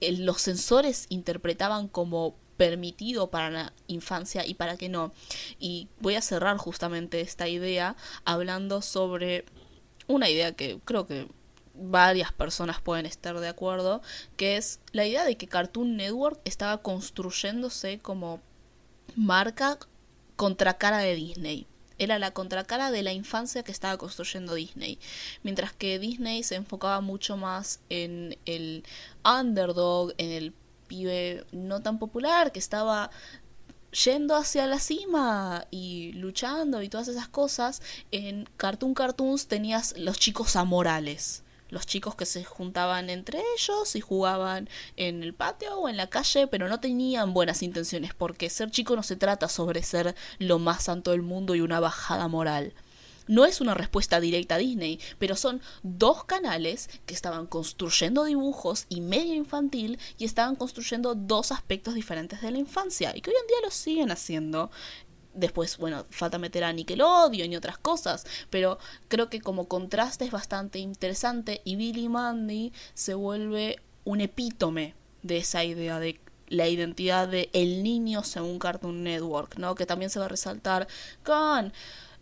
los 0.00 0.40
sensores 0.40 1.04
interpretaban 1.10 1.88
como 1.88 2.36
permitido 2.56 3.28
para 3.28 3.50
la 3.50 3.72
infancia 3.86 4.46
y 4.46 4.54
para 4.54 4.78
qué 4.78 4.88
no. 4.88 5.12
Y 5.58 5.88
voy 6.00 6.14
a 6.14 6.22
cerrar 6.22 6.56
justamente 6.56 7.20
esta 7.20 7.48
idea 7.48 7.96
hablando 8.24 8.80
sobre 8.80 9.44
una 10.06 10.28
idea 10.28 10.52
que 10.52 10.78
creo 10.84 11.06
que 11.06 11.28
varias 11.74 12.32
personas 12.32 12.80
pueden 12.80 13.06
estar 13.06 13.38
de 13.40 13.48
acuerdo, 13.48 14.00
que 14.36 14.56
es 14.56 14.80
la 14.92 15.06
idea 15.06 15.24
de 15.24 15.36
que 15.36 15.48
Cartoon 15.48 15.96
Network 15.96 16.40
estaba 16.44 16.78
construyéndose 16.78 17.98
como 17.98 18.40
marca 19.16 19.78
contracara 20.36 20.98
de 20.98 21.14
Disney. 21.14 21.66
Era 21.98 22.18
la 22.18 22.32
contracara 22.32 22.90
de 22.90 23.02
la 23.02 23.12
infancia 23.12 23.62
que 23.62 23.72
estaba 23.72 23.96
construyendo 23.98 24.54
Disney. 24.54 24.98
Mientras 25.42 25.72
que 25.72 25.98
Disney 25.98 26.42
se 26.42 26.56
enfocaba 26.56 27.00
mucho 27.00 27.36
más 27.36 27.80
en 27.88 28.36
el 28.46 28.84
underdog, 29.24 30.12
en 30.18 30.30
el 30.30 30.52
pibe 30.88 31.44
no 31.52 31.82
tan 31.82 31.98
popular 31.98 32.52
que 32.52 32.58
estaba 32.58 33.10
yendo 33.94 34.36
hacia 34.36 34.66
la 34.66 34.78
cima 34.78 35.66
y 35.70 36.12
luchando 36.12 36.82
y 36.82 36.88
todas 36.88 37.08
esas 37.08 37.28
cosas, 37.28 37.80
en 38.10 38.48
Cartoon 38.56 38.94
Cartoons 38.94 39.46
tenías 39.46 39.94
los 39.96 40.18
chicos 40.18 40.56
amorales. 40.56 41.42
Los 41.70 41.86
chicos 41.86 42.14
que 42.14 42.26
se 42.26 42.44
juntaban 42.44 43.10
entre 43.10 43.42
ellos 43.56 43.96
y 43.96 44.00
jugaban 44.00 44.68
en 44.96 45.22
el 45.22 45.34
patio 45.34 45.76
o 45.76 45.88
en 45.88 45.96
la 45.96 46.08
calle, 46.08 46.46
pero 46.46 46.68
no 46.68 46.78
tenían 46.78 47.32
buenas 47.34 47.62
intenciones, 47.62 48.14
porque 48.14 48.50
ser 48.50 48.70
chico 48.70 48.94
no 48.94 49.02
se 49.02 49.16
trata 49.16 49.48
sobre 49.48 49.82
ser 49.82 50.14
lo 50.38 50.58
más 50.58 50.84
santo 50.84 51.12
del 51.12 51.22
mundo 51.22 51.54
y 51.54 51.62
una 51.62 51.80
bajada 51.80 52.28
moral. 52.28 52.74
No 53.26 53.44
es 53.44 53.60
una 53.60 53.74
respuesta 53.74 54.20
directa 54.20 54.56
a 54.56 54.58
Disney, 54.58 55.00
pero 55.18 55.36
son 55.36 55.60
dos 55.82 56.24
canales 56.24 56.90
que 57.06 57.14
estaban 57.14 57.46
construyendo 57.46 58.24
dibujos 58.24 58.86
y 58.88 59.00
media 59.00 59.34
infantil 59.34 59.98
y 60.18 60.24
estaban 60.24 60.56
construyendo 60.56 61.14
dos 61.14 61.52
aspectos 61.52 61.94
diferentes 61.94 62.42
de 62.42 62.50
la 62.50 62.58
infancia 62.58 63.16
y 63.16 63.20
que 63.20 63.30
hoy 63.30 63.36
en 63.40 63.46
día 63.46 63.56
lo 63.62 63.70
siguen 63.70 64.10
haciendo. 64.10 64.70
Después, 65.32 65.78
bueno, 65.78 66.06
falta 66.10 66.38
meter 66.38 66.62
a 66.62 66.72
Nickelodeon 66.72 67.52
y 67.52 67.56
otras 67.56 67.78
cosas, 67.78 68.24
pero 68.50 68.78
creo 69.08 69.28
que 69.30 69.40
como 69.40 69.66
contraste 69.66 70.24
es 70.24 70.30
bastante 70.30 70.78
interesante 70.78 71.60
y 71.64 71.74
Billy 71.74 72.08
Mandy 72.08 72.72
se 72.94 73.14
vuelve 73.14 73.80
un 74.04 74.20
epítome 74.20 74.94
de 75.22 75.38
esa 75.38 75.64
idea 75.64 75.98
de 75.98 76.20
la 76.48 76.68
identidad 76.68 77.26
de 77.26 77.50
el 77.52 77.82
niño 77.82 78.22
según 78.22 78.58
Cartoon 78.58 79.02
Network, 79.02 79.56
¿no? 79.56 79.74
Que 79.74 79.86
también 79.86 80.10
se 80.10 80.18
va 80.18 80.26
a 80.26 80.28
resaltar 80.28 80.86
con 81.24 81.72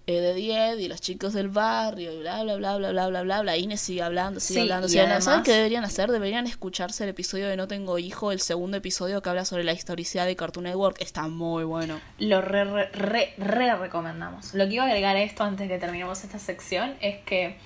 de 0.07 0.35
10 0.35 0.81
y 0.81 0.89
los 0.89 1.01
chicos 1.01 1.33
del 1.33 1.49
barrio 1.49 2.13
y 2.13 2.19
bla 2.19 2.43
bla 2.43 2.57
bla 2.57 2.77
bla 2.77 2.91
bla 2.91 3.07
bla 3.09 3.23
bla 3.23 3.41
bla 3.43 3.57
Inés 3.57 3.81
sigue 3.81 4.03
hablando, 4.03 4.41
sigue 4.41 4.55
Sí, 4.59 4.63
hablando, 4.63 4.89
sigue 4.89 5.01
hablando. 5.03 5.21
¿Saben 5.23 5.41
además- 5.41 5.47
qué 5.47 5.53
deberían 5.55 5.85
hacer? 5.85 6.11
Deberían 6.11 6.47
escucharse 6.47 7.05
el 7.05 7.11
episodio 7.11 7.49
de 7.49 7.57
No 7.57 7.69
tengo 7.69 7.99
hijo, 7.99 8.33
el 8.33 8.41
segundo 8.41 8.77
episodio 8.77 9.23
que 9.23 9.29
habla 9.31 9.45
sobre 9.45 9.63
la 9.65 9.73
historicidad 9.73 10.27
de 10.27 10.35
Cartoon 10.35 10.65
Network, 10.65 11.01
está 11.01 11.29
muy 11.29 11.65
bueno. 11.65 12.01
Lo 12.19 12.41
re, 12.43 12.65
re, 12.65 12.87
re, 12.93 13.35
re 13.39 13.77
recomendamos. 13.77 14.55
Lo 14.55 14.67
que 14.67 14.75
iba 14.75 14.85
a 14.85 14.87
agregar 14.87 15.15
a 15.17 15.23
esto 15.23 15.45
antes 15.45 15.69
de 15.69 15.75
que 15.75 15.81
terminemos 15.81 16.25
esta 16.25 16.39
sección 16.41 16.95
es 17.01 17.21
que 17.25 17.59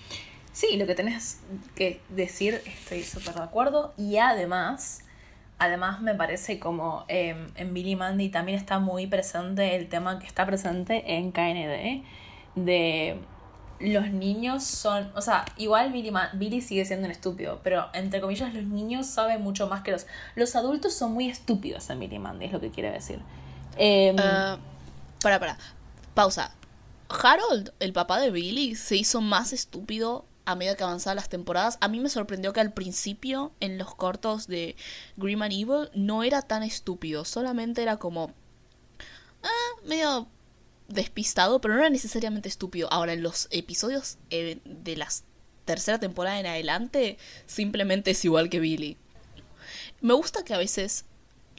sí, 0.52 0.76
lo 0.76 0.86
que 0.86 0.94
tenés 0.94 1.40
que 1.74 2.00
decir, 2.10 2.60
estoy 2.66 3.02
súper 3.02 3.34
de 3.34 3.42
acuerdo. 3.42 3.94
Y 3.96 4.18
además, 4.18 5.04
además 5.58 6.02
me 6.02 6.14
parece 6.14 6.58
como 6.58 7.04
eh, 7.08 7.34
en 7.56 7.72
Billy 7.74 7.96
Mandy 7.96 8.28
también 8.28 8.58
está 8.58 8.78
muy 8.78 9.06
presente 9.06 9.74
el 9.76 9.88
tema 9.88 10.18
que 10.18 10.26
está 10.26 10.44
presente 10.44 11.02
en 11.14 11.32
KND 11.32 12.04
de 12.56 13.20
los 13.78 14.10
niños 14.10 14.64
son, 14.64 15.12
o 15.14 15.20
sea, 15.20 15.44
igual 15.58 15.92
Billy, 15.92 16.10
Billy 16.32 16.60
sigue 16.60 16.84
siendo 16.84 17.06
un 17.06 17.12
estúpido, 17.12 17.60
pero 17.62 17.88
entre 17.92 18.20
comillas 18.20 18.52
los 18.54 18.64
niños 18.64 19.06
saben 19.06 19.42
mucho 19.42 19.68
más 19.68 19.82
que 19.82 19.92
los... 19.92 20.06
Los 20.34 20.56
adultos 20.56 20.94
son 20.94 21.12
muy 21.12 21.28
estúpidos 21.28 21.88
en 21.90 22.00
Billy 22.00 22.18
Mandy, 22.18 22.46
es 22.46 22.52
lo 22.52 22.60
que 22.60 22.70
quiere 22.70 22.90
decir. 22.90 23.20
Em, 23.76 24.16
Ah, 24.18 24.58
para, 25.22 25.38
para. 25.38 25.58
Pausa. 26.14 26.52
Harold, 27.08 27.72
el 27.78 27.92
papá 27.92 28.18
de 28.18 28.30
Billy, 28.30 28.74
se 28.74 28.96
hizo 28.96 29.20
más 29.20 29.52
estúpido 29.52 30.24
a 30.46 30.54
medida 30.54 30.76
que 30.76 30.84
avanzaban 30.84 31.16
las 31.16 31.28
temporadas. 31.28 31.76
A 31.80 31.88
mí 31.88 32.00
me 32.00 32.08
sorprendió 32.08 32.52
que 32.52 32.60
al 32.60 32.72
principio, 32.72 33.52
en 33.60 33.78
los 33.78 33.94
cortos 33.94 34.46
de 34.46 34.76
Grim 35.16 35.42
and 35.42 35.52
Evil, 35.52 35.90
no 35.94 36.22
era 36.22 36.40
tan 36.42 36.62
estúpido. 36.62 37.24
Solamente 37.24 37.82
era 37.82 37.98
como. 37.98 38.30
ah, 39.42 39.80
medio 39.84 40.26
despistado, 40.88 41.60
pero 41.60 41.74
no 41.74 41.80
era 41.80 41.90
necesariamente 41.90 42.48
estúpido. 42.48 42.88
Ahora, 42.92 43.12
en 43.12 43.22
los 43.22 43.48
episodios 43.50 44.18
eh, 44.30 44.58
de 44.64 44.96
la 44.96 45.08
tercera 45.64 45.98
temporada 45.98 46.38
en 46.40 46.46
adelante, 46.46 47.18
simplemente 47.46 48.12
es 48.12 48.24
igual 48.24 48.48
que 48.48 48.60
Billy. 48.60 48.96
Me 50.00 50.14
gusta 50.14 50.44
que 50.44 50.54
a 50.54 50.58
veces 50.58 51.04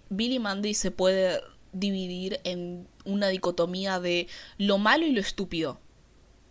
Billy 0.10 0.40
Mandy 0.40 0.74
se 0.74 0.92
puede 0.92 1.42
dividir 1.74 2.40
en 2.44 2.88
una 3.06 3.28
dicotomía 3.28 4.00
de 4.00 4.28
lo 4.58 4.78
malo 4.78 5.06
y 5.06 5.12
lo 5.12 5.22
estúpido. 5.22 5.80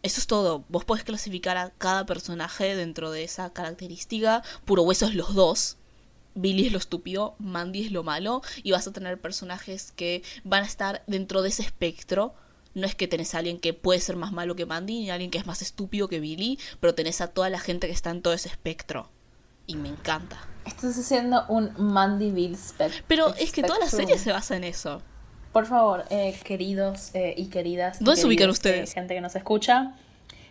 Eso 0.03 0.21
es 0.21 0.27
todo. 0.27 0.65
Vos 0.69 0.85
podés 0.85 1.05
clasificar 1.05 1.57
a 1.57 1.71
cada 1.71 2.07
personaje 2.07 2.77
dentro 2.77 3.11
de 3.11 3.25
esa 3.25 3.53
característica. 3.53 4.43
Puro 4.65 4.83
hueso 4.83 5.07
es 5.07 5.15
los 5.15 5.35
dos. 5.35 5.79
Billy 6.35 6.67
es 6.67 6.73
lo 6.73 6.79
estúpido, 6.79 7.35
Mandy 7.39 7.87
es 7.87 7.93
lo 7.93 8.05
malo. 8.05 8.43
Y 8.63 8.73
vas 8.73 8.87
a 8.87 8.93
tener 8.93 9.21
personajes 9.21 9.93
que 9.93 10.23
van 10.45 10.63
a 10.63 10.67
estar 10.67 11.03
dentro 11.07 11.43
de 11.43 11.49
ese 11.49 11.63
espectro. 11.63 12.35
No 12.77 12.87
es 12.87 12.95
que 12.95 13.09
tenés 13.09 13.35
a 13.35 13.39
alguien 13.39 13.59
que 13.59 13.73
puede 13.73 14.01
ser 14.01 14.17
más 14.17 14.33
malo 14.33 14.55
que 14.55 14.67
Mandy, 14.67 15.01
ni 15.01 15.11
a 15.11 15.15
alguien 15.15 15.31
que 15.31 15.39
es 15.39 15.47
más 15.47 15.63
estúpido 15.63 16.09
que 16.09 16.21
Billy, 16.21 16.59
pero 16.79 16.95
tenés 16.95 17.23
a 17.23 17.29
toda 17.29 17.49
la 17.49 17.59
gente 17.59 17.87
que 17.87 17.93
está 17.95 18.11
en 18.11 18.21
todo 18.21 18.35
ese 18.35 18.51
espectro. 18.51 19.09
Y 19.67 19.77
me 19.77 19.89
encanta. 19.89 20.39
Estás 20.67 20.99
haciendo 20.99 21.47
un 21.49 21.73
Mandy 21.79 22.31
Bill 22.31 22.55
spec. 22.55 23.03
Pero 23.09 23.35
es 23.37 23.51
que 23.51 23.63
toda 23.63 23.79
la 23.79 23.87
spectrum. 23.87 24.09
serie 24.09 24.23
se 24.23 24.31
basa 24.31 24.57
en 24.59 24.65
eso. 24.65 25.01
Por 25.55 25.65
favor, 25.65 26.05
eh, 26.11 26.39
queridos 26.45 27.15
eh, 27.15 27.33
y 27.35 27.47
queridas. 27.47 27.99
y 28.03 28.05
¿Dónde 28.05 28.21
se 28.21 28.27
ubican 28.27 28.41
queridos, 28.43 28.57
ustedes? 28.59 28.91
eh, 28.91 28.95
gente 28.95 29.15
que 29.15 29.23
nos 29.23 29.35
escucha. 29.37 29.95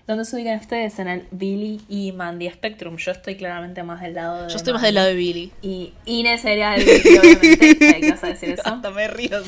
¿Dónde 0.08 0.24
se 0.26 0.36
ubican 0.36 0.60
ustedes? 0.60 1.00
En 1.00 1.08
el 1.08 1.28
Billy 1.32 1.82
y 1.90 2.12
Mandy 2.12 2.48
Spectrum. 2.52 2.98
Yo 2.98 3.12
estoy 3.12 3.38
claramente 3.38 3.82
más 3.82 4.02
del 4.02 4.14
lado 4.14 4.44
de. 4.44 4.50
Yo 4.50 4.56
estoy 4.58 4.74
más 4.74 4.84
del 4.84 4.94
lado 4.96 5.08
de 5.08 5.16
Billy. 5.16 5.52
Y 5.64 5.94
Inés 6.06 6.42
sería 6.42 6.76
el 6.76 6.86
Billy, 6.86 7.18
obviamente. 7.18 7.78
Que 8.02 8.12
vas 8.12 8.24
a 8.24 8.28
decir 8.28 8.50
eso. 8.50 8.62
Hasta 8.66 8.92
me 8.92 9.08
río. 9.08 9.42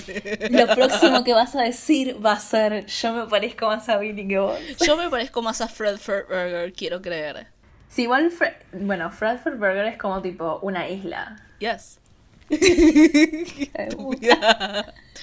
Lo 0.49 0.67
próximo 0.73 1.23
que 1.23 1.33
vas 1.33 1.55
a 1.55 1.61
decir 1.61 2.17
va 2.25 2.31
a 2.31 2.39
ser: 2.39 2.87
Yo 2.87 3.13
me 3.13 3.27
parezco 3.27 3.67
más 3.67 3.87
a 3.87 3.97
Billy 3.97 4.27
que 4.27 4.39
vos. 4.39 4.57
Yo 4.85 4.97
me 4.97 5.09
parezco 5.09 5.43
más 5.43 5.61
a 5.61 5.67
Fred 5.67 5.97
Burger, 6.05 6.73
quiero 6.73 7.03
creer. 7.03 7.47
Si 7.89 8.03
igual. 8.03 8.31
Fre- 8.31 8.55
bueno, 8.73 9.11
Fredford 9.11 9.57
Burger 9.57 9.85
es 9.85 9.97
como 9.97 10.21
tipo 10.23 10.59
una 10.63 10.89
isla. 10.89 11.39
Yes. 11.59 11.99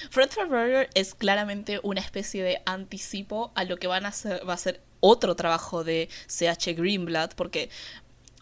Fred 0.09 0.29
Burger 0.47 0.89
es 0.93 1.15
claramente 1.15 1.79
una 1.83 2.01
especie 2.01 2.43
de 2.43 2.61
anticipo 2.65 3.51
a 3.55 3.63
lo 3.63 3.77
que 3.77 3.87
van 3.87 4.05
a 4.05 4.09
hacer, 4.09 4.47
va 4.47 4.53
a 4.53 4.57
ser 4.57 4.81
otro 5.05 5.35
trabajo 5.35 5.83
de 5.83 6.09
CH 6.27 6.73
Greenblatt, 6.75 7.35
porque 7.35 7.69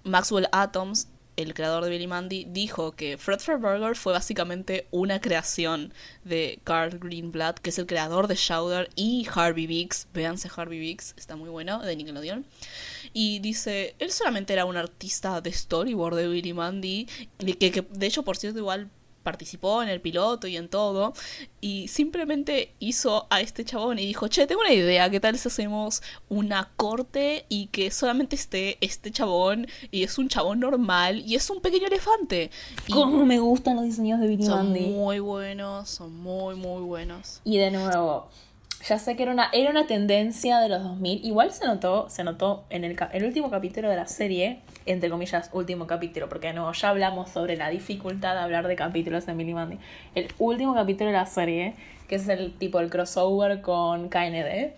Maxwell 0.06 0.48
Atoms, 0.54 1.10
el 1.36 1.54
creador 1.54 1.84
de 1.84 1.90
Billy 1.90 2.08
Mandy, 2.08 2.46
dijo 2.46 2.94
que 2.94 3.18
Fred 3.18 3.42
Burger 3.60 3.98
fue 3.98 4.14
básicamente 4.14 4.88
una 4.92 5.20
creación 5.20 5.94
de 6.24 6.60
Carl 6.64 7.00
Greenblatt, 7.00 7.60
que 7.60 7.72
es 7.72 7.80
el 7.80 7.86
creador 7.86 8.28
de 8.28 8.36
Shouder 8.36 8.90
y 8.96 9.28
Harvey 9.34 9.68
Biggs. 9.68 10.08
Véanse 10.14 10.50
Harvey 10.56 10.80
Biggs, 10.80 11.14
está 11.18 11.36
muy 11.36 11.50
bueno, 11.50 11.80
de 11.80 11.96
Nickelodeon. 11.98 12.46
Y 13.12 13.40
dice, 13.40 13.96
él 14.00 14.12
solamente 14.12 14.54
era 14.54 14.64
un 14.64 14.78
artista 14.78 15.42
de 15.42 15.52
storyboard 15.52 16.16
de 16.16 16.28
Billy 16.30 16.54
Mandy, 16.54 17.08
que 17.38 17.86
de 17.90 18.06
hecho, 18.06 18.24
por 18.24 18.38
cierto, 18.38 18.60
igual 18.60 18.90
participó 19.24 19.82
en 19.82 19.90
el 19.90 20.02
piloto 20.02 20.48
y 20.48 20.58
en 20.58 20.70
todo, 20.70 21.14
y 21.62 21.88
simplemente 21.88 22.74
hizo 22.80 23.26
a 23.30 23.42
este 23.42 23.66
chabón 23.66 23.98
y 24.00 24.06
dijo, 24.06 24.28
che, 24.28 24.46
tengo 24.46 24.62
una 24.62 24.74
idea, 24.74 25.10
¿qué 25.10 25.20
tal 25.20 25.38
si 25.38 25.48
hacemos 25.48 26.04
una 26.30 26.70
corte 26.76 27.46
y 27.50 27.68
que 27.68 27.90
solamente 27.90 28.36
esté 28.36 28.78
este 28.82 29.12
chabón 29.12 29.68
y 29.92 30.04
es 30.04 30.18
un 30.18 30.28
chabón 30.28 30.60
normal 30.60 31.24
y 31.26 31.36
es 31.36 31.50
un 31.50 31.62
pequeño 31.62 31.88
elefante? 31.88 32.52
Y 32.88 32.94
¿Cómo 32.94 33.26
me 33.26 33.40
gustan 33.40 33.78
los 33.78 33.86
diseños 33.86 34.20
de 34.20 34.28
Billy 34.28 34.46
son 34.46 34.72
Mandy? 34.72 34.88
muy 34.88 35.20
buenos, 35.20 35.90
son 35.90 36.16
muy, 36.22 36.56
muy 36.56 36.82
buenos. 36.82 37.42
Y 37.44 37.58
de 37.58 37.72
nuevo, 37.72 38.30
ya 38.88 39.00
sé 39.00 39.16
que 39.16 39.24
era 39.24 39.32
una, 39.32 39.50
era 39.54 39.70
una 39.72 39.88
tendencia 39.88 40.60
de 40.60 40.70
los 40.70 40.84
2000. 40.84 41.26
Igual 41.26 41.52
se 41.52 41.66
notó, 41.66 42.10
se 42.10 42.24
notó 42.24 42.66
en 42.70 42.84
el, 42.84 42.98
el 43.14 43.24
último 43.26 43.50
capítulo 43.50 43.90
de 43.90 43.96
la 43.96 44.08
serie, 44.08 44.60
entre 44.86 45.10
comillas, 45.10 45.50
último 45.54 45.88
capítulo, 45.88 46.28
porque 46.30 46.48
de 46.48 46.54
nuevo 46.54 46.72
ya 46.74 46.90
hablamos 46.90 47.30
sobre 47.30 47.56
la 47.56 47.70
dificultad 47.70 48.34
de 48.36 48.42
hablar 48.42 48.68
de 48.68 48.76
capítulos 48.76 49.28
en 49.28 49.38
Billy 49.38 49.54
Mandy. 49.54 49.78
El 50.16 50.28
último 50.38 50.74
capítulo 50.74 51.12
de 51.12 51.16
la 51.18 51.26
serie, 51.26 51.76
que 52.08 52.16
es 52.16 52.28
el 52.28 52.54
tipo 52.58 52.80
el 52.82 52.90
crossover 52.90 53.62
con 53.62 54.10
KND, 54.10 54.74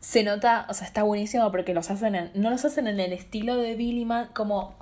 se 0.00 0.22
nota, 0.22 0.66
o 0.68 0.74
sea, 0.74 0.86
está 0.86 1.02
buenísimo 1.02 1.50
porque 1.50 1.72
los 1.72 1.90
hacen 1.90 2.14
en- 2.14 2.30
no 2.34 2.50
los 2.50 2.62
hacen 2.64 2.86
en 2.88 3.00
el 3.00 3.12
estilo 3.14 3.56
de 3.56 3.74
Billy 3.74 4.04
Man, 4.04 4.28
como 4.34 4.74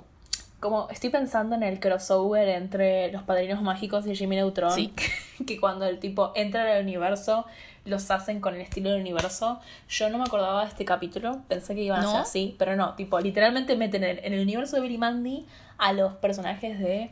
como 0.59 0.87
estoy 0.91 1.09
pensando 1.09 1.55
en 1.55 1.63
el 1.63 1.81
crossover 1.81 2.47
entre 2.47 3.11
los 3.11 3.23
padrinos 3.23 3.61
mágicos 3.61 4.07
y 4.07 4.15
Jimmy 4.15 4.37
Neutron, 4.37 4.71
Sí. 4.71 4.93
que, 4.95 5.43
que 5.45 5.59
cuando 5.59 5.85
el 5.85 5.99
tipo 5.99 6.31
entra 6.35 6.75
al 6.77 6.83
universo 6.83 7.45
los 7.85 8.09
hacen 8.11 8.39
con 8.39 8.55
el 8.55 8.61
estilo 8.61 8.91
del 8.91 9.01
universo. 9.01 9.59
Yo 9.89 10.09
no 10.09 10.17
me 10.17 10.23
acordaba 10.23 10.63
de 10.63 10.69
este 10.69 10.85
capítulo, 10.85 11.41
pensé 11.47 11.75
que 11.75 11.81
iban 11.81 11.99
a 11.99 12.03
¿No? 12.03 12.11
ser 12.11 12.21
así, 12.21 12.55
pero 12.57 12.75
no, 12.75 12.95
tipo, 12.95 13.19
literalmente 13.19 13.75
meten 13.75 14.03
en, 14.03 14.33
el 14.33 14.39
universo 14.39 14.77
de 14.77 14.81
Billy 14.81 14.97
Mandy 14.97 15.45
a 15.77 15.93
los 15.93 16.13
personajes 16.13 16.79
de 16.79 17.11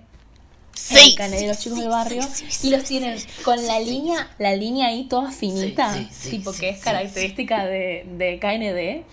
canal 1.15 1.39
de 1.39 1.47
los 1.47 1.59
chicos 1.59 1.80
del 1.80 1.89
barrio 1.89 2.24
y 2.63 2.69
los 2.69 2.84
tienen 2.86 3.19
con 3.43 3.67
la 3.67 3.80
línea 3.80 4.30
la 4.39 4.55
línea 4.55 4.88
ahí 4.88 5.03
toda 5.03 5.30
finita 5.30 5.93
sí, 5.93 6.07
sí, 6.11 6.30
tipo 6.32 6.53
sí, 6.53 6.61
que 6.61 6.69
es 6.69 6.78
sí, 6.78 6.84
característica 6.84 7.65
de, 7.65 8.05
de 8.17 8.39
KND 8.39 9.05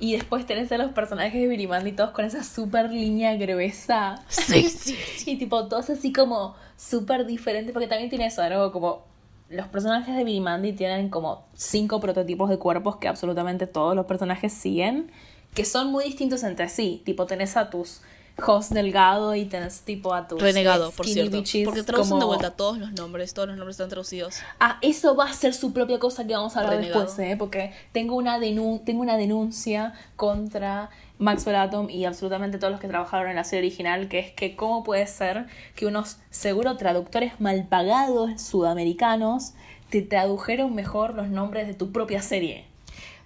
y 0.00 0.12
después 0.12 0.46
tenés 0.46 0.70
a 0.72 0.78
los 0.78 0.92
personajes 0.92 1.40
de 1.40 1.48
Billy 1.48 1.66
Mandy 1.66 1.92
todos 1.92 2.10
con 2.10 2.24
esa 2.24 2.44
super 2.44 2.90
línea 2.90 3.34
gruesa. 3.36 4.22
Sí, 4.28 4.68
sí, 4.68 4.96
y 5.26 5.36
tipo 5.36 5.66
todos 5.66 5.90
así 5.90 6.12
como 6.12 6.54
súper 6.76 7.26
diferentes 7.26 7.72
porque 7.72 7.88
también 7.88 8.08
tiene 8.08 8.26
eso 8.26 8.42
de 8.42 8.50
nuevo 8.50 8.70
como 8.70 9.02
los 9.50 9.66
personajes 9.68 10.14
de 10.16 10.24
Billy 10.24 10.40
Mandy 10.40 10.72
tienen 10.72 11.08
como 11.08 11.44
cinco 11.54 12.00
prototipos 12.00 12.50
de 12.50 12.58
cuerpos 12.58 12.96
que 12.96 13.08
absolutamente 13.08 13.66
todos 13.66 13.94
los 13.96 14.06
personajes 14.06 14.52
siguen 14.52 15.10
que 15.54 15.64
son 15.64 15.90
muy 15.90 16.04
distintos 16.04 16.42
entre 16.42 16.68
sí 16.68 17.02
tipo 17.06 17.26
tenés 17.26 17.56
a 17.56 17.70
tus 17.70 18.02
host 18.46 18.70
delgado 18.72 19.34
y 19.34 19.46
tenés 19.46 19.80
tipo 19.80 20.14
a 20.14 20.28
tus 20.28 20.40
Renegado, 20.40 20.90
eh, 20.90 20.92
por 20.96 21.06
cierto. 21.06 21.42
Porque 21.64 21.82
traducen 21.82 22.18
de 22.18 22.20
como- 22.20 22.26
vuelta 22.28 22.52
todos 22.52 22.78
los 22.78 22.92
nombres, 22.92 23.34
todos 23.34 23.48
los 23.48 23.56
nombres 23.56 23.74
están 23.74 23.88
traducidos. 23.88 24.36
Ah, 24.60 24.78
eso 24.80 25.16
va 25.16 25.24
a 25.24 25.32
ser 25.32 25.54
su 25.54 25.72
propia 25.72 25.98
cosa 25.98 26.24
que 26.24 26.34
vamos 26.34 26.56
a 26.56 26.60
hablar 26.60 26.76
Renegado. 26.76 27.00
después, 27.02 27.26
¿eh? 27.26 27.34
Porque 27.36 27.72
tengo 27.90 28.14
una, 28.14 28.38
denun- 28.38 28.84
tengo 28.84 29.00
una 29.00 29.16
denuncia 29.16 29.92
contra 30.14 30.88
Maxwell 31.18 31.56
Atom 31.56 31.90
y 31.90 32.04
absolutamente 32.04 32.58
todos 32.58 32.70
los 32.70 32.80
que 32.80 32.88
trabajaron 32.88 33.28
en 33.28 33.36
la 33.36 33.44
serie 33.44 33.68
original, 33.68 34.08
que 34.08 34.18
es 34.20 34.30
que 34.32 34.56
cómo 34.56 34.84
puede 34.84 35.06
ser 35.06 35.46
que 35.74 35.86
unos 35.86 36.18
seguro 36.30 36.76
traductores 36.76 37.40
mal 37.40 37.66
pagados 37.68 38.40
sudamericanos 38.40 39.54
te 39.90 40.02
tradujeron 40.02 40.74
mejor 40.74 41.14
los 41.14 41.28
nombres 41.28 41.66
de 41.66 41.74
tu 41.74 41.92
propia 41.92 42.22
serie. 42.22 42.64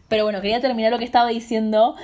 Pero 0.09 0.25
bueno, 0.25 0.43
quería 0.43 0.61
terminar 0.61 0.93
lo 0.93 0.99
que 0.99 1.07
estaba 1.07 1.31
diciendo. 1.31 1.97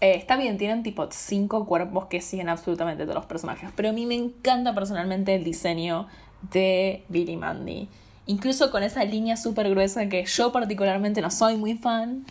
Eh, 0.00 0.14
está 0.16 0.36
bien, 0.36 0.58
tienen 0.58 0.82
tipo 0.82 1.06
cinco 1.10 1.64
cuerpos 1.64 2.06
que 2.06 2.20
siguen 2.20 2.48
absolutamente 2.48 3.04
todos 3.04 3.14
los 3.14 3.26
personajes. 3.26 3.70
Pero 3.76 3.90
a 3.90 3.92
mí 3.92 4.04
me 4.04 4.16
encanta 4.16 4.74
personalmente 4.74 5.34
el 5.34 5.44
diseño 5.44 6.08
de 6.52 7.04
Billy 7.08 7.36
Mandy. 7.36 7.88
Incluso 8.26 8.72
con 8.72 8.82
esa 8.82 9.04
línea 9.04 9.36
súper 9.36 9.70
gruesa 9.70 10.08
que 10.08 10.24
yo 10.24 10.50
particularmente 10.50 11.20
no 11.20 11.30
soy 11.30 11.56
muy 11.56 11.74
fan. 11.74 12.26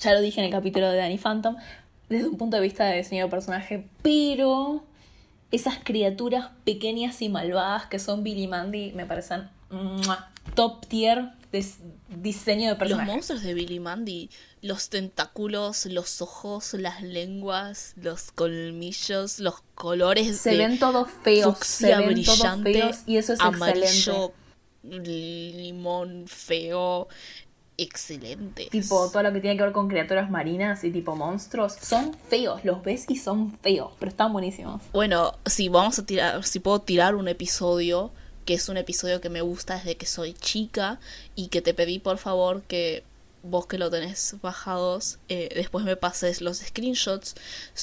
Ya 0.00 0.14
lo 0.14 0.22
dije 0.22 0.40
en 0.40 0.46
el 0.46 0.52
capítulo 0.52 0.90
de 0.90 0.96
Danny 0.96 1.18
Phantom. 1.18 1.56
Desde 2.08 2.28
un 2.28 2.36
punto 2.36 2.56
de 2.56 2.62
vista 2.62 2.84
de 2.84 2.98
diseño 2.98 3.24
de 3.24 3.30
personaje. 3.30 3.88
Pero 4.02 4.84
esas 5.50 5.78
criaturas 5.82 6.50
pequeñas 6.64 7.22
y 7.22 7.28
malvadas 7.28 7.86
que 7.86 7.98
son 7.98 8.22
Billy 8.22 8.44
y 8.44 8.48
Mandy 8.48 8.92
me 8.92 9.06
parecen 9.06 9.48
top 10.54 10.86
tier 10.86 11.32
de 11.52 11.64
diseño 12.08 12.64
de 12.64 12.70
Los 12.70 12.78
personajes. 12.78 13.14
monstruos 13.14 13.42
de 13.42 13.54
Billy 13.54 13.80
Mandy, 13.80 14.30
los 14.62 14.88
tentáculos, 14.88 15.86
los 15.86 16.22
ojos, 16.22 16.74
las 16.74 17.02
lenguas, 17.02 17.94
los 17.96 18.32
colmillos, 18.32 19.38
los 19.38 19.62
colores 19.74 20.36
Se 20.38 20.50
de 20.50 20.58
ven 20.58 20.78
todos 20.78 21.08
feos, 21.22 21.58
se 21.60 21.96
ven 21.96 22.22
todos 22.22 22.38
brillante, 22.38 22.72
feos 22.72 23.02
y 23.06 23.16
eso 23.16 23.32
es 23.32 23.40
excelente. 23.40 23.66
amarillo, 23.66 24.32
limón 24.82 26.24
feo, 26.26 27.08
excelente. 27.78 28.68
Tipo, 28.70 29.10
todo 29.10 29.22
lo 29.22 29.32
que 29.32 29.40
tiene 29.40 29.56
que 29.56 29.62
ver 29.62 29.72
con 29.72 29.88
criaturas 29.88 30.30
marinas 30.30 30.84
y 30.84 30.90
tipo 30.90 31.16
monstruos, 31.16 31.74
son 31.80 32.14
feos, 32.28 32.64
los 32.64 32.82
ves 32.82 33.06
y 33.08 33.16
son 33.16 33.56
feos, 33.58 33.92
pero 33.98 34.10
están 34.10 34.32
buenísimos. 34.32 34.82
Bueno, 34.92 35.34
si 35.44 35.68
vamos 35.68 35.98
a 35.98 36.06
tirar, 36.06 36.44
si 36.44 36.60
puedo 36.60 36.80
tirar 36.80 37.14
un 37.14 37.28
episodio, 37.28 38.10
que 38.44 38.54
es 38.54 38.68
un 38.68 38.76
episodio 38.76 39.20
que 39.20 39.28
me 39.28 39.40
gusta 39.40 39.76
desde 39.76 39.96
que 39.96 40.06
soy 40.06 40.32
chica 40.34 41.00
y 41.34 41.48
que 41.48 41.62
te 41.62 41.74
pedí 41.74 41.98
por 41.98 42.18
favor 42.18 42.62
que 42.62 43.02
vos 43.42 43.66
que 43.66 43.78
lo 43.78 43.90
tenés 43.90 44.36
bajados, 44.42 45.18
eh, 45.28 45.50
después 45.54 45.84
me 45.84 45.96
pases 45.96 46.40
los 46.40 46.58
screenshots, 46.58 47.34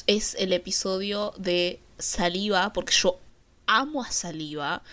es 0.07 0.35
el 0.35 0.53
episodio 0.53 1.33
de 1.37 1.79
Saliva, 1.97 2.73
porque 2.73 2.93
yo 2.93 3.19
amo 3.65 4.03
a 4.03 4.11
Saliva. 4.11 4.83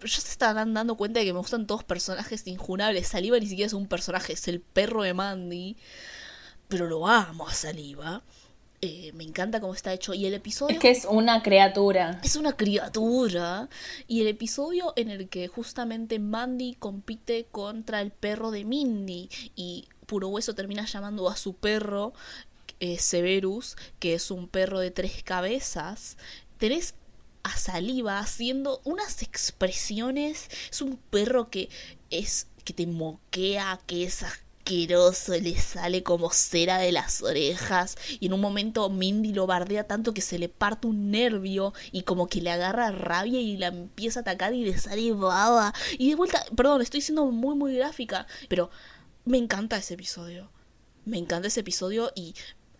Ya 0.00 0.20
se 0.20 0.30
estarán 0.30 0.74
dando 0.74 0.96
cuenta 0.96 1.20
de 1.20 1.26
que 1.26 1.32
me 1.32 1.38
gustan 1.38 1.66
todos 1.66 1.84
personajes 1.84 2.46
injunables. 2.46 3.08
Saliva 3.08 3.38
ni 3.38 3.46
siquiera 3.46 3.66
es 3.66 3.72
un 3.72 3.86
personaje, 3.86 4.32
es 4.32 4.48
el 4.48 4.60
perro 4.60 5.02
de 5.02 5.14
Mandy. 5.14 5.76
Pero 6.68 6.86
lo 6.86 7.06
amo 7.06 7.48
a 7.48 7.52
Saliva. 7.52 8.22
Eh, 8.82 9.12
me 9.12 9.24
encanta 9.24 9.60
cómo 9.60 9.74
está 9.74 9.92
hecho. 9.92 10.14
Y 10.14 10.24
el 10.26 10.34
episodio 10.34 10.74
Es 10.74 10.80
que 10.80 10.90
es 10.90 11.04
una 11.04 11.42
criatura. 11.42 12.20
es 12.22 12.36
una 12.36 12.56
criatura. 12.56 13.68
Y 14.06 14.22
el 14.22 14.28
episodio 14.28 14.92
en 14.96 15.10
el 15.10 15.28
que 15.28 15.48
justamente 15.48 16.18
Mandy 16.18 16.74
compite 16.74 17.46
contra 17.50 18.00
el 18.00 18.10
perro 18.10 18.50
de 18.50 18.64
Mindy. 18.64 19.28
Y 19.54 19.88
Puro 20.06 20.28
Hueso 20.28 20.54
termina 20.54 20.86
llamando 20.86 21.28
a 21.28 21.36
su 21.36 21.54
perro 21.54 22.14
eh, 22.80 22.98
Severus, 22.98 23.76
que 23.98 24.14
es 24.14 24.30
un 24.30 24.48
perro 24.48 24.80
de 24.80 24.90
tres 24.90 25.22
cabezas. 25.22 26.16
Tenés 26.56 26.94
a 27.42 27.56
Saliva 27.56 28.18
haciendo 28.18 28.80
unas 28.84 29.22
expresiones. 29.22 30.48
Es 30.70 30.82
un 30.82 30.96
perro 30.96 31.50
que 31.50 31.68
es. 32.10 32.46
que 32.64 32.72
te 32.72 32.86
moquea, 32.86 33.80
que 33.86 34.04
es 34.04 34.22
asqueroso, 34.22 35.32
le 35.32 35.58
sale 35.58 36.02
como 36.02 36.30
cera 36.30 36.78
de 36.78 36.92
las 36.92 37.22
orejas. 37.22 37.96
Y 38.20 38.26
en 38.26 38.34
un 38.34 38.40
momento 38.40 38.88
Mindy 38.90 39.32
lo 39.32 39.46
bardea 39.46 39.84
tanto 39.84 40.14
que 40.14 40.20
se 40.20 40.38
le 40.38 40.48
parte 40.48 40.86
un 40.86 41.10
nervio 41.10 41.72
y 41.92 42.02
como 42.02 42.28
que 42.28 42.40
le 42.42 42.50
agarra 42.50 42.90
rabia 42.90 43.40
y 43.40 43.56
la 43.56 43.68
empieza 43.68 44.20
a 44.20 44.22
atacar 44.22 44.54
y 44.54 44.64
le 44.64 44.78
sale 44.78 45.12
baba. 45.12 45.72
Y 45.98 46.10
de 46.10 46.16
vuelta, 46.16 46.44
perdón, 46.56 46.82
estoy 46.82 47.00
siendo 47.00 47.26
muy, 47.26 47.56
muy 47.56 47.74
gráfica, 47.74 48.26
pero 48.48 48.70
me 49.24 49.38
encanta 49.38 49.76
ese 49.78 49.94
episodio. 49.94 50.50
Me 51.04 51.18
encanta 51.18 51.48
ese 51.48 51.60
episodio 51.60 52.12
y 52.14 52.34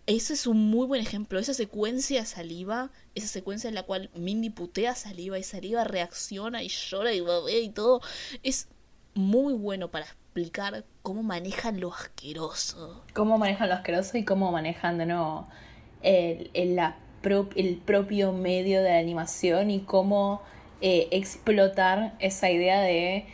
ese 0.07 0.33
es 0.33 0.47
un 0.47 0.69
muy 0.69 0.87
buen 0.87 1.01
ejemplo. 1.01 1.39
Esa 1.39 1.53
secuencia 1.53 2.25
saliva, 2.25 2.91
esa 3.15 3.27
secuencia 3.27 3.67
en 3.67 3.75
la 3.75 3.83
cual 3.83 4.09
Mindy 4.15 4.49
putea 4.49 4.95
saliva 4.95 5.37
y 5.39 5.43
saliva 5.43 5.83
reacciona 5.83 6.63
y 6.63 6.69
llora 6.69 7.13
y 7.13 7.21
babea 7.21 7.59
y 7.59 7.69
todo, 7.69 8.01
es 8.43 8.67
muy 9.13 9.53
bueno 9.53 9.91
para 9.91 10.05
explicar 10.05 10.85
cómo 11.01 11.23
manejan 11.23 11.79
lo 11.79 11.93
asqueroso. 11.93 13.03
Cómo 13.13 13.37
manejan 13.37 13.69
lo 13.69 13.75
asqueroso 13.75 14.17
y 14.17 14.25
cómo 14.25 14.51
manejan 14.51 14.97
de 14.97 15.05
nuevo 15.05 15.47
el, 16.01 16.49
el, 16.53 16.75
la 16.75 16.97
el 17.55 17.77
propio 17.77 18.31
medio 18.33 18.81
de 18.81 18.89
la 18.89 18.97
animación 18.97 19.69
y 19.69 19.81
cómo 19.81 20.41
eh, 20.81 21.07
explotar 21.11 22.15
esa 22.19 22.49
idea 22.49 22.81
de, 22.81 23.27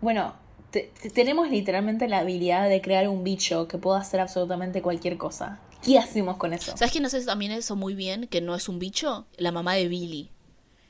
bueno, 0.00 0.34
te- 0.70 0.90
te- 1.02 1.10
tenemos 1.10 1.50
literalmente 1.50 2.08
la 2.08 2.20
habilidad 2.20 2.70
de 2.70 2.80
crear 2.80 3.06
un 3.06 3.22
bicho 3.22 3.68
que 3.68 3.76
pueda 3.76 3.98
hacer 3.98 4.20
absolutamente 4.20 4.80
cualquier 4.80 5.18
cosa. 5.18 5.60
¿Qué 5.84 5.98
hacemos 5.98 6.36
con 6.36 6.52
eso? 6.52 6.76
¿Sabes 6.76 6.92
quién 6.92 7.04
hace 7.06 7.24
también 7.24 7.52
eso 7.52 7.76
muy 7.76 7.94
bien? 7.94 8.26
Que 8.26 8.40
no 8.40 8.54
es 8.54 8.68
un 8.68 8.78
bicho. 8.78 9.26
La 9.36 9.52
mamá 9.52 9.74
de 9.74 9.88
Billy. 9.88 10.30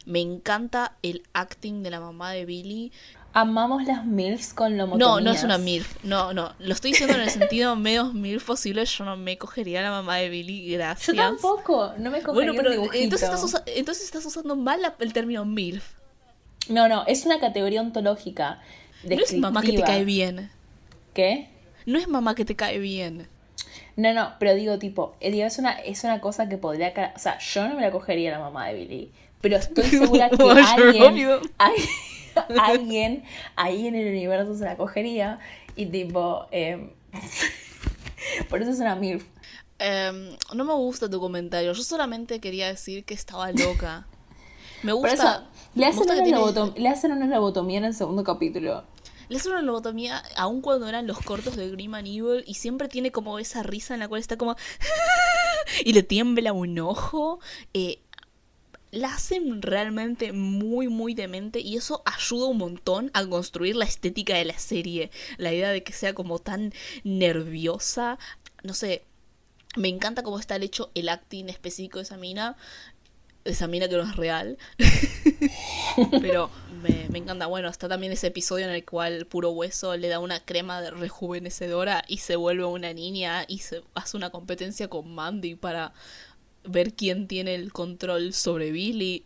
Me 0.07 0.21
encanta 0.21 0.97
el 1.03 1.23
acting 1.33 1.83
de 1.83 1.91
la 1.91 2.01
mamá 2.01 2.33
de 2.33 2.45
Billy. 2.45 2.93
Amamos 3.33 3.85
las 3.85 4.05
MILFs 4.07 4.55
con 4.55 4.77
lomotomías. 4.77 5.09
No, 5.09 5.21
no 5.21 5.33
es 5.33 5.43
una 5.43 5.59
MILF. 5.59 6.05
No, 6.05 6.33
no. 6.33 6.53
Lo 6.61 6.73
estoy 6.75 6.93
diciendo 6.93 7.15
en 7.17 7.23
el 7.23 7.31
sentido 7.31 7.75
menos 7.75 8.15
MILF 8.15 8.45
posible. 8.45 8.85
Yo 8.85 9.05
no 9.05 9.17
me 9.17 9.37
cogería 9.39 9.81
a 9.81 9.83
la 9.83 9.91
mamá 9.91 10.17
de 10.19 10.29
Billy. 10.29 10.71
Gracias. 10.73 11.17
Yo 11.17 11.21
tampoco, 11.23 11.95
no 11.99 12.11
me 12.11 12.23
cogería 12.23 12.33
Bueno, 12.33 12.53
un 12.53 12.57
pero 12.59 12.71
dibujito. 12.71 13.03
entonces 13.03 13.29
estás, 13.29 13.43
usa- 13.43 13.65
entonces 13.67 14.05
estás 14.05 14.25
usando 14.27 14.55
mal 14.55 14.81
el 15.01 15.13
término 15.13 15.45
MILF. 15.45 15.85
No, 16.69 16.87
no, 16.89 17.05
es 17.07 17.27
una 17.27 17.41
categoría 17.41 17.81
ontológica. 17.81 18.61
No 19.03 19.17
es 19.17 19.35
mamá 19.35 19.63
que 19.63 19.73
te 19.73 19.83
cae 19.83 20.05
bien. 20.05 20.51
¿Qué? 21.13 21.49
No 21.87 21.99
es 21.99 22.07
mamá 22.09 22.35
que 22.35 22.45
te 22.45 22.55
cae 22.57 22.79
bien. 22.79 23.29
No, 23.97 24.13
no, 24.13 24.33
pero 24.39 24.55
digo, 24.55 24.79
tipo, 24.79 25.15
eh, 25.21 25.31
digo, 25.31 25.47
es 25.47 25.59
una, 25.59 25.73
es 25.73 26.03
una 26.05 26.21
cosa 26.21 26.49
que 26.49 26.59
podría... 26.59 26.93
O 27.15 27.19
sea, 27.19 27.39
yo 27.39 27.69
no 27.69 27.75
me 27.77 27.83
la 27.83 27.91
cogería 27.93 28.35
a 28.35 28.39
la 28.39 28.45
mamá 28.45 28.67
de 28.69 28.75
Billy, 28.75 29.13
pero 29.41 29.57
estoy 29.57 29.85
segura 29.89 30.31
que 30.31 30.43
alguien, 30.43 31.41
alguien 32.61 33.25
ahí 33.57 33.87
en 33.87 33.95
el 33.95 34.09
universo 34.09 34.57
se 34.57 34.65
la 34.65 34.77
cogería 34.77 35.39
y 35.77 35.87
tipo... 35.87 36.47
eh, 36.51 36.91
por 38.49 38.63
eso 38.63 38.71
es 38.73 38.79
una 38.81 38.97
MILF. 38.97 39.25
Em, 39.79 40.37
no 40.55 40.65
me 40.65 40.73
gusta 40.75 41.09
tu 41.11 41.21
comentario. 41.21 41.73
Yo 41.73 41.83
solamente 41.83 42.41
quería 42.41 42.69
decir 42.69 43.05
que 43.05 43.15
estaba 43.15 43.51
loca. 43.53 44.07
Me 44.83 44.93
Por 44.93 45.01
gusta. 45.11 45.15
eso, 45.15 45.45
le 45.75 45.81
me 45.81 45.87
hacen, 45.87 45.99
gusta 45.99 46.15
que 46.15 46.31
una 46.31 46.53
tiene- 46.55 46.81
le 46.81 46.89
hacen 46.89 47.13
una 47.13 47.27
lobotomía 47.27 47.79
en 47.79 47.85
el 47.87 47.95
segundo 47.95 48.23
capítulo. 48.25 48.85
Le 49.29 49.37
hacen 49.37 49.53
una 49.53 49.63
lobotomía 49.63 50.23
aun 50.37 50.61
cuando 50.61 50.89
eran 50.89 51.07
los 51.07 51.21
cortos 51.21 51.57
de 51.57 51.71
Grim 51.71 51.95
and 51.95 52.07
Evil 52.07 52.45
y 52.47 52.55
siempre 52.55 52.89
tiene 52.89 53.13
como 53.13 53.39
esa 53.39 53.63
risa 53.63 53.95
en 53.95 54.01
la 54.01 54.09
cual 54.09 54.21
está 54.21 54.37
como 54.37 54.57
y 55.85 55.93
le 55.93 56.03
tiembla 56.03 56.53
un 56.53 56.79
ojo. 56.79 57.41
Eh, 57.73 58.01
la 58.91 59.13
hacen 59.13 59.61
realmente 59.61 60.33
muy 60.33 60.89
muy 60.89 61.15
demente 61.15 61.59
y 61.59 61.77
eso 61.77 62.03
ayuda 62.05 62.47
un 62.47 62.59
montón 62.59 63.11
a 63.13 63.27
construir 63.27 63.75
la 63.75 63.85
estética 63.85 64.37
de 64.37 64.45
la 64.45 64.59
serie. 64.59 65.11
La 65.37 65.53
idea 65.53 65.71
de 65.71 65.83
que 65.83 65.93
sea 65.93 66.15
como 66.15 66.39
tan 66.39 66.73
nerviosa, 67.03 68.19
no 68.63 68.73
sé, 68.73 69.05
me 69.77 69.89
encanta 69.89 70.23
cómo 70.23 70.39
está 70.39 70.57
el 70.57 70.63
hecho 70.63 70.91
el 70.95 71.09
acting 71.09 71.49
específico 71.49 71.99
de 71.99 72.05
esa 72.05 72.17
mina. 72.17 72.57
Esa 73.45 73.67
mina 73.67 73.89
que 73.89 73.97
no 73.97 74.05
es 74.05 74.17
real. 74.17 74.57
Pero 76.21 76.51
me, 76.85 77.19
encanta. 77.19 77.47
Bueno, 77.47 77.69
está 77.69 77.89
también 77.89 78.13
ese 78.13 78.29
episodio 78.29 78.67
en 78.67 78.73
el 78.73 78.85
cual 78.85 79.27
Puro 79.27 79.51
Hueso 79.51 79.97
le 79.97 80.09
da 80.09 80.19
una 80.19 80.41
crema 80.41 80.81
de 80.81 80.91
rejuvenecedora 80.91 82.05
y 82.09 82.19
se 82.19 82.37
vuelve 82.37 82.65
una 82.65 82.93
niña 82.93 83.45
y 83.49 83.59
se 83.59 83.83
hace 83.95 84.17
una 84.17 84.31
competencia 84.31 84.89
con 84.89 85.15
Mandy 85.15 85.55
para 85.55 85.93
ver 86.65 86.95
quién 86.95 87.27
tiene 87.27 87.55
el 87.55 87.73
control 87.73 88.33
sobre 88.33 88.71
Billy. 88.71 89.25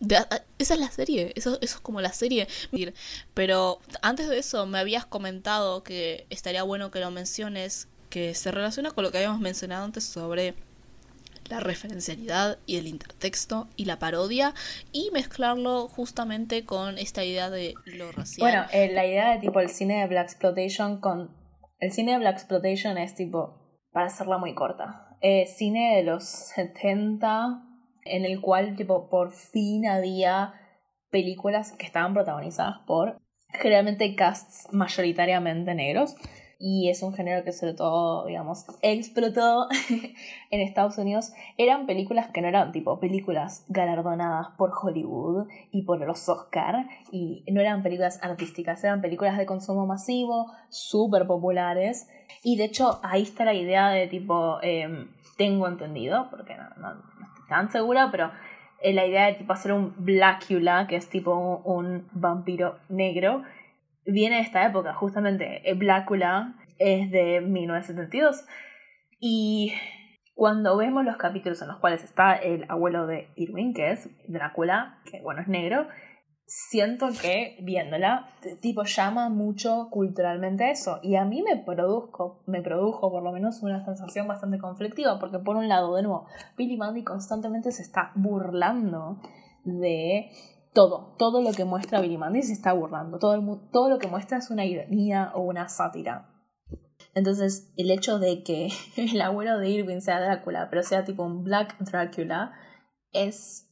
Esa 0.00 0.74
es 0.74 0.80
la 0.80 0.90
serie, 0.90 1.32
eso, 1.36 1.58
eso 1.60 1.76
es 1.76 1.80
como 1.80 2.00
la 2.00 2.12
serie. 2.12 2.48
Pero 3.34 3.80
antes 4.00 4.28
de 4.28 4.38
eso 4.38 4.66
me 4.66 4.78
habías 4.78 5.04
comentado 5.04 5.82
que 5.82 6.26
estaría 6.30 6.62
bueno 6.62 6.90
que 6.90 7.00
lo 7.00 7.10
menciones, 7.10 7.88
que 8.08 8.34
se 8.34 8.50
relaciona 8.50 8.90
con 8.90 9.04
lo 9.04 9.12
que 9.12 9.18
habíamos 9.18 9.40
mencionado 9.40 9.84
antes 9.84 10.04
sobre 10.04 10.54
la 11.50 11.60
referencialidad 11.60 12.58
y 12.66 12.76
el 12.76 12.86
intertexto 12.86 13.68
y 13.76 13.84
la 13.84 13.98
parodia 13.98 14.54
y 14.92 15.10
mezclarlo 15.12 15.88
justamente 15.88 16.64
con 16.64 16.96
esta 16.98 17.24
idea 17.24 17.50
de 17.50 17.74
lo 17.84 18.12
racial. 18.12 18.50
Bueno, 18.50 18.66
eh, 18.72 18.92
la 18.92 19.06
idea 19.06 19.32
de 19.32 19.38
tipo 19.38 19.60
el 19.60 19.68
cine 19.68 20.00
de 20.00 20.06
Black 20.06 20.30
Exploitation 20.30 21.00
con... 21.00 21.36
El 21.78 21.92
cine 21.92 22.12
de 22.12 22.18
Black 22.18 22.36
Exploitation 22.36 22.98
es 22.98 23.14
tipo, 23.14 23.88
para 23.92 24.06
hacerla 24.06 24.38
muy 24.38 24.54
corta, 24.54 25.16
eh, 25.20 25.46
cine 25.46 25.96
de 25.96 26.02
los 26.02 26.24
70 26.24 27.66
en 28.04 28.24
el 28.24 28.40
cual 28.40 28.76
tipo 28.76 29.08
por 29.08 29.32
fin 29.32 29.86
había 29.86 30.54
películas 31.10 31.72
que 31.72 31.86
estaban 31.86 32.14
protagonizadas 32.14 32.78
por 32.86 33.18
generalmente 33.52 34.14
casts 34.14 34.68
mayoritariamente 34.72 35.74
negros 35.74 36.14
y 36.62 36.90
es 36.90 37.02
un 37.02 37.14
género 37.14 37.42
que 37.42 37.52
sobre 37.52 37.72
todo, 37.72 38.26
digamos, 38.26 38.66
explotó 38.82 39.66
en 40.50 40.60
Estados 40.60 40.98
Unidos. 40.98 41.32
Eran 41.56 41.86
películas 41.86 42.28
que 42.28 42.42
no 42.42 42.48
eran 42.48 42.70
tipo 42.70 43.00
películas 43.00 43.64
galardonadas 43.68 44.48
por 44.58 44.70
Hollywood 44.80 45.48
y 45.72 45.82
por 45.82 45.98
los 46.06 46.28
Oscar 46.28 46.86
y 47.10 47.42
no 47.50 47.62
eran 47.62 47.82
películas 47.82 48.20
artísticas, 48.22 48.84
eran 48.84 49.00
películas 49.00 49.38
de 49.38 49.46
consumo 49.46 49.86
masivo, 49.86 50.52
súper 50.68 51.26
populares 51.26 52.08
y 52.44 52.56
de 52.56 52.64
hecho 52.64 53.00
ahí 53.02 53.22
está 53.22 53.46
la 53.46 53.54
idea 53.54 53.88
de 53.88 54.06
tipo, 54.06 54.58
eh, 54.62 55.06
tengo 55.38 55.66
entendido, 55.66 56.28
porque 56.30 56.54
no, 56.56 56.68
no- 56.76 56.90
estoy 57.26 57.48
tan 57.48 57.72
segura, 57.72 58.10
pero 58.10 58.30
eh, 58.82 58.92
la 58.92 59.06
idea 59.06 59.26
de 59.26 59.34
tipo 59.34 59.54
hacer 59.54 59.72
un 59.72 59.94
Blackula, 59.96 60.86
que 60.86 60.96
es 60.96 61.08
tipo 61.08 61.34
un 61.64 62.06
vampiro 62.12 62.76
negro, 62.90 63.42
viene 64.12 64.36
de 64.36 64.42
esta 64.42 64.66
época, 64.66 64.94
justamente. 64.94 65.68
Eh, 65.68 65.74
Blácula 65.74 66.56
es 66.78 67.10
de 67.10 67.40
1972. 67.40 68.44
Y 69.18 69.74
cuando 70.34 70.76
vemos 70.76 71.04
los 71.04 71.16
capítulos 71.16 71.60
en 71.62 71.68
los 71.68 71.78
cuales 71.78 72.02
está 72.02 72.34
el 72.34 72.64
abuelo 72.68 73.06
de 73.06 73.28
Irwin, 73.36 73.74
que 73.74 73.92
es 73.92 74.08
Drácula, 74.26 75.00
que 75.10 75.20
bueno, 75.20 75.42
es 75.42 75.48
negro, 75.48 75.86
siento 76.46 77.08
que 77.22 77.58
viéndola, 77.62 78.26
tipo, 78.60 78.82
llama 78.82 79.28
mucho 79.28 79.88
culturalmente 79.90 80.70
eso. 80.70 80.98
Y 81.02 81.14
a 81.14 81.24
mí 81.24 81.42
me 81.42 81.62
produjo, 81.62 82.42
me 82.46 82.60
produjo 82.60 83.10
por 83.10 83.22
lo 83.22 83.30
menos 83.30 83.62
una 83.62 83.84
sensación 83.84 84.26
bastante 84.26 84.58
conflictiva, 84.58 85.18
porque 85.20 85.38
por 85.38 85.56
un 85.56 85.68
lado, 85.68 85.94
de 85.94 86.02
nuevo, 86.02 86.26
Billy 86.56 86.76
Mandy 86.76 87.04
constantemente 87.04 87.70
se 87.70 87.82
está 87.82 88.10
burlando 88.16 89.20
de 89.64 90.30
todo, 90.72 91.14
todo 91.18 91.42
lo 91.42 91.52
que 91.52 91.64
muestra 91.64 92.00
Billy 92.00 92.18
se 92.42 92.52
está 92.52 92.72
burlando, 92.72 93.18
todo, 93.18 93.34
el, 93.34 93.42
todo 93.72 93.88
lo 93.88 93.98
que 93.98 94.06
muestra 94.06 94.38
es 94.38 94.50
una 94.50 94.64
ironía 94.64 95.32
o 95.34 95.40
una 95.40 95.68
sátira. 95.68 96.28
Entonces, 97.14 97.72
el 97.76 97.90
hecho 97.90 98.18
de 98.18 98.42
que 98.42 98.68
el 98.96 99.20
abuelo 99.20 99.58
de 99.58 99.68
Irving 99.68 100.00
sea 100.00 100.20
Drácula, 100.20 100.68
pero 100.70 100.82
sea 100.82 101.04
tipo 101.04 101.24
un 101.24 101.44
Black 101.44 101.76
Drácula, 101.80 102.52
es. 103.12 103.66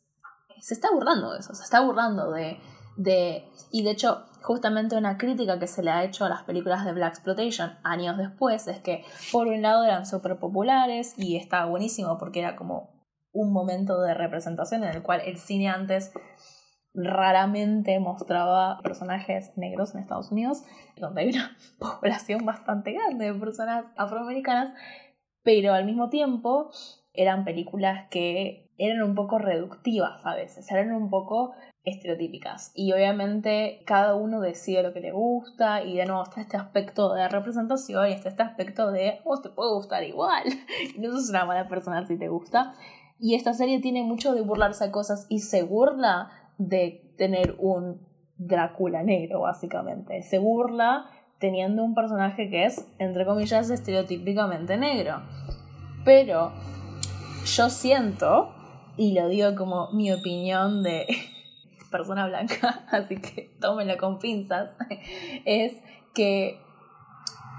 Se 0.61 0.75
está 0.75 0.89
burlando 0.93 1.33
de 1.33 1.39
eso, 1.39 1.55
se 1.55 1.63
está 1.63 1.81
burlando 1.81 2.33
de. 2.33 2.59
de 2.97 3.49
y 3.71 3.85
de 3.85 3.93
hecho, 3.93 4.25
justamente 4.43 4.97
una 4.97 5.17
crítica 5.19 5.61
que 5.61 5.69
se 5.69 5.85
le 5.85 5.91
ha 5.91 6.03
hecho 6.03 6.25
a 6.25 6.29
las 6.29 6.43
películas 6.43 6.85
de 6.85 6.93
Black 6.93 7.15
Exploitation 7.15 7.79
años 7.85 8.17
después 8.17 8.67
es 8.67 8.81
que, 8.81 9.05
por 9.31 9.47
un 9.47 9.63
lado, 9.63 9.85
eran 9.85 10.05
súper 10.05 10.39
populares 10.41 11.15
y 11.17 11.37
estaba 11.37 11.67
buenísimo 11.67 12.19
porque 12.19 12.41
era 12.41 12.57
como 12.57 12.99
un 13.31 13.53
momento 13.53 14.01
de 14.01 14.15
representación 14.15 14.83
en 14.83 14.91
el 14.91 15.03
cual 15.03 15.21
el 15.25 15.39
cine 15.39 15.69
antes 15.69 16.13
raramente 17.05 17.99
mostraba 18.01 18.79
personajes 18.83 19.57
negros 19.57 19.95
en 19.95 20.01
Estados 20.01 20.33
Unidos, 20.33 20.65
donde 20.97 21.23
hay 21.23 21.29
una 21.31 21.57
población 21.79 22.45
bastante 22.45 22.93
grande 22.93 23.33
de 23.33 23.39
personas 23.39 23.87
afroamericanas, 23.97 24.73
pero 25.43 25.73
al 25.73 25.85
mismo 25.85 26.09
tiempo 26.11 26.71
eran 27.13 27.45
películas 27.45 28.09
que 28.11 28.71
eran 28.79 29.03
un 29.03 29.15
poco 29.15 29.39
reductivas 29.39 30.25
a 30.25 30.35
veces, 30.35 30.71
eran 30.71 30.93
un 30.93 31.11
poco 31.11 31.53
estereotípicas. 31.85 32.71
Y 32.75 32.93
obviamente 32.93 33.83
cada 33.87 34.15
uno 34.15 34.41
decide 34.41 34.83
lo 34.83 34.93
que 34.93 35.01
le 35.01 35.13
gusta 35.13 35.83
y 35.83 35.97
de 35.97 36.07
nuevo 36.07 36.23
está 36.23 36.41
este 36.41 36.57
aspecto 36.57 37.15
de 37.15 37.29
representación 37.29 38.09
y 38.09 38.13
está 38.13 38.29
este 38.29 38.43
aspecto 38.43 38.93
de, 38.93 39.21
vos 39.25 39.43
te 39.43 39.49
puede 39.49 39.73
gustar 39.73 40.05
igual, 40.05 40.45
no 40.99 41.11
sos 41.11 41.31
una 41.31 41.45
mala 41.45 41.69
persona 41.69 42.07
si 42.07 42.19
te 42.19 42.29
gusta. 42.29 42.75
Y 43.21 43.35
esta 43.35 43.53
serie 43.53 43.81
tiene 43.81 44.05
mucho 44.05 44.33
de 44.33 44.43
burlarse 44.43 44.85
de 44.85 44.91
cosas 44.93 45.27
y 45.29 45.41
se 45.41 45.65
burla 45.65 46.31
de 46.59 47.15
tener 47.17 47.57
un 47.59 48.07
Drácula 48.41 49.03
negro, 49.03 49.41
básicamente. 49.41 50.23
Se 50.23 50.39
burla 50.39 51.11
teniendo 51.41 51.83
un 51.83 51.95
personaje 51.95 52.49
que 52.49 52.67
es, 52.67 52.89
entre 53.01 53.27
comillas, 53.27 53.69
estereotípicamente 53.69 54.77
negro. 54.77 55.23
Pero 56.05 56.53
yo 57.45 57.69
siento, 57.69 58.55
y 58.97 59.13
lo 59.15 59.29
digo 59.29 59.57
como 59.57 59.91
mi 59.91 60.13
opinión 60.13 60.85
de 60.85 61.07
persona 61.91 62.29
blanca, 62.29 62.85
así 62.93 63.17
que 63.17 63.51
tómenlo 63.61 63.97
con 63.97 64.21
pinzas, 64.21 64.71
es 65.45 65.73
que 66.15 66.61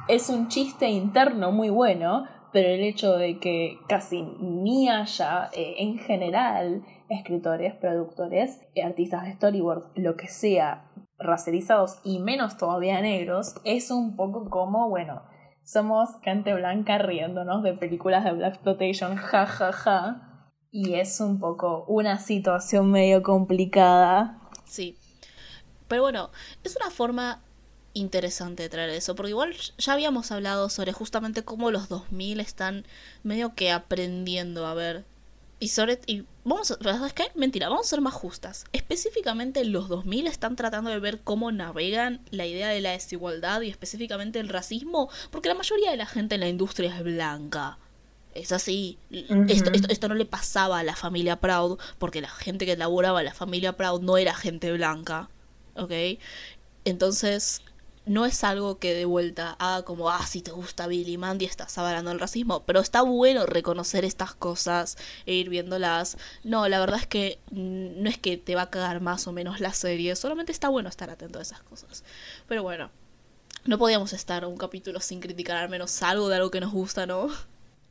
es 0.08 0.30
un 0.30 0.48
chiste 0.48 0.88
interno 0.88 1.52
muy 1.52 1.70
bueno, 1.70 2.26
pero 2.54 2.70
el 2.70 2.82
hecho 2.82 3.18
de 3.18 3.38
que 3.40 3.78
casi 3.90 4.22
ni 4.22 4.90
haya 4.90 5.50
eh, 5.54 5.76
en 5.80 5.98
general 6.00 6.84
escritores, 7.10 7.76
productores, 7.76 8.62
artistas 8.84 9.24
de 9.24 9.34
storyboard, 9.34 9.92
lo 9.96 10.16
que 10.16 10.28
sea, 10.28 10.92
racializados 11.18 12.00
y 12.04 12.20
menos 12.20 12.58
todavía 12.58 13.02
negros, 13.02 13.56
es 13.66 13.92
un 13.92 14.16
poco 14.16 14.50
como, 14.50 14.90
bueno, 14.90 15.24
somos 15.64 16.10
gente 16.24 16.54
blanca 16.54 16.98
riéndonos 16.98 17.62
de 17.64 17.74
películas 17.74 18.24
de 18.24 18.32
Black 18.32 18.56
Exploitation, 18.56 19.18
ja 19.18 19.46
ja 19.46 19.72
ja. 19.72 20.26
Y 20.72 20.94
es 20.94 21.20
un 21.20 21.40
poco 21.40 21.86
una 21.88 22.20
situación 22.20 22.92
medio 22.92 23.24
complicada. 23.24 24.40
Sí. 24.66 24.98
Pero 25.88 26.04
bueno, 26.04 26.30
es 26.64 26.76
una 26.76 26.92
forma 26.92 27.42
interesante 27.94 28.64
de 28.64 28.70
traer 28.70 28.90
eso, 28.92 29.16
porque 29.16 29.32
igual 29.32 29.54
ya 29.78 29.94
habíamos 29.94 30.32
hablado 30.32 30.70
sobre 30.70 30.94
justamente 30.94 31.44
cómo 31.44 31.72
los 31.72 31.90
2000 31.90 32.40
están 32.40 32.86
medio 33.24 33.56
que 33.56 33.72
aprendiendo 33.72 34.66
a 34.68 34.74
ver 34.74 35.06
y 35.60 35.68
sobre 35.70 36.00
y 36.08 36.24
vamos 36.46 36.72
a, 36.72 37.06
¿es 37.06 37.14
que? 37.14 37.24
Mentira, 37.36 37.68
vamos 37.68 37.88
a 37.88 37.90
ser 37.90 38.02
más 38.02 38.14
justas. 38.14 38.66
Específicamente 38.72 39.66
los 39.66 39.90
2000 39.90 40.28
están 40.28 40.56
tratando 40.56 40.90
de 40.90 41.00
ver 41.00 41.20
cómo 41.22 41.52
navegan 41.52 42.22
la 42.32 42.46
idea 42.46 42.70
de 42.70 42.80
la 42.80 42.92
desigualdad 42.92 43.62
y 43.62 43.70
específicamente 43.70 44.40
el 44.40 44.48
racismo, 44.48 45.10
porque 45.32 45.50
la 45.50 45.56
mayoría 45.56 45.92
de 45.92 45.98
la 45.98 46.06
gente 46.06 46.36
en 46.36 46.42
la 46.42 46.48
industria 46.48 46.96
es 46.96 47.04
blanca. 47.04 47.78
Es 48.34 48.52
así. 48.52 48.98
esto, 49.50 49.72
esto, 49.72 50.08
no 50.08 50.16
le 50.16 50.26
pasaba 50.26 50.80
a 50.80 50.84
la 50.84 50.96
familia 50.96 51.42
Proud, 51.42 51.78
porque 51.98 52.22
la 52.22 52.30
gente 52.30 52.66
que 52.66 52.78
laboraba 52.78 53.20
en 53.20 53.26
la 53.26 53.34
familia 53.34 53.76
Proud 53.76 54.02
no 54.02 54.18
era 54.18 54.34
gente 54.34 54.72
blanca. 54.72 55.30
¿Ok? 55.76 55.92
Entonces, 56.86 57.62
no 58.10 58.26
es 58.26 58.44
algo 58.44 58.80
que 58.80 58.96
de 58.96 59.06
vuelta 59.06 59.56
haga 59.60 59.84
como, 59.84 60.10
ah, 60.10 60.26
si 60.26 60.42
te 60.42 60.50
gusta 60.50 60.88
Billy 60.88 61.18
Mandy 61.20 61.46
estás 61.46 61.78
hablando 61.78 62.10
del 62.10 62.20
racismo, 62.20 62.64
pero 62.66 62.80
está 62.80 63.04
bueno 63.04 63.46
reconocer 63.46 64.04
estas 64.04 64.34
cosas 64.34 64.98
e 65.28 65.36
ir 65.36 65.50
viéndolas. 65.50 66.18
No, 66.44 66.68
la 66.68 66.80
verdad 66.80 67.00
es 67.00 67.06
que 67.06 67.38
no 67.52 68.10
es 68.10 68.18
que 68.18 68.38
te 68.38 68.56
va 68.56 68.64
a 68.64 68.70
cagar 68.72 69.00
más 69.00 69.28
o 69.28 69.32
menos 69.32 69.60
la 69.60 69.74
serie, 69.74 70.16
solamente 70.16 70.52
está 70.52 70.70
bueno 70.70 70.90
estar 70.90 71.12
atento 71.12 71.38
a 71.38 71.44
esas 71.44 71.62
cosas. 71.62 72.04
Pero 72.48 72.64
bueno, 72.64 72.90
no 73.66 73.78
podíamos 73.78 74.12
estar 74.14 74.44
un 74.44 74.58
capítulo 74.58 75.02
sin 75.02 75.20
criticar 75.20 75.58
al 75.58 75.70
menos 75.70 76.02
algo 76.02 76.30
de 76.30 76.38
algo 76.38 76.50
que 76.50 76.62
nos 76.62 76.72
gusta, 76.72 77.06
¿no? 77.06 77.30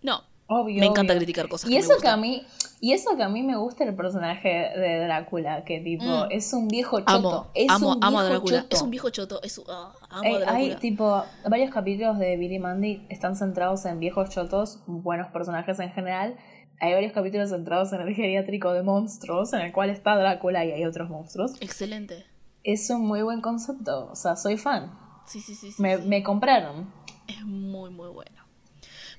No, 0.03 0.25
me 0.49 0.87
encanta 0.87 1.15
criticar 1.15 1.49
cosas. 1.49 1.71
Y 1.71 1.77
eso 1.77 1.95
que 2.01 2.09
a 2.09 2.17
mí, 2.17 2.47
y 2.81 2.93
eso 2.93 3.17
que 3.17 3.23
a 3.23 3.29
mí 3.29 3.43
me 3.43 3.57
gusta 3.57 3.85
el 3.85 3.95
personaje 3.95 4.49
de 4.49 5.05
Drácula, 5.05 5.65
que 5.65 5.81
tipo 5.81 6.05
mm. 6.05 6.29
es 6.31 6.53
un 6.55 6.69
viejo 6.69 7.01
choto. 7.01 7.13
Amo, 7.13 7.51
es 7.55 7.71
amo, 7.71 7.93
un 7.95 8.05
amo 8.05 8.19
a 8.19 8.25
Drácula. 8.25 8.67
Es 8.71 8.81
un 8.81 8.91
viejo 8.91 9.11
choto. 9.11 9.43
Es, 9.43 9.61
ah, 9.69 9.93
amo 10.09 10.37
a 10.37 10.39
Drácula. 10.39 10.53
Hay 10.53 10.75
tipo 10.77 11.23
varios 11.49 11.71
capítulos 11.71 12.19
de 12.19 12.37
Billy 12.37 12.59
Mandy 12.59 13.07
están 13.11 13.37
centrados 13.37 13.85
en 13.85 14.01
viejos 14.01 14.31
chotos, 14.31 14.81
buenos 14.87 15.29
personajes 15.29 15.79
en 15.81 15.91
general. 15.91 16.37
Hay 16.81 16.95
varios 16.95 17.13
capítulos 17.13 17.51
centrados 17.51 17.93
en 17.93 18.01
el 18.01 18.15
geriátrico 18.15 18.73
de 18.73 18.83
monstruos, 18.83 19.53
en 19.53 19.61
el 19.61 19.73
cual 19.73 19.91
está 19.91 20.17
Drácula 20.17 20.65
y 20.65 20.73
hay 20.73 20.85
otros 20.85 21.11
monstruos. 21.11 21.61
Excelente. 21.61 22.25
Es 22.65 22.89
un 22.89 23.07
muy 23.07 23.21
buen 23.23 23.43
concepto. 23.43 24.09
O 24.11 24.17
sea, 24.17 24.37
soy 24.37 24.57
fan. 24.57 24.97
Sí, 25.27 25.41
sí, 25.41 25.55
sí. 25.55 25.75
me, 25.79 25.99
me 25.99 26.23
compraron. 26.23 26.91
Es 27.27 27.45
muy, 27.45 27.91
muy 27.91 28.09
bueno. 28.09 28.39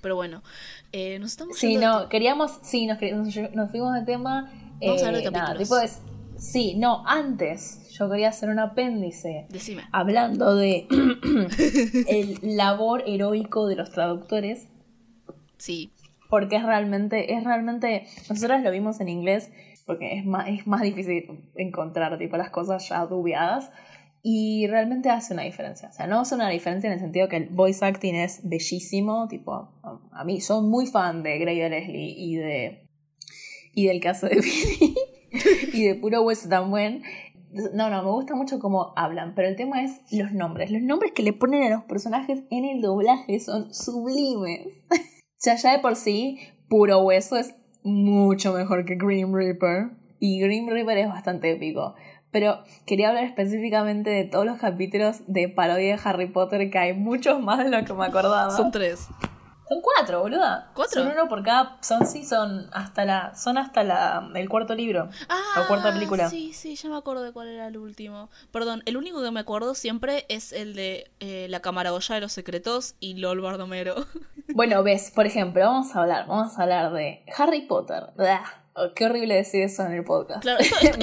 Pero 0.02 0.16
bueno, 0.16 0.42
eh, 0.92 1.20
nos 1.20 1.32
estamos. 1.32 1.58
Sí, 1.58 1.78
no, 1.78 2.10
queríamos. 2.10 2.60
Sí, 2.62 2.88
nos, 2.88 3.00
nos, 3.54 3.72
fuimos 3.72 3.94
de 3.94 4.04
tema. 4.04 4.52
Vamos 4.82 5.04
a 5.04 5.12
ver 5.12 5.24
de 5.24 5.32
nada, 5.32 5.58
tipo 5.58 5.76
sí, 6.38 6.76
no, 6.76 7.04
antes 7.06 7.90
yo 7.92 8.10
quería 8.10 8.30
hacer 8.30 8.50
un 8.50 8.60
apéndice. 8.60 9.46
Decime. 9.50 9.84
Hablando 9.92 10.56
de 10.56 10.88
el 12.08 12.40
labor 12.58 13.04
heroico 13.06 13.68
de 13.68 13.76
los 13.76 13.92
traductores. 13.92 14.68
Sí. 15.58 15.92
Porque 16.30 16.56
es 16.56 16.64
realmente, 16.64 17.34
es 17.34 17.44
realmente. 17.44 18.08
Nosotros 18.30 18.62
lo 18.62 18.72
vimos 18.72 19.02
en 19.02 19.10
inglés 19.10 19.52
porque 19.90 20.20
es 20.20 20.24
más, 20.24 20.48
es 20.48 20.68
más 20.68 20.82
difícil 20.82 21.50
encontrar 21.56 22.16
tipo 22.20 22.38
las 22.38 22.52
cosas 22.52 22.88
ya 22.88 23.08
dubiadas. 23.08 23.72
Y 24.22 24.68
realmente 24.68 25.10
hace 25.10 25.34
una 25.34 25.44
diferencia. 25.44 25.90
O 25.90 25.94
sea, 25.94 26.08
no 26.08 26.20
hace 26.20 26.36
una 26.36 26.50
diferencia 26.50 26.88
en 26.88 26.94
el 26.94 27.00
sentido 27.00 27.30
que 27.30 27.38
el 27.38 27.50
voice 27.50 27.86
acting 27.86 28.16
es 28.16 28.42
bellísimo. 28.44 29.28
Tipo, 29.28 29.70
a 30.12 30.24
mí 30.26 30.42
soy 30.42 30.62
muy 30.64 30.88
fan 30.88 31.24
de 31.24 31.40
Grey 31.40 31.58
Leslie 31.70 32.14
y 32.18 32.36
de. 32.36 32.88
y 33.74 33.88
del 33.88 34.02
caso 34.02 34.28
de 34.28 34.36
Billy. 34.42 34.96
y 35.74 35.88
de 35.88 35.96
puro 35.96 36.22
West 36.24 36.48
Damwen. 36.48 37.04
No, 37.52 37.90
no, 37.90 38.04
me 38.04 38.12
gusta 38.12 38.36
mucho 38.36 38.60
cómo 38.60 38.94
hablan, 38.96 39.34
pero 39.34 39.48
el 39.48 39.56
tema 39.56 39.84
es 39.84 40.02
los 40.12 40.32
nombres. 40.34 40.70
Los 40.70 40.84
nombres 40.84 41.14
que 41.14 41.24
le 41.24 41.34
ponen 41.34 41.64
a 41.64 41.76
los 41.76 41.84
personajes 41.86 42.44
en 42.52 42.66
el 42.66 42.82
doblaje 42.82 43.40
son 43.40 43.74
sublimes. 43.74 44.68
o 44.92 44.96
sea, 45.38 45.56
ya 45.56 45.72
de 45.72 45.80
por 45.80 45.96
sí, 45.96 46.40
puro 46.68 47.00
hueso 47.02 47.38
es 47.38 47.56
mucho 47.84 48.54
mejor 48.54 48.86
que 48.86 48.96
Grim 48.96 49.34
Reaper. 49.34 49.92
Y 50.20 50.42
Grim 50.42 50.68
Reaper 50.70 50.98
es 50.98 51.08
bastante 51.08 51.52
épico. 51.52 51.96
Pero 52.32 52.64
quería 52.86 53.10
hablar 53.10 53.24
específicamente 53.24 54.10
de 54.10 54.24
todos 54.24 54.46
los 54.46 54.60
capítulos 54.60 55.22
de 55.28 55.50
parodia 55.50 55.96
de 55.96 56.02
Harry 56.04 56.28
Potter, 56.28 56.70
que 56.70 56.78
hay 56.78 56.94
muchos 56.94 57.42
más 57.42 57.60
de 57.60 57.70
lo 57.70 57.84
que 57.86 57.94
me 57.94 58.06
acordaba. 58.06 58.52
Son 58.52 58.72
tres. 58.72 59.08
Son 59.70 59.82
cuatro, 59.82 60.22
boluda. 60.22 60.72
¿Cuatro? 60.74 61.04
Son 61.04 61.12
uno 61.12 61.30
por 61.30 61.44
cada. 61.44 61.78
Son 61.82 62.08
sí, 62.08 62.26
son 62.26 62.68
hasta 62.74 63.06
la. 63.06 63.36
Son 63.36 63.56
hasta 63.60 63.84
la. 63.84 64.28
el 64.34 64.50
cuarto 64.50 64.74
libro. 64.74 65.10
Ah, 65.30 65.60
la 65.60 65.68
cuarta 65.68 65.94
película. 65.94 66.28
Sí, 66.28 66.54
sí, 66.54 66.76
ya 66.76 66.90
me 66.90 66.98
acuerdo 66.98 67.22
de 67.22 67.32
cuál 67.32 67.50
era 67.50 67.68
el 67.68 67.78
último. 67.78 68.32
Perdón, 68.52 68.82
el 68.88 68.98
único 68.98 69.22
que 69.22 69.30
me 69.30 69.40
acuerdo 69.40 69.76
siempre 69.76 70.26
es 70.28 70.54
el 70.54 70.74
de 70.74 71.12
eh, 71.20 71.46
La 71.50 71.60
Camaragoya 71.60 72.16
de 72.16 72.22
los 72.22 72.32
Secretos 72.32 72.96
y 73.00 73.14
LOL 73.16 73.42
Bardomero. 73.42 73.96
Bueno, 74.52 74.82
ves, 74.82 75.12
por 75.12 75.28
ejemplo, 75.28 75.62
vamos 75.62 75.96
a 75.96 76.02
hablar, 76.02 76.26
vamos 76.28 76.58
a 76.58 76.64
hablar 76.64 76.92
de 76.92 77.24
Harry 77.38 77.62
Potter. 77.62 78.08
Qué 78.96 79.06
horrible 79.06 79.36
decir 79.36 79.62
eso 79.62 79.86
en 79.86 79.92
el 79.94 80.04
podcast. 80.04 80.42
Claro, 80.42 80.60
esto, 80.60 80.98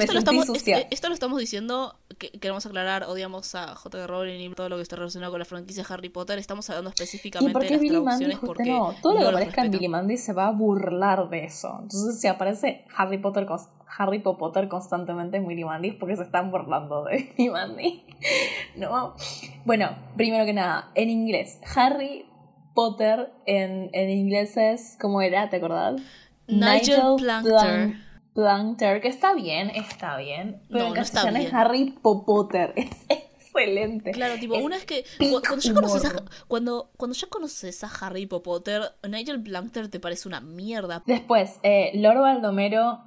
lo 1.09 1.15
estamos, 1.15 1.39
diciendo 1.39 1.97
que- 2.19 2.31
queremos 2.31 2.65
aclarar, 2.65 3.05
odiamos 3.05 3.55
a 3.55 3.75
J.K. 3.75 4.07
Rowling 4.07 4.41
y 4.41 4.55
todo 4.55 4.69
lo 4.69 4.77
que 4.77 4.83
está 4.83 4.97
relacionado 4.97 5.33
con 5.33 5.41
la 5.41 5.45
franquicia 5.45 5.85
Harry 5.89 6.09
Potter. 6.09 6.39
Estamos 6.39 6.71
hablando 6.71 6.91
¿Y 6.91 6.93
específicamente 6.93 7.53
por 7.53 7.63
de 7.65 7.71
las 7.71 7.81
Billy 7.81 7.93
traducciones 8.01 8.39
porque 8.39 8.65
no, 8.65 8.95
todo 9.03 9.15
lo 9.15 9.19
no 9.21 9.25
que 9.27 9.31
aparezca 9.33 9.65
en. 9.65 9.71
Billy 9.73 9.89
Mandy 9.89 10.17
se 10.17 10.33
va 10.33 10.47
a 10.47 10.53
burlar 10.53 11.29
de 11.29 11.45
eso. 11.45 11.79
Entonces, 11.83 12.21
si 12.21 12.29
aparece 12.29 12.85
Harry 12.97 13.19
Potter, 13.19 13.47
Harry 13.99 14.21
Potter 14.21 14.69
constantemente 14.69 15.37
en 15.37 15.47
Billy 15.47 15.65
Mandy 15.65 15.89
es 15.91 15.95
porque 15.97 16.17
se 16.17 16.23
están 16.23 16.51
burlando 16.51 17.05
de 17.05 17.33
Billy 17.37 17.51
Mandy. 17.51 18.05
¿No? 18.77 19.15
Bueno, 19.65 19.91
primero 20.17 20.47
que 20.47 20.53
nada, 20.55 20.91
en 20.95 21.11
inglés, 21.11 21.61
Harry 21.75 22.25
Potter 22.75 23.33
en, 23.47 23.91
en 23.93 24.11
inglés 24.11 24.57
es. 24.57 24.97
¿Cómo 25.01 25.21
era? 25.21 25.49
¿Te 25.51 25.57
acordás? 25.57 26.01
Nigel 26.49 27.03
Plankter. 27.19 27.53
Plan- 27.55 28.03
Plankter, 28.35 29.01
que 29.01 29.09
está 29.09 29.33
bien, 29.35 29.71
está 29.71 30.17
bien. 30.19 30.61
Pero 30.69 30.81
No, 30.81 30.87
en 30.89 30.95
no 30.95 31.01
está 31.01 31.23
castellano 31.23 31.39
es 31.39 31.45
bien. 31.45 31.57
Harry 31.57 31.91
Potter. 32.03 32.75
Es 32.77 33.63
excelente. 33.65 34.11
Claro, 34.11 34.35
tipo, 34.39 34.55
Es 34.55 34.63
una 34.63 34.77
es 34.77 34.85
que 34.85 35.05
cuando 35.19 35.59
ya, 35.61 35.73
conoces 35.73 36.05
a, 36.05 36.23
cuando, 36.47 36.91
cuando 36.99 37.15
ya 37.17 37.27
conoces 37.29 37.83
a 37.85 37.87
Harry 37.89 38.27
Potter, 38.27 38.83
Nigel 39.09 39.43
Plankter 39.43 39.89
te 39.89 39.99
parece 39.99 40.29
una 40.29 40.43
mierda. 40.43 41.03
Después, 41.07 41.59
eh, 41.63 41.91
Lord 41.95 42.19
Baldomero 42.19 43.01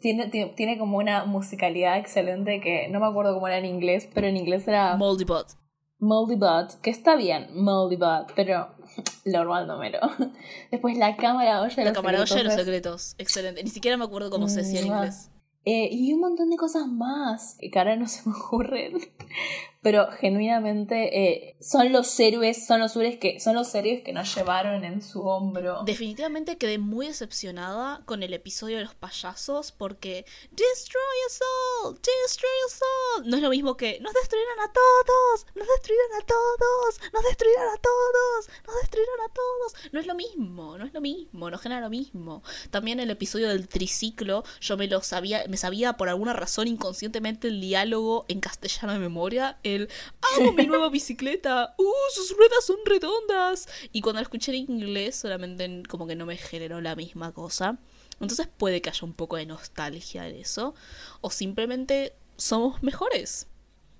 tiene, 0.00 0.26
tiene, 0.26 0.52
tiene 0.56 0.76
como 0.76 0.98
una 0.98 1.24
musicalidad 1.24 1.98
excelente 1.98 2.60
que 2.60 2.88
no 2.88 2.98
me 2.98 3.06
acuerdo 3.06 3.34
cómo 3.34 3.46
era 3.46 3.58
en 3.58 3.64
inglés, 3.66 4.08
pero 4.12 4.26
en 4.26 4.36
inglés 4.36 4.66
era 4.66 4.96
Moldybot. 4.96 5.46
Moldybot, 6.02 6.80
que 6.80 6.90
está 6.90 7.14
bien, 7.14 7.46
Moldybot, 7.54 8.32
pero 8.34 8.74
Lord 9.24 9.48
Baldomero. 9.48 10.00
Después 10.72 10.98
la 10.98 11.16
cámara 11.16 11.62
olla 11.62 11.76
de 11.76 11.84
La 11.84 11.90
los 11.90 11.96
cámara 11.96 12.20
olla 12.20 12.36
de 12.36 12.44
los 12.44 12.54
secretos 12.54 13.02
secretos. 13.02 13.14
Excelente. 13.18 13.62
Ni 13.62 13.70
siquiera 13.70 13.96
me 13.96 14.04
acuerdo 14.04 14.28
cómo 14.28 14.48
se 14.48 14.62
decía 14.62 14.80
en 14.80 14.86
inglés. 14.88 15.30
Eh, 15.64 15.88
y 15.92 16.12
un 16.12 16.18
montón 16.18 16.50
de 16.50 16.56
cosas 16.56 16.88
más 16.88 17.56
que 17.60 17.78
ahora 17.78 17.94
no 17.94 18.08
se 18.08 18.28
me 18.28 18.34
ocurren. 18.36 18.98
Pero 19.82 20.10
genuinamente 20.12 21.18
eh, 21.24 21.56
son 21.60 21.92
los 21.92 22.18
héroes, 22.20 22.66
son 22.66 22.80
los 22.80 22.94
héroes 22.96 23.18
que 23.18 23.40
son 23.40 23.56
los 23.56 23.74
héroes 23.74 24.02
que 24.02 24.12
nos 24.12 24.34
llevaron 24.34 24.84
en 24.84 25.02
su 25.02 25.22
hombro. 25.26 25.82
Definitivamente 25.84 26.56
quedé 26.56 26.78
muy 26.78 27.08
decepcionada 27.08 28.02
con 28.04 28.22
el 28.22 28.32
episodio 28.32 28.78
de 28.78 28.84
los 28.84 28.94
payasos 28.94 29.72
porque 29.72 30.24
Destroy 30.50 31.18
us 31.26 31.40
all, 31.42 31.94
destroy 31.94 32.50
us 32.66 32.80
all. 32.82 33.28
No 33.28 33.36
es 33.36 33.42
lo 33.42 33.50
mismo 33.50 33.76
que 33.76 33.98
nos 34.00 34.12
destruirán 34.12 34.60
a 34.60 34.72
todos, 34.72 35.46
nos 35.54 35.66
destruirán 35.66 36.20
a 36.20 36.26
todos, 36.26 37.00
nos 37.12 37.24
destruirán 37.24 37.68
a 37.68 37.78
todos, 37.78 38.48
nos 38.66 38.76
destruirán 38.82 39.20
a 39.24 39.32
todos. 39.32 39.92
No 39.92 40.00
es 40.00 40.06
lo 40.06 40.14
mismo, 40.14 40.78
no 40.78 40.84
es 40.84 40.94
lo 40.94 41.00
mismo, 41.00 41.50
no 41.50 41.58
genera 41.58 41.80
lo 41.80 41.90
mismo. 41.90 42.42
También 42.70 43.00
el 43.00 43.10
episodio 43.10 43.48
del 43.48 43.68
triciclo, 43.68 44.44
yo 44.60 44.76
me 44.76 44.86
lo 44.86 45.02
sabía, 45.02 45.44
me 45.48 45.56
sabía 45.56 45.94
por 45.94 46.08
alguna 46.08 46.32
razón 46.32 46.68
inconscientemente 46.68 47.48
el 47.48 47.60
diálogo 47.60 48.24
en 48.28 48.40
castellano 48.40 48.92
de 48.92 48.98
memoria, 48.98 49.58
amo 50.38 50.52
mi 50.52 50.66
nueva 50.66 50.88
bicicleta, 50.88 51.74
uh, 51.78 51.92
sus 52.14 52.36
ruedas 52.36 52.64
son 52.64 52.76
redondas. 52.84 53.68
Y 53.92 54.00
cuando 54.00 54.20
lo 54.20 54.22
escuché 54.24 54.52
en 54.52 54.70
inglés, 54.70 55.16
solamente 55.16 55.64
en- 55.64 55.84
como 55.84 56.06
que 56.06 56.14
no 56.16 56.26
me 56.26 56.36
generó 56.36 56.80
la 56.80 56.94
misma 56.96 57.32
cosa. 57.32 57.78
Entonces 58.20 58.48
puede 58.56 58.80
que 58.80 58.90
haya 58.90 59.04
un 59.04 59.14
poco 59.14 59.36
de 59.36 59.46
nostalgia 59.46 60.28
en 60.28 60.36
eso. 60.36 60.74
O 61.20 61.30
simplemente 61.30 62.14
somos 62.36 62.82
mejores. 62.82 63.46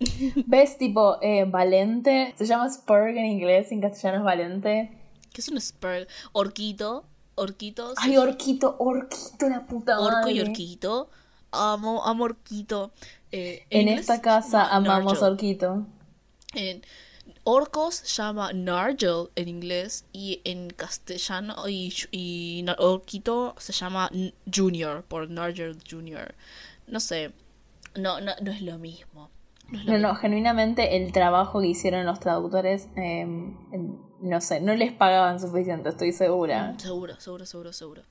¿Ves 0.47 0.79
tipo 0.79 1.19
eh, 1.23 1.45
Valente? 1.45 2.35
Se 2.37 2.47
llama 2.47 2.69
Spurg 2.71 3.17
en 3.17 3.27
inglés, 3.27 3.73
en 3.73 3.81
castellano 3.81 4.19
es 4.19 4.25
Valente. 4.25 4.99
¿Qué 5.33 5.41
es 5.41 5.49
un 5.49 5.61
Spurg? 5.61 6.07
Orquito. 6.33 7.05
Orquito. 7.35 7.95
Ay, 7.97 8.17
Orquito, 8.19 8.77
Orquito, 8.79 9.49
la 9.49 9.67
puta 9.67 9.99
Orco 9.99 10.29
y 10.29 10.35
madre. 10.35 10.51
Orquito. 10.51 11.09
Amo, 11.51 12.05
amo 12.05 12.25
Orquito. 12.25 12.93
Eh, 13.33 13.65
En 13.71 13.89
esta 13.89 14.21
casa 14.21 14.69
amamos. 14.69 15.23
Orquito. 15.23 15.87
En 16.55 16.83
Orcos 17.45 17.95
se 17.95 18.23
llama 18.23 18.53
Nargel 18.53 19.31
en 19.35 19.49
inglés 19.49 20.05
y 20.13 20.41
en 20.45 20.71
castellano 20.71 21.69
y, 21.69 22.65
Orquito 22.79 23.55
se 23.59 23.73
llama 23.73 24.11
Junior 24.55 25.03
por 25.03 25.29
Nargel 25.31 25.79
Junior. 25.89 26.35
No 26.87 27.01
sé, 27.01 27.33
no, 27.97 28.21
no, 28.21 28.33
no 28.41 28.51
es 28.53 28.63
lo 28.63 28.79
mismo. 28.79 29.31
No 29.87 30.15
genuinamente 30.15 30.97
el 30.97 31.13
trabajo 31.13 31.61
que 31.61 31.69
hicieron 31.69 32.05
los 32.05 32.21
traductores, 32.21 32.89
eh, 32.97 33.27
no 34.21 34.41
sé, 34.43 34.61
no 34.61 34.75
les 34.75 34.93
pagaban 34.93 35.41
suficiente, 35.41 35.89
estoy 35.89 36.13
segura. 36.13 36.75
Seguro, 36.79 37.19
seguro, 37.19 37.47
seguro, 37.47 37.73
seguro. 37.73 38.03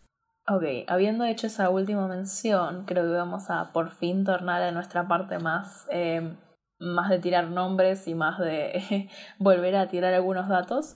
Ok, 0.53 0.63
habiendo 0.87 1.23
hecho 1.23 1.47
esa 1.47 1.69
última 1.69 2.07
mención, 2.07 2.83
creo 2.85 3.03
que 3.05 3.11
vamos 3.11 3.49
a 3.49 3.71
por 3.71 3.89
fin 3.89 4.25
tornar 4.25 4.61
a 4.61 4.73
nuestra 4.73 5.07
parte 5.07 5.39
más, 5.39 5.87
eh, 5.89 6.35
más 6.77 7.09
de 7.09 7.19
tirar 7.19 7.47
nombres 7.47 8.05
y 8.05 8.15
más 8.15 8.37
de 8.37 9.09
volver 9.39 9.77
a 9.77 9.87
tirar 9.87 10.13
algunos 10.13 10.49
datos. 10.49 10.95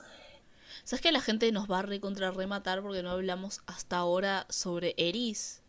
¿Sabes 0.84 1.02
que 1.02 1.14
la 1.14 1.22
gente 1.22 1.50
nos 1.54 1.72
va 1.72 1.80
a 1.80 1.82
recontra 1.84 2.32
rematar 2.32 2.82
porque 2.82 3.02
no 3.02 3.12
hablamos 3.12 3.62
hasta 3.66 3.96
ahora 3.96 4.46
sobre 4.50 4.94
Eris? 4.98 5.62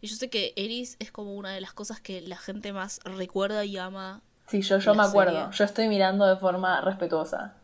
Y 0.00 0.06
yo 0.06 0.16
sé 0.16 0.30
que 0.30 0.54
Eris 0.56 0.96
es 0.98 1.12
como 1.12 1.34
una 1.34 1.52
de 1.52 1.60
las 1.60 1.74
cosas 1.74 2.00
que 2.00 2.22
la 2.22 2.38
gente 2.38 2.72
más 2.72 3.00
recuerda 3.04 3.66
y 3.66 3.76
ama. 3.76 4.22
Sí, 4.46 4.62
yo, 4.62 4.78
yo 4.78 4.94
me 4.94 5.02
acuerdo, 5.02 5.50
yo 5.50 5.64
estoy 5.64 5.88
mirando 5.88 6.26
de 6.26 6.36
forma 6.36 6.80
respetuosa. 6.80 7.54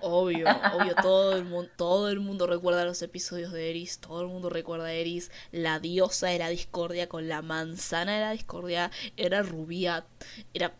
Obvio, 0.00 0.46
obvio, 0.74 0.94
todo 1.00 1.36
el, 1.36 1.44
mundo, 1.44 1.70
todo 1.76 2.08
el 2.08 2.20
mundo 2.20 2.46
recuerda 2.46 2.84
los 2.84 3.02
episodios 3.02 3.52
de 3.52 3.70
Eris, 3.70 4.00
todo 4.00 4.22
el 4.22 4.28
mundo 4.28 4.50
recuerda 4.50 4.86
a 4.86 4.92
Eris, 4.92 5.30
la 5.52 5.78
diosa 5.78 6.28
de 6.28 6.38
la 6.38 6.48
discordia 6.48 7.08
con 7.08 7.28
la 7.28 7.42
manzana 7.42 8.14
de 8.14 8.20
la 8.20 8.30
discordia, 8.32 8.90
era 9.16 9.42
rubia, 9.42 10.04
era 10.54 10.72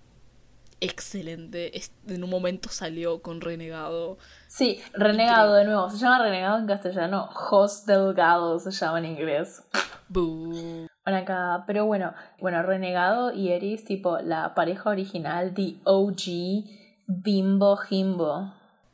excelente, 0.80 1.72
en 2.06 2.24
un 2.24 2.30
momento 2.30 2.68
salió 2.68 3.22
con 3.22 3.40
Renegado. 3.40 4.18
Sí, 4.48 4.80
Renegado 4.92 5.54
de 5.54 5.64
nuevo, 5.64 5.88
se 5.90 5.98
llama 5.98 6.18
Renegado 6.18 6.58
en 6.58 6.66
castellano, 6.66 7.30
Host 7.50 7.86
Delgado 7.86 8.58
se 8.58 8.72
llama 8.72 8.98
en 8.98 9.06
inglés. 9.06 9.62
Boo. 10.08 10.86
Bueno, 11.04 11.20
acá, 11.20 11.64
pero 11.66 11.86
bueno, 11.86 12.14
bueno, 12.40 12.62
Renegado 12.62 13.32
y 13.32 13.50
Eris, 13.50 13.84
tipo 13.84 14.18
la 14.18 14.54
pareja 14.54 14.90
original, 14.90 15.54
the 15.54 15.76
OG, 15.84 16.75
Bimbo 17.06 17.76
Jimbo. 17.76 18.52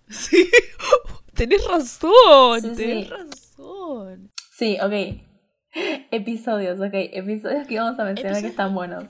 Sí, 0.09 0.49
tenés 1.35 1.65
razón, 1.67 2.61
Sí, 2.61 2.73
tenés 2.77 3.05
sí. 3.07 3.11
razón. 3.11 4.31
Sí, 4.51 4.79
ok. 4.83 5.23
Episodios, 6.11 6.79
ok. 6.81 6.91
Episodios 6.93 7.67
que 7.67 7.79
vamos 7.79 7.99
a 7.99 8.05
mencionar 8.05 8.41
que 8.43 8.49
están 8.49 8.75
buenos. 8.75 9.05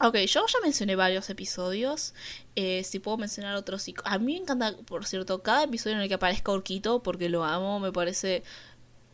Ok, 0.00 0.16
yo 0.26 0.44
ya 0.46 0.58
mencioné 0.62 0.96
varios 0.96 1.28
episodios. 1.30 2.14
eh, 2.56 2.84
si 2.84 2.98
puedo 3.00 3.16
mencionar 3.16 3.56
otros. 3.56 3.84
A 4.04 4.18
mí 4.18 4.34
me 4.34 4.38
encanta, 4.40 4.76
por 4.86 5.06
cierto, 5.06 5.42
cada 5.42 5.64
episodio 5.64 5.96
en 5.96 6.02
el 6.02 6.08
que 6.08 6.14
aparezca 6.14 6.52
Orquito, 6.52 7.02
porque 7.02 7.28
lo 7.28 7.44
amo, 7.44 7.80
me 7.80 7.90
parece 7.92 8.42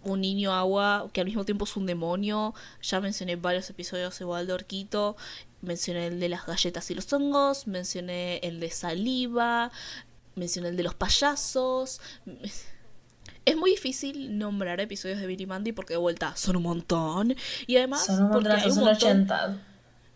un 0.03 0.21
niño 0.23 0.53
agua 0.55 1.09
que 1.13 1.21
al 1.21 1.27
mismo 1.27 1.45
tiempo 1.45 1.65
es 1.65 1.77
un 1.77 1.87
demonio. 1.87 2.55
Ya 2.83 3.01
mencioné 3.01 3.37
varios 3.37 3.69
episodios 3.71 4.21
igual 4.21 4.47
de 4.47 4.53
Orquito. 4.55 5.17
Mencioné 5.63 6.07
el 6.07 6.21
de 6.21 6.29
las 6.29 6.47
galletas 6.47 6.91
y 6.91 6.95
los 6.95 7.13
hongos. 7.13 7.67
Mencioné 7.67 8.39
el 8.39 8.61
de 8.61 8.71
saliva. 8.71 9.71
Mencioné 10.35 10.69
el 10.69 10.77
de 10.77 10.83
los 10.83 10.95
payasos. 10.95 12.01
Es 13.45 13.57
muy 13.57 13.71
difícil 13.73 14.39
nombrar 14.39 14.81
episodios 14.81 15.19
de 15.19 15.27
Billy 15.27 15.47
Mandy 15.47 15.73
porque 15.73 15.95
de 15.95 15.99
vuelta 15.99 16.37
son 16.37 16.57
un 16.57 16.63
montón. 16.63 17.35
Y 17.67 17.77
además, 17.77 18.07
Son 18.07 18.23
un 18.23 18.31
montón, 18.31 18.53
hay 18.53 18.69
un 18.69 18.75
son 18.75 18.85
montón 18.85 19.11
80. 19.11 19.67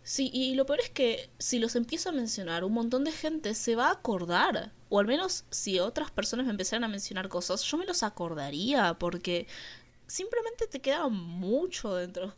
Sí, 0.03 0.29
y 0.31 0.53
lo 0.53 0.67
peor 0.67 0.81
es 0.81 0.91
que 0.91 1.31
si 1.39 1.57
los 1.57 1.75
empiezo 1.75 2.09
a 2.09 2.11
mencionar, 2.11 2.63
un 2.63 2.73
montón 2.73 3.03
de 3.03 3.11
gente 3.11 3.55
se 3.55 3.75
va 3.75 3.87
a 3.87 3.93
acordar. 3.93 4.71
O 4.89 4.99
al 4.99 5.07
menos 5.07 5.45
si 5.49 5.79
otras 5.79 6.11
personas 6.11 6.45
me 6.45 6.51
empezaran 6.51 6.83
a 6.83 6.87
mencionar 6.87 7.27
cosas, 7.27 7.63
yo 7.63 7.75
me 7.77 7.87
los 7.87 8.03
acordaría, 8.03 8.93
porque 8.99 9.47
simplemente 10.07 10.67
te 10.67 10.79
queda 10.81 11.07
mucho 11.09 11.95
dentro 11.95 12.33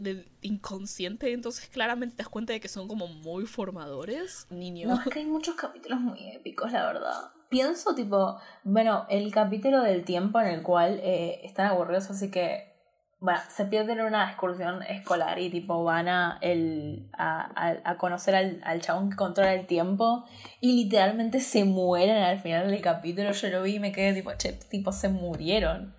del 0.00 0.30
inconsciente, 0.42 1.32
entonces 1.32 1.68
claramente 1.68 2.16
te 2.16 2.22
das 2.22 2.28
cuenta 2.28 2.52
de 2.52 2.60
que 2.60 2.68
son 2.68 2.88
como 2.88 3.06
muy 3.08 3.46
formadores, 3.46 4.46
niño. 4.50 4.88
No, 4.88 5.00
es 5.00 5.08
que 5.08 5.18
hay 5.20 5.26
muchos 5.26 5.54
capítulos 5.56 6.00
muy 6.00 6.28
épicos, 6.30 6.72
la 6.72 6.86
verdad. 6.86 7.30
Pienso, 7.48 7.94
tipo, 7.94 8.38
bueno, 8.62 9.06
el 9.10 9.32
capítulo 9.32 9.82
del 9.82 10.04
tiempo 10.04 10.40
en 10.40 10.46
el 10.48 10.62
cual 10.62 11.00
eh, 11.02 11.40
están 11.42 11.66
aburridos, 11.66 12.08
así 12.10 12.30
que, 12.30 12.70
bueno, 13.18 13.40
se 13.50 13.64
pierden 13.66 13.98
en 13.98 14.06
una 14.06 14.28
excursión 14.30 14.82
escolar 14.84 15.38
y, 15.40 15.50
tipo, 15.50 15.82
van 15.84 16.08
a, 16.08 16.38
el, 16.40 17.10
a, 17.12 17.40
a- 17.54 17.90
a 17.90 17.98
conocer 17.98 18.34
al, 18.36 18.60
al 18.64 18.80
chabón 18.80 19.10
que 19.10 19.16
controla 19.16 19.52
el 19.52 19.66
tiempo 19.66 20.24
y 20.60 20.84
literalmente 20.84 21.40
se 21.40 21.64
mueren 21.64 22.16
al 22.18 22.38
final 22.38 22.70
del 22.70 22.80
capítulo. 22.80 23.32
Yo 23.32 23.48
lo 23.48 23.62
vi 23.62 23.74
y 23.74 23.80
me 23.80 23.92
quedé, 23.92 24.14
tipo, 24.14 24.30
che, 24.38 24.52
tipo, 24.52 24.92
se 24.92 25.08
murieron. 25.08 25.94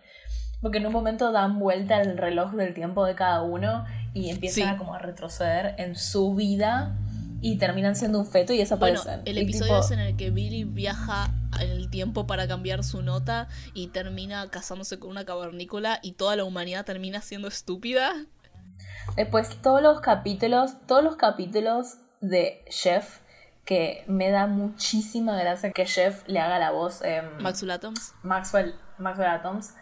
Porque 0.61 0.77
en 0.77 0.85
un 0.85 0.93
momento 0.93 1.31
dan 1.31 1.59
vuelta 1.59 2.01
el 2.01 2.17
reloj 2.17 2.51
del 2.53 2.73
tiempo 2.73 3.05
de 3.05 3.15
cada 3.15 3.41
uno 3.41 3.85
y 4.13 4.29
empiezan 4.29 4.63
Sí. 4.63 4.69
a 4.69 4.77
como 4.77 4.93
a 4.93 4.99
retroceder 4.99 5.75
en 5.77 5.95
su 5.95 6.35
vida 6.35 6.95
y 7.41 7.57
terminan 7.57 7.95
siendo 7.95 8.19
un 8.19 8.25
feto 8.27 8.53
y 8.53 8.57
Bueno, 8.57 8.61
desaparecen. 8.63 9.21
el 9.25 9.37
Y 9.37 9.41
episodio 9.41 9.73
tipo, 9.73 9.79
es 9.85 9.91
en 9.91 9.99
el 9.99 10.15
que 10.15 10.29
Billy 10.29 10.63
viaja 10.63 11.31
en 11.59 11.71
el 11.71 11.89
tiempo 11.89 12.27
para 12.27 12.47
cambiar 12.47 12.83
su 12.83 13.01
nota 13.01 13.47
y 13.73 13.87
termina 13.87 14.49
casándose 14.49 14.99
con 14.99 15.09
una 15.09 15.25
cavernícola 15.25 15.99
y 16.03 16.11
toda 16.13 16.35
la 16.35 16.43
humanidad 16.43 16.85
termina 16.85 17.21
siendo 17.21 17.47
estúpida. 17.47 18.11
Después 19.15 19.59
todos 19.61 19.81
los 19.81 19.99
capítulos, 20.01 20.75
todos 20.87 21.03
los 21.03 21.15
capítulos 21.15 21.97
de 22.21 22.63
Jeff 22.69 23.19
que 23.65 24.03
me 24.07 24.29
da 24.29 24.45
muchísima 24.47 25.35
gracia 25.37 25.71
que 25.71 25.85
Jeff 25.85 26.23
le 26.27 26.39
haga 26.39 26.59
la 26.59 26.71
voz. 26.71 27.01
Eh, 27.03 27.21
Maxwell 27.39 27.71
Atoms. 27.71 28.13
Maxwell, 28.23 28.75
Maxwell 28.99 29.29
Atoms. 29.29 29.73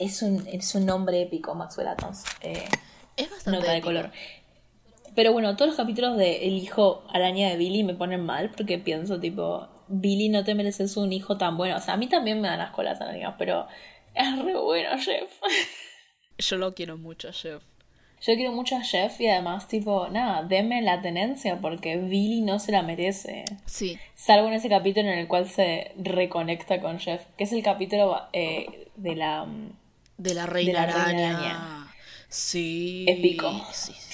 Es 0.00 0.22
un, 0.22 0.46
es 0.48 0.74
un 0.74 0.86
nombre 0.86 1.20
épico, 1.20 1.54
Maxwell 1.54 1.88
Atoms. 1.88 2.24
Eh, 2.40 2.64
es 3.16 3.30
bastante 3.30 3.60
nota 3.60 3.72
de 3.72 3.82
color. 3.82 4.10
Pero 5.14 5.32
bueno, 5.32 5.54
todos 5.56 5.68
los 5.68 5.76
capítulos 5.76 6.16
de 6.16 6.48
El 6.48 6.54
hijo 6.54 7.04
araña 7.12 7.50
de 7.50 7.56
Billy 7.56 7.84
me 7.84 7.94
ponen 7.94 8.24
mal 8.24 8.50
porque 8.50 8.78
pienso, 8.78 9.20
tipo, 9.20 9.68
Billy 9.88 10.30
no 10.30 10.42
te 10.42 10.54
mereces 10.54 10.96
un 10.96 11.12
hijo 11.12 11.36
tan 11.36 11.58
bueno. 11.58 11.76
O 11.76 11.80
sea, 11.80 11.94
a 11.94 11.96
mí 11.98 12.08
también 12.08 12.40
me 12.40 12.48
dan 12.48 12.58
las 12.58 12.70
colas 12.70 12.98
arañas, 13.00 13.34
pero 13.38 13.66
es 14.14 14.38
re 14.42 14.56
bueno, 14.58 14.98
Jeff. 14.98 15.30
Yo 16.38 16.56
lo 16.56 16.74
quiero 16.74 16.96
mucho, 16.96 17.30
Jeff. 17.32 17.62
Yo 18.22 18.34
quiero 18.34 18.52
mucho 18.52 18.76
a 18.76 18.82
Jeff 18.82 19.20
y 19.20 19.28
además, 19.28 19.66
tipo, 19.68 20.08
nada, 20.08 20.42
denme 20.42 20.82
la 20.82 21.02
tenencia 21.02 21.60
porque 21.60 21.96
Billy 21.96 22.42
no 22.42 22.58
se 22.58 22.72
la 22.72 22.82
merece. 22.82 23.44
Sí. 23.64 23.98
Salvo 24.14 24.48
en 24.48 24.54
ese 24.54 24.68
capítulo 24.68 25.08
en 25.08 25.18
el 25.18 25.28
cual 25.28 25.48
se 25.48 25.92
reconecta 25.96 26.80
con 26.80 26.98
Jeff, 26.98 27.22
que 27.36 27.44
es 27.44 27.52
el 27.52 27.62
capítulo 27.62 28.22
eh, 28.32 28.88
de 28.96 29.16
la. 29.16 29.46
De 30.20 30.34
la 30.34 30.46
reina, 30.46 30.82
araña. 30.82 31.92
Sí. 32.28 33.06
Épico. 33.08 33.50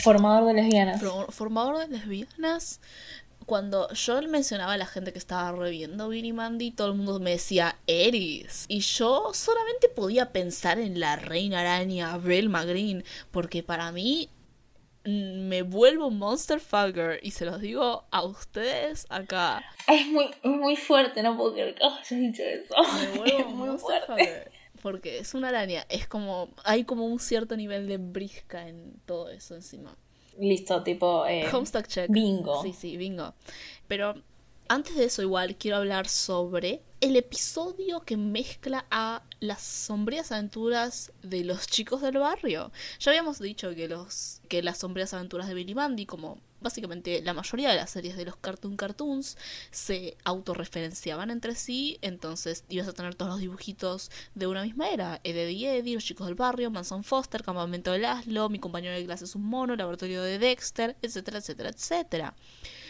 Formador 0.03 0.47
de 0.47 0.55
lesbianas. 0.55 1.03
Formador 1.31 1.79
de 1.79 1.89
lesbianas 1.89 2.81
cuando 3.47 3.89
yo 3.93 4.21
mencionaba 4.23 4.73
a 4.75 4.77
la 4.77 4.87
gente 4.87 5.13
que 5.13 5.19
estaba 5.19 5.53
reviendo 5.53 6.09
Billy 6.09 6.33
Mandy, 6.33 6.73
todo 6.73 6.89
el 6.89 6.95
mundo 6.95 7.21
me 7.21 7.31
decía 7.31 7.77
Eris. 7.87 8.67
Y 8.69 8.81
yo 8.81 9.31
solamente 9.33 9.89
podía 9.89 10.33
pensar 10.33 10.79
en 10.79 10.99
la 10.99 11.17
reina 11.17 11.61
araña, 11.61 12.19
Velma 12.19 12.65
Green, 12.65 13.05
porque 13.31 13.63
para 13.63 13.93
mí 13.93 14.29
mm, 15.05 15.49
me 15.49 15.63
vuelvo 15.63 16.11
monster 16.11 16.59
fucker 16.59 17.21
y 17.23 17.31
se 17.31 17.45
los 17.45 17.61
digo 17.61 18.05
a 18.11 18.25
ustedes 18.25 19.07
acá. 19.11 19.65
Es 19.87 20.07
muy, 20.09 20.29
muy 20.43 20.77
fuerte, 20.77 21.23
no 21.23 21.37
puedo 21.37 21.53
creer 21.53 21.77
que 21.77 21.85
hayas 21.85 22.11
dicho 22.11 22.43
eso. 22.43 22.75
Me 22.95 23.19
vuelvo 23.19 23.49
un 23.49 23.57
monster 23.59 24.03
fucker. 24.07 24.56
Porque 24.83 25.19
es 25.19 25.35
una 25.35 25.49
araña, 25.49 25.87
es 25.89 26.07
como, 26.07 26.49
hay 26.65 26.85
como 26.85 27.07
un 27.07 27.19
cierto 27.19 27.57
nivel 27.57 27.87
de 27.89 27.99
brisca 27.99 28.69
en 28.69 28.95
todo 29.07 29.31
eso 29.31 29.55
encima. 29.55 29.97
Listo, 30.39 30.83
tipo. 30.83 31.27
Eh, 31.27 31.47
Homestuck 31.53 31.87
check. 31.87 32.11
Bingo. 32.11 32.63
Sí, 32.63 32.73
sí, 32.73 32.97
bingo. 32.97 33.35
Pero 33.89 34.15
antes 34.69 34.97
de 34.97 35.05
eso, 35.05 35.23
igual 35.23 35.57
quiero 35.57 35.79
hablar 35.79 36.09
sobre 36.09 36.83
el 37.01 37.17
episodio 37.17 38.01
que 38.01 38.17
mezcla 38.17 38.87
a 38.91 39.23
las 39.41 39.63
sombrías 39.63 40.33
aventuras 40.33 41.13
de 41.23 41.45
los 41.45 41.67
chicos 41.69 42.01
del 42.01 42.19
barrio. 42.19 42.73
Ya 42.99 43.11
habíamos 43.11 43.39
dicho 43.39 43.75
que 43.75 43.89
los 43.89 44.41
que 44.49 44.63
las 44.63 44.79
sombrías 44.79 45.13
aventuras 45.13 45.49
de 45.49 45.55
Billy 45.55 45.75
Mandy, 45.75 46.07
como 46.07 46.39
básicamente 46.61 47.21
la 47.23 47.35
mayoría 47.35 47.71
de 47.71 47.77
las 47.77 47.91
series 47.91 48.17
de 48.17 48.25
los 48.25 48.37
Cartoon 48.37 48.77
Cartoons, 48.77 49.37
se 49.71 50.17
autorreferenciaban 50.25 51.31
entre 51.31 51.55
sí, 51.55 51.99
entonces 52.01 52.65
ibas 52.69 52.89
a 52.89 52.93
tener 52.93 53.15
todos 53.15 53.33
los 53.33 53.41
dibujitos 53.41 54.11
de 54.35 54.47
una 54.47 54.63
misma 54.63 54.89
era. 54.89 55.21
Eddie 55.23 55.79
Eddie, 55.79 55.95
los 55.95 56.05
chicos 56.05 56.27
del 56.27 56.35
barrio, 56.35 56.71
Manson 56.71 57.05
Foster, 57.05 57.43
Campamento 57.43 57.93
de 57.93 57.99
Laszlo, 57.99 58.49
mi 58.49 58.59
compañero 58.59 58.95
de 58.95 59.05
clase 59.05 59.25
es 59.25 59.35
un 59.35 59.45
mono, 59.45 59.77
Laboratorio 59.77 60.23
de 60.23 60.39
Dexter, 60.39 60.97
etcétera, 61.03 61.39
etcétera, 61.39 61.71
etcétera. 61.71 62.35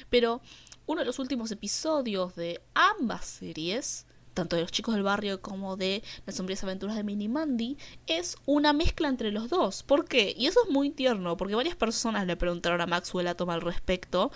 Pero 0.08 0.40
uno 0.86 1.00
de 1.00 1.06
los 1.06 1.18
últimos 1.18 1.50
episodios 1.50 2.34
de 2.36 2.60
ambas 2.74 3.26
series, 3.26 4.06
tanto 4.34 4.56
de 4.56 4.62
los 4.62 4.72
chicos 4.72 4.94
del 4.94 5.02
barrio 5.02 5.40
como 5.40 5.76
de 5.76 6.02
las 6.26 6.36
sombrías 6.36 6.62
aventuras 6.62 6.96
de 6.96 7.04
Minnie 7.04 7.28
Mandy, 7.28 7.76
es 8.06 8.36
una 8.46 8.72
mezcla 8.72 9.08
entre 9.08 9.32
los 9.32 9.48
dos. 9.48 9.82
¿Por 9.82 10.06
qué? 10.06 10.34
Y 10.36 10.46
eso 10.46 10.60
es 10.64 10.70
muy 10.70 10.90
tierno, 10.90 11.36
porque 11.36 11.54
varias 11.54 11.76
personas 11.76 12.26
le 12.26 12.36
preguntaron 12.36 12.80
a 12.80 12.86
Maxwell 12.86 13.28
Atom 13.28 13.50
al 13.50 13.62
respecto. 13.62 14.30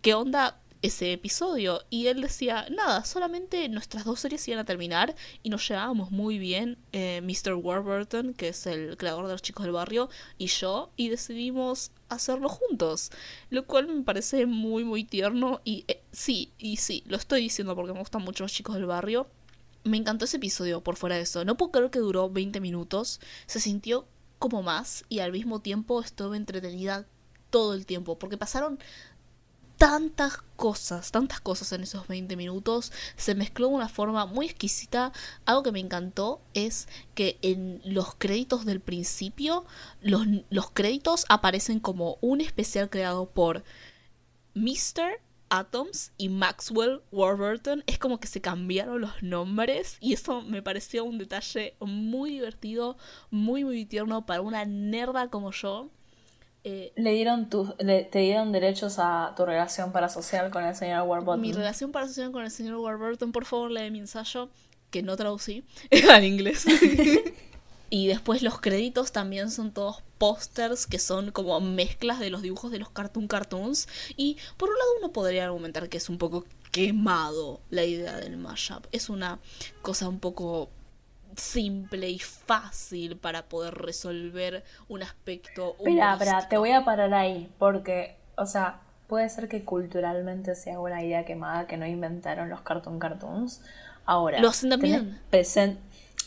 ¿Qué 0.00 0.14
onda 0.14 0.60
ese 0.82 1.12
episodio 1.12 1.82
y 1.90 2.06
él 2.06 2.20
decía, 2.20 2.66
nada, 2.70 3.04
solamente 3.04 3.68
nuestras 3.68 4.04
dos 4.04 4.20
series 4.20 4.46
iban 4.48 4.60
a 4.60 4.64
terminar 4.64 5.14
y 5.42 5.50
nos 5.50 5.68
llevábamos 5.68 6.10
muy 6.10 6.38
bien 6.38 6.78
eh, 6.92 7.20
Mr. 7.22 7.54
Warburton, 7.54 8.34
que 8.34 8.48
es 8.48 8.66
el 8.66 8.96
creador 8.96 9.26
de 9.26 9.32
los 9.32 9.42
chicos 9.42 9.64
del 9.64 9.72
barrio, 9.72 10.08
y 10.36 10.46
yo, 10.46 10.90
y 10.96 11.08
decidimos 11.08 11.90
hacerlo 12.08 12.48
juntos, 12.48 13.10
lo 13.50 13.66
cual 13.66 13.88
me 13.88 14.02
parece 14.02 14.46
muy, 14.46 14.84
muy 14.84 15.04
tierno 15.04 15.60
y 15.64 15.84
eh, 15.88 16.02
sí, 16.12 16.52
y 16.58 16.76
sí, 16.76 17.02
lo 17.06 17.16
estoy 17.16 17.42
diciendo 17.42 17.74
porque 17.74 17.92
me 17.92 17.98
gustan 18.00 18.22
mucho 18.22 18.44
los 18.44 18.52
chicos 18.52 18.74
del 18.74 18.86
barrio. 18.86 19.28
Me 19.84 19.96
encantó 19.96 20.24
ese 20.24 20.36
episodio 20.38 20.82
por 20.82 20.96
fuera 20.96 21.16
de 21.16 21.22
eso. 21.22 21.44
No 21.44 21.56
puedo 21.56 21.72
creer 21.72 21.90
que 21.90 21.98
duró 22.00 22.28
20 22.28 22.60
minutos. 22.60 23.20
Se 23.46 23.60
sintió 23.60 24.06
como 24.38 24.62
más 24.62 25.04
y 25.08 25.20
al 25.20 25.32
mismo 25.32 25.60
tiempo 25.60 26.00
estuve 26.00 26.36
entretenida 26.36 27.06
todo 27.50 27.74
el 27.74 27.86
tiempo 27.86 28.18
porque 28.18 28.36
pasaron 28.36 28.78
tantas 29.78 30.38
cosas, 30.56 31.12
tantas 31.12 31.40
cosas 31.40 31.72
en 31.72 31.84
esos 31.84 32.08
20 32.08 32.36
minutos. 32.36 32.92
Se 33.16 33.34
mezcló 33.36 33.68
de 33.68 33.74
una 33.74 33.88
forma 33.88 34.26
muy 34.26 34.46
exquisita. 34.46 35.12
Algo 35.46 35.62
que 35.62 35.72
me 35.72 35.80
encantó 35.80 36.40
es 36.52 36.88
que 37.14 37.38
en 37.42 37.80
los 37.84 38.16
créditos 38.16 38.64
del 38.64 38.80
principio, 38.80 39.64
los, 40.02 40.26
los 40.50 40.70
créditos 40.72 41.24
aparecen 41.28 41.78
como 41.78 42.18
un 42.20 42.40
especial 42.40 42.90
creado 42.90 43.30
por 43.30 43.62
Mr. 44.54 45.20
Atoms 45.48 46.12
y 46.18 46.28
Maxwell 46.28 47.00
Warburton. 47.12 47.84
Es 47.86 47.98
como 47.98 48.18
que 48.18 48.26
se 48.26 48.40
cambiaron 48.40 49.00
los 49.00 49.22
nombres 49.22 49.96
y 50.00 50.12
eso 50.12 50.42
me 50.42 50.60
pareció 50.60 51.04
un 51.04 51.18
detalle 51.18 51.76
muy 51.80 52.32
divertido, 52.32 52.96
muy 53.30 53.64
muy 53.64 53.86
tierno 53.86 54.26
para 54.26 54.40
una 54.40 54.64
nerda 54.64 55.30
como 55.30 55.52
yo 55.52 55.90
eh, 56.70 56.92
le 56.96 57.14
dieron 57.14 57.48
tu, 57.48 57.64
te 57.78 58.18
dieron 58.18 58.52
derechos 58.52 58.96
a 58.98 59.32
tu 59.34 59.46
relación 59.46 59.90
parasocial 59.90 60.50
con 60.50 60.64
el 60.64 60.76
señor 60.76 61.08
Warburton. 61.08 61.40
Mi 61.40 61.54
relación 61.54 61.92
parasocial 61.92 62.30
con 62.30 62.44
el 62.44 62.50
señor 62.50 62.76
Warburton, 62.76 63.32
por 63.32 63.46
favor, 63.46 63.70
lee 63.70 63.90
mi 63.90 64.00
ensayo, 64.00 64.50
que 64.90 65.02
no 65.02 65.16
traducí 65.16 65.64
al 66.12 66.24
inglés. 66.24 66.66
y 67.90 68.06
después 68.08 68.42
los 68.42 68.60
créditos 68.60 69.12
también 69.12 69.50
son 69.50 69.72
todos 69.72 70.02
pósters 70.18 70.86
que 70.86 70.98
son 70.98 71.30
como 71.30 71.58
mezclas 71.58 72.20
de 72.20 72.28
los 72.28 72.42
dibujos 72.42 72.70
de 72.70 72.78
los 72.78 72.90
cartoon 72.90 73.28
cartoons. 73.28 73.88
Y 74.18 74.36
por 74.58 74.68
un 74.68 74.76
lado 74.76 74.90
uno 74.98 75.10
podría 75.10 75.44
argumentar 75.46 75.88
que 75.88 75.96
es 75.96 76.10
un 76.10 76.18
poco 76.18 76.44
quemado 76.70 77.62
la 77.70 77.84
idea 77.84 78.18
del 78.18 78.36
mashup. 78.36 78.84
Es 78.92 79.08
una 79.08 79.38
cosa 79.80 80.06
un 80.06 80.20
poco 80.20 80.68
simple 81.38 82.08
y 82.08 82.18
fácil 82.18 83.16
para 83.16 83.48
poder 83.48 83.74
resolver 83.74 84.64
un 84.88 85.02
aspecto. 85.02 85.76
Espera, 85.78 86.14
espera, 86.14 86.48
te 86.48 86.58
voy 86.58 86.72
a 86.72 86.84
parar 86.84 87.14
ahí, 87.14 87.50
porque, 87.58 88.16
o 88.36 88.46
sea, 88.46 88.80
puede 89.06 89.28
ser 89.28 89.48
que 89.48 89.64
culturalmente 89.64 90.54
sea 90.54 90.78
una 90.78 91.02
idea 91.02 91.24
quemada 91.24 91.66
que 91.66 91.76
no 91.76 91.86
inventaron 91.86 92.48
los 92.48 92.60
cartoon 92.60 92.98
cartoons. 92.98 93.62
Ahora, 94.04 94.40
lo 94.40 94.48
hacen 94.48 94.70
también. 94.70 95.20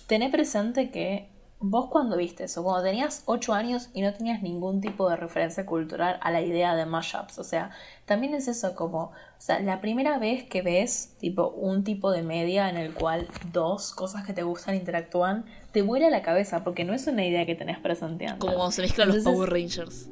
Tené 0.07 0.29
presente 0.29 0.91
que 0.91 1.30
vos 1.61 1.87
cuando 1.89 2.17
viste 2.17 2.45
eso, 2.45 2.63
cuando 2.63 2.83
tenías 2.83 3.23
8 3.25 3.53
años 3.53 3.89
y 3.93 4.01
no 4.01 4.13
tenías 4.13 4.41
ningún 4.41 4.81
tipo 4.81 5.09
de 5.09 5.15
referencia 5.15 5.65
cultural 5.65 6.17
a 6.21 6.31
la 6.31 6.41
idea 6.41 6.75
de 6.75 6.85
mashups, 6.85 7.37
o 7.39 7.43
sea, 7.43 7.71
también 8.05 8.33
es 8.33 8.47
eso 8.47 8.75
como, 8.75 9.03
o 9.03 9.11
sea, 9.37 9.59
la 9.59 9.79
primera 9.79 10.17
vez 10.17 10.43
que 10.43 10.61
ves 10.61 11.15
tipo 11.19 11.49
un 11.49 11.83
tipo 11.83 12.11
de 12.11 12.23
media 12.23 12.69
en 12.69 12.77
el 12.77 12.93
cual 12.93 13.27
dos 13.51 13.93
cosas 13.93 14.25
que 14.25 14.33
te 14.33 14.43
gustan 14.43 14.75
interactúan, 14.75 15.45
te 15.71 15.83
vuela 15.83 16.09
la 16.09 16.21
cabeza 16.21 16.63
porque 16.63 16.83
no 16.83 16.93
es 16.93 17.07
una 17.07 17.25
idea 17.25 17.45
que 17.45 17.55
tenés 17.55 17.79
presente 17.79 18.25
antes. 18.25 18.39
Como 18.39 18.71
se 18.71 18.81
mezclan 18.81 19.09
los 19.09 19.23
Power 19.23 19.49
Rangers. 19.49 20.09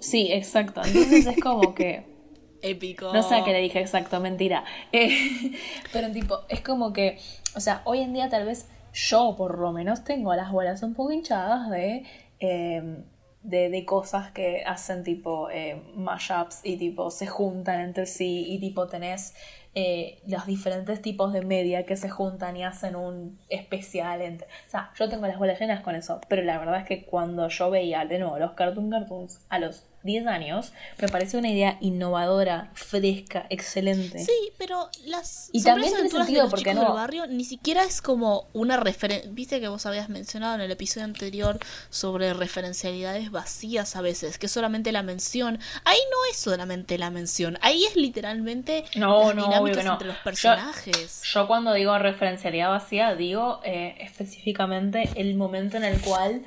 Sí, 0.00 0.32
exacto. 0.32 0.82
Entonces 0.84 1.26
es 1.26 1.40
como 1.40 1.74
que 1.74 2.04
Épico. 2.62 3.12
No 3.12 3.22
sé 3.22 3.36
a 3.36 3.44
qué 3.44 3.52
le 3.52 3.60
dije 3.60 3.80
exacto, 3.80 4.18
mentira. 4.20 4.64
Eh, 4.92 5.52
pero 5.92 6.10
tipo, 6.10 6.40
es 6.48 6.60
como 6.60 6.92
que, 6.92 7.18
o 7.54 7.60
sea, 7.60 7.82
hoy 7.84 8.00
en 8.00 8.12
día 8.12 8.28
tal 8.28 8.46
vez 8.46 8.66
yo 9.06 9.36
por 9.36 9.58
lo 9.58 9.72
menos 9.72 10.02
tengo 10.04 10.34
las 10.34 10.50
bolas 10.50 10.82
un 10.82 10.94
poco 10.94 11.12
hinchadas 11.12 11.70
de, 11.70 12.04
em, 12.40 13.04
de, 13.42 13.84
cosas 13.84 14.32
que 14.32 14.64
hacen 14.66 15.04
tipo 15.04 15.48
eh, 15.50 15.80
mashups 15.94 16.60
y 16.64 16.76
tipo 16.76 17.10
se 17.10 17.26
juntan 17.26 17.80
entre 17.80 18.06
sí 18.06 18.44
y 18.48 18.58
tipo 18.58 18.88
tenés 18.88 19.34
eh, 19.74 20.20
los 20.26 20.46
diferentes 20.46 21.00
tipos 21.00 21.32
de 21.32 21.42
media 21.42 21.86
que 21.86 21.96
se 21.96 22.08
juntan 22.08 22.56
y 22.56 22.64
hacen 22.64 22.96
un 22.96 23.38
especial. 23.48 24.20
Entre... 24.22 24.48
O 24.48 24.70
sea, 24.70 24.90
yo 24.98 25.08
tengo 25.08 25.26
las 25.28 25.38
bolas 25.38 25.60
llenas 25.60 25.82
con 25.82 25.94
eso, 25.94 26.20
pero 26.28 26.42
la 26.42 26.58
verdad 26.58 26.80
es 26.80 26.86
que 26.86 27.04
cuando 27.04 27.48
yo 27.48 27.70
veía 27.70 28.04
de 28.04 28.18
nuevo 28.18 28.38
los 28.38 28.52
Cartoon 28.52 28.90
Cartoons 28.90 29.46
a 29.48 29.60
los 29.60 29.87
10 30.08 30.26
años, 30.26 30.72
me 31.00 31.08
parece 31.08 31.36
una 31.36 31.50
idea 31.50 31.78
innovadora, 31.80 32.70
fresca, 32.74 33.46
excelente. 33.50 34.18
Sí, 34.24 34.52
pero 34.58 34.88
las 35.04 35.50
y 35.52 35.62
también 35.62 35.92
tiene 35.92 36.08
sentido 36.08 36.48
porque 36.48 36.74
no 36.74 36.94
barrio 36.94 37.26
ni 37.26 37.44
siquiera 37.44 37.84
es 37.84 38.02
como 38.02 38.48
una 38.52 38.76
referencia, 38.76 39.30
viste 39.32 39.60
que 39.60 39.68
vos 39.68 39.86
habías 39.86 40.08
mencionado 40.08 40.54
en 40.54 40.62
el 40.62 40.70
episodio 40.70 41.04
anterior 41.04 41.58
sobre 41.90 42.32
referencialidades 42.34 43.30
vacías 43.30 43.94
a 43.94 44.00
veces, 44.00 44.38
que 44.38 44.48
solamente 44.48 44.90
la 44.92 45.02
mención, 45.02 45.58
ahí 45.84 45.98
no 46.10 46.16
es 46.30 46.38
solamente 46.38 46.98
la 46.98 47.10
mención, 47.10 47.58
ahí 47.60 47.84
es 47.84 47.94
literalmente 47.94 48.84
no, 48.96 49.34
no, 49.34 49.44
dinámicas 49.44 49.84
entre 49.84 50.08
los 50.08 50.16
personajes. 50.18 51.22
Yo, 51.22 51.46
cuando 51.46 51.74
digo 51.74 51.96
referencialidad 51.98 52.70
vacía 52.70 53.14
digo 53.14 53.60
eh, 53.64 53.96
específicamente 54.00 55.10
el 55.16 55.34
momento 55.34 55.76
en 55.76 55.84
el 55.84 56.00
cual 56.00 56.42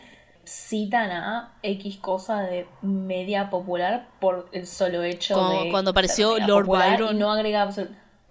citan 0.52 1.12
a 1.12 1.54
X 1.64 1.97
cosa 1.97 2.41
de 2.41 2.68
media 2.82 3.49
popular 3.49 4.10
por 4.20 4.49
el 4.52 4.68
solo 4.68 5.02
hecho 5.04 5.36
Como 5.36 5.64
de. 5.64 5.72
cuando 5.72 5.91
apareció 5.91 6.38
Lord 6.39 6.68
Byron. 6.68 7.16
Y 7.16 7.20
no 7.20 7.32
agrega 7.32 7.70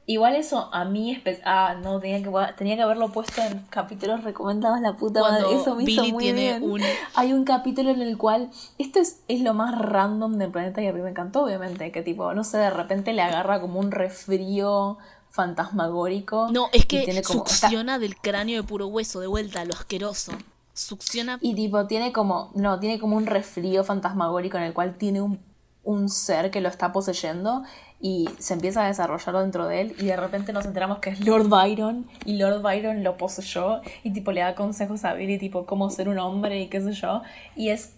Igual 0.07 0.35
eso 0.35 0.69
a 0.73 0.85
mí 0.85 1.23
Ah, 1.45 1.77
no, 1.81 2.01
tenía 2.01 2.21
que, 2.21 2.31
tenía 2.57 2.75
que 2.77 2.83
haberlo 2.83 3.11
puesto 3.13 3.41
en 3.43 3.61
capítulos 3.71 4.25
recomendados 4.25 4.81
la 4.81 4.95
puta 4.97 5.21
Cuando 5.21 5.43
madre. 5.47 5.61
Eso 5.61 5.77
me 5.77 5.85
Billy 5.85 5.93
hizo 6.09 6.13
muy 6.15 6.25
tiene 6.25 6.41
bien. 6.59 6.63
un- 6.71 6.83
Hay 7.15 7.33
un 7.33 7.45
capítulo 7.45 7.91
en 7.91 8.03
el 8.03 8.19
cual. 8.19 8.51
Esto 8.77 8.99
es, 8.99 9.21
es 9.29 9.41
lo 9.41 9.55
más 9.55 9.79
random 9.79 10.37
del 10.37 10.51
planeta 10.51 10.83
y 10.83 10.89
a 10.89 10.93
mí 10.93 11.01
me 11.01 11.11
encantó, 11.11 11.45
obviamente. 11.45 11.93
Que 11.93 12.03
tipo, 12.03 12.35
no 12.35 12.43
sé, 12.45 12.59
de 12.59 12.71
repente 12.71 13.13
le 13.13 13.23
agarra 13.23 13.61
como 13.61 13.79
un 13.79 13.93
resfrío 13.93 14.99
fantasmagórico. 15.31 16.49
No, 16.51 16.69
es 16.73 16.87
que 16.87 17.03
tiene 17.05 17.23
como- 17.23 17.45
está- 17.45 17.69
succiona 17.69 17.99
del 17.99 18.17
cráneo 18.17 18.61
de 18.63 18.67
puro 18.67 18.89
hueso, 18.89 19.21
de 19.21 19.27
vuelta, 19.29 19.65
lo 19.65 19.75
asqueroso. 19.75 20.33
Succiona. 20.81 21.39
Y 21.41 21.55
tipo, 21.55 21.87
tiene 21.87 22.13
como, 22.13 22.51
no, 22.55 22.81
tiene 22.81 22.99
como 22.99 23.17
un 23.17 23.27
resfrío 23.27 23.85
fantasmagórico 23.85 24.57
en 24.57 24.65
el 24.65 24.73
cual 24.73 24.97
tiene 24.97 25.21
un, 25.21 25.41
un 25.85 26.09
ser 26.09 26.51
que 26.51 26.61
lo 26.61 26.69
está 26.69 26.93
poseyendo 26.93 27.63
y 28.01 28.29
se 28.39 28.55
empieza 28.55 28.85
a 28.85 28.89
desarrollar 28.89 29.37
dentro 29.37 29.67
de 29.67 29.83
él 29.83 29.95
y 29.99 30.07
de 30.07 30.17
repente 30.17 30.55
nos 30.55 30.65
enteramos 30.65 31.01
que 31.01 31.11
es 31.11 31.21
Lord 31.21 31.49
Byron 31.49 32.07
y 32.25 32.39
Lord 32.39 32.63
Byron 32.63 33.05
lo 33.05 33.19
poseyó 33.19 33.83
y 34.03 34.13
tipo 34.13 34.33
le 34.33 34.41
da 34.41 34.55
consejos 34.55 35.05
a 35.05 35.13
Billy 35.13 35.39
tipo 35.39 35.67
cómo 35.67 35.91
ser 35.91 36.09
un 36.09 36.19
hombre 36.19 36.61
y 36.63 36.69
qué 36.69 36.81
sé 36.81 36.93
yo. 36.93 37.23
Y 37.57 37.69
es, 37.69 37.93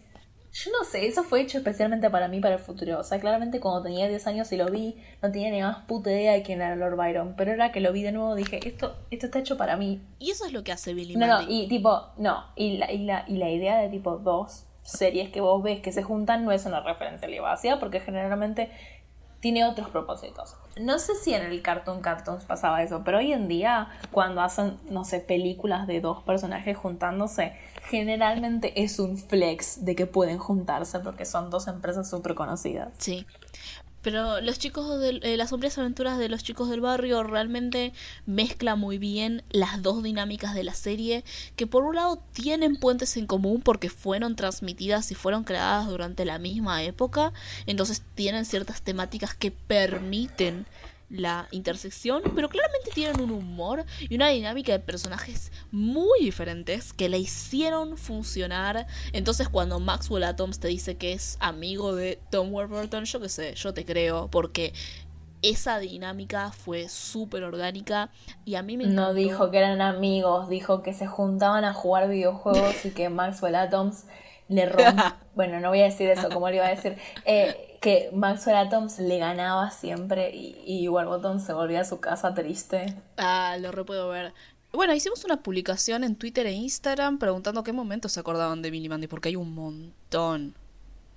yo 0.52 0.70
no 0.70 0.84
sé, 0.84 1.06
eso 1.06 1.24
fue 1.24 1.40
hecho 1.40 1.56
especialmente 1.56 2.10
para 2.10 2.28
mí, 2.28 2.40
para 2.40 2.56
el 2.56 2.60
futuro. 2.60 2.98
O 2.98 3.02
sea, 3.02 3.18
claramente 3.18 3.58
cuando 3.58 3.82
tenía 3.82 4.06
10 4.06 4.26
años 4.26 4.52
y 4.52 4.58
lo 4.58 4.66
vi, 4.66 5.02
no 5.22 5.32
tenía 5.32 5.50
ni 5.50 5.62
más 5.62 5.84
puta 5.86 6.10
idea 6.10 6.32
de 6.34 6.42
quién 6.42 6.60
era 6.60 6.76
Lord 6.76 6.96
Byron. 6.96 7.34
Pero 7.36 7.52
ahora 7.52 7.72
que 7.72 7.80
lo 7.80 7.90
vi 7.92 8.02
de 8.02 8.12
nuevo 8.12 8.34
dije, 8.34 8.60
esto, 8.66 8.96
esto 9.10 9.26
está 9.26 9.38
hecho 9.38 9.56
para 9.56 9.76
mí. 9.76 10.02
Y 10.18 10.30
eso 10.30 10.44
es 10.44 10.52
lo 10.52 10.62
que 10.62 10.72
hace 10.72 10.92
Billy 10.92 11.16
No, 11.16 11.26
no, 11.26 11.42
y 11.48 11.68
tipo, 11.68 12.08
no, 12.18 12.44
y 12.54 12.76
la, 12.76 12.92
y 12.92 12.98
la, 12.98 13.24
y 13.26 13.38
la 13.38 13.50
idea 13.50 13.78
de 13.78 13.88
tipo 13.88 14.18
dos 14.18 14.66
series 14.82 15.30
que 15.30 15.40
vos 15.40 15.62
ves 15.62 15.80
que 15.80 15.92
se 15.92 16.02
juntan 16.02 16.44
no 16.44 16.52
es 16.52 16.66
una 16.66 16.80
referencia 16.80 17.28
a 17.28 17.78
porque 17.78 18.00
generalmente 18.00 18.70
tiene 19.42 19.64
otros 19.64 19.88
propósitos. 19.90 20.54
No 20.80 21.00
sé 21.00 21.16
si 21.16 21.34
en 21.34 21.42
el 21.42 21.62
Cartoon 21.62 22.00
Cartoons 22.00 22.44
pasaba 22.44 22.80
eso, 22.80 23.02
pero 23.04 23.18
hoy 23.18 23.32
en 23.32 23.48
día 23.48 23.88
cuando 24.12 24.40
hacen, 24.40 24.78
no 24.88 25.04
sé, 25.04 25.18
películas 25.18 25.88
de 25.88 26.00
dos 26.00 26.22
personajes 26.22 26.76
juntándose, 26.76 27.52
generalmente 27.90 28.84
es 28.84 29.00
un 29.00 29.18
flex 29.18 29.84
de 29.84 29.96
que 29.96 30.06
pueden 30.06 30.38
juntarse 30.38 31.00
porque 31.00 31.24
son 31.24 31.50
dos 31.50 31.66
empresas 31.66 32.08
súper 32.08 32.36
conocidas. 32.36 32.94
Sí. 32.98 33.26
Pero 34.02 34.40
los 34.40 34.58
chicos 34.58 35.00
de 35.00 35.20
eh, 35.22 35.36
las 35.36 35.50
sombrías 35.50 35.78
aventuras 35.78 36.18
de 36.18 36.28
los 36.28 36.42
chicos 36.42 36.68
del 36.68 36.80
barrio 36.80 37.22
realmente 37.22 37.92
mezcla 38.26 38.76
muy 38.76 38.98
bien 38.98 39.42
las 39.50 39.82
dos 39.82 40.02
dinámicas 40.02 40.54
de 40.54 40.64
la 40.64 40.74
serie, 40.74 41.24
que 41.56 41.66
por 41.66 41.84
un 41.84 41.96
lado 41.96 42.22
tienen 42.32 42.76
puentes 42.76 43.16
en 43.16 43.26
común 43.26 43.62
porque 43.62 43.88
fueron 43.88 44.36
transmitidas 44.36 45.10
y 45.10 45.14
fueron 45.14 45.44
creadas 45.44 45.88
durante 45.88 46.24
la 46.24 46.38
misma 46.38 46.82
época, 46.82 47.32
entonces 47.66 48.02
tienen 48.14 48.44
ciertas 48.44 48.82
temáticas 48.82 49.34
que 49.34 49.50
permiten 49.50 50.66
la 51.12 51.46
intersección, 51.50 52.22
pero 52.34 52.48
claramente 52.48 52.90
tienen 52.94 53.20
un 53.20 53.30
humor 53.30 53.84
y 54.00 54.14
una 54.14 54.28
dinámica 54.28 54.72
de 54.72 54.78
personajes 54.80 55.52
muy 55.70 56.20
diferentes 56.20 56.92
que 56.92 57.08
la 57.08 57.18
hicieron 57.18 57.96
funcionar. 57.96 58.86
Entonces 59.12 59.48
cuando 59.48 59.78
Maxwell 59.78 60.24
Atoms 60.24 60.58
te 60.58 60.68
dice 60.68 60.96
que 60.96 61.12
es 61.12 61.36
amigo 61.40 61.94
de 61.94 62.18
Tom 62.30 62.52
Warburton, 62.52 63.04
yo 63.04 63.20
qué 63.20 63.28
sé, 63.28 63.54
yo 63.54 63.74
te 63.74 63.84
creo, 63.84 64.28
porque 64.28 64.72
esa 65.42 65.78
dinámica 65.80 66.52
fue 66.52 66.88
súper 66.88 67.42
orgánica 67.42 68.10
y 68.44 68.54
a 68.54 68.62
mí 68.62 68.76
me 68.76 68.86
No 68.86 69.12
dijo 69.12 69.50
que 69.50 69.58
eran 69.58 69.80
amigos, 69.80 70.48
dijo 70.48 70.82
que 70.82 70.94
se 70.94 71.06
juntaban 71.06 71.64
a 71.64 71.74
jugar 71.74 72.08
videojuegos 72.08 72.84
y 72.86 72.90
que 72.90 73.08
Maxwell 73.08 73.56
Atoms 73.56 74.04
le 74.48 74.66
romp... 74.66 74.98
Bueno, 75.34 75.60
no 75.60 75.70
voy 75.70 75.80
a 75.80 75.84
decir 75.84 76.10
eso, 76.10 76.28
como 76.28 76.50
le 76.50 76.56
iba 76.56 76.66
a 76.66 76.68
decir. 76.68 76.98
Eh, 77.24 77.78
que 77.80 78.10
Maxwell 78.12 78.56
Atoms 78.56 78.98
le 78.98 79.16
ganaba 79.16 79.70
siempre 79.70 80.30
y, 80.30 80.62
y 80.66 80.88
Warburton 80.88 81.40
se 81.40 81.54
volvía 81.54 81.80
a 81.80 81.84
su 81.84 82.00
casa 82.00 82.34
triste. 82.34 82.94
Ah, 83.16 83.56
lo 83.58 83.72
re 83.72 83.82
puedo 83.84 84.10
ver. 84.10 84.34
Bueno, 84.72 84.94
hicimos 84.94 85.24
una 85.24 85.42
publicación 85.42 86.02
en 86.02 86.16
Twitter 86.16 86.46
e 86.46 86.52
Instagram 86.52 87.18
preguntando 87.18 87.62
qué 87.62 87.72
momentos 87.72 88.12
se 88.12 88.20
acordaban 88.20 88.62
de 88.62 88.70
Billy 88.70 88.88
Mandy, 88.88 89.06
porque 89.06 89.28
hay 89.28 89.36
un 89.36 89.54
montón. 89.54 90.54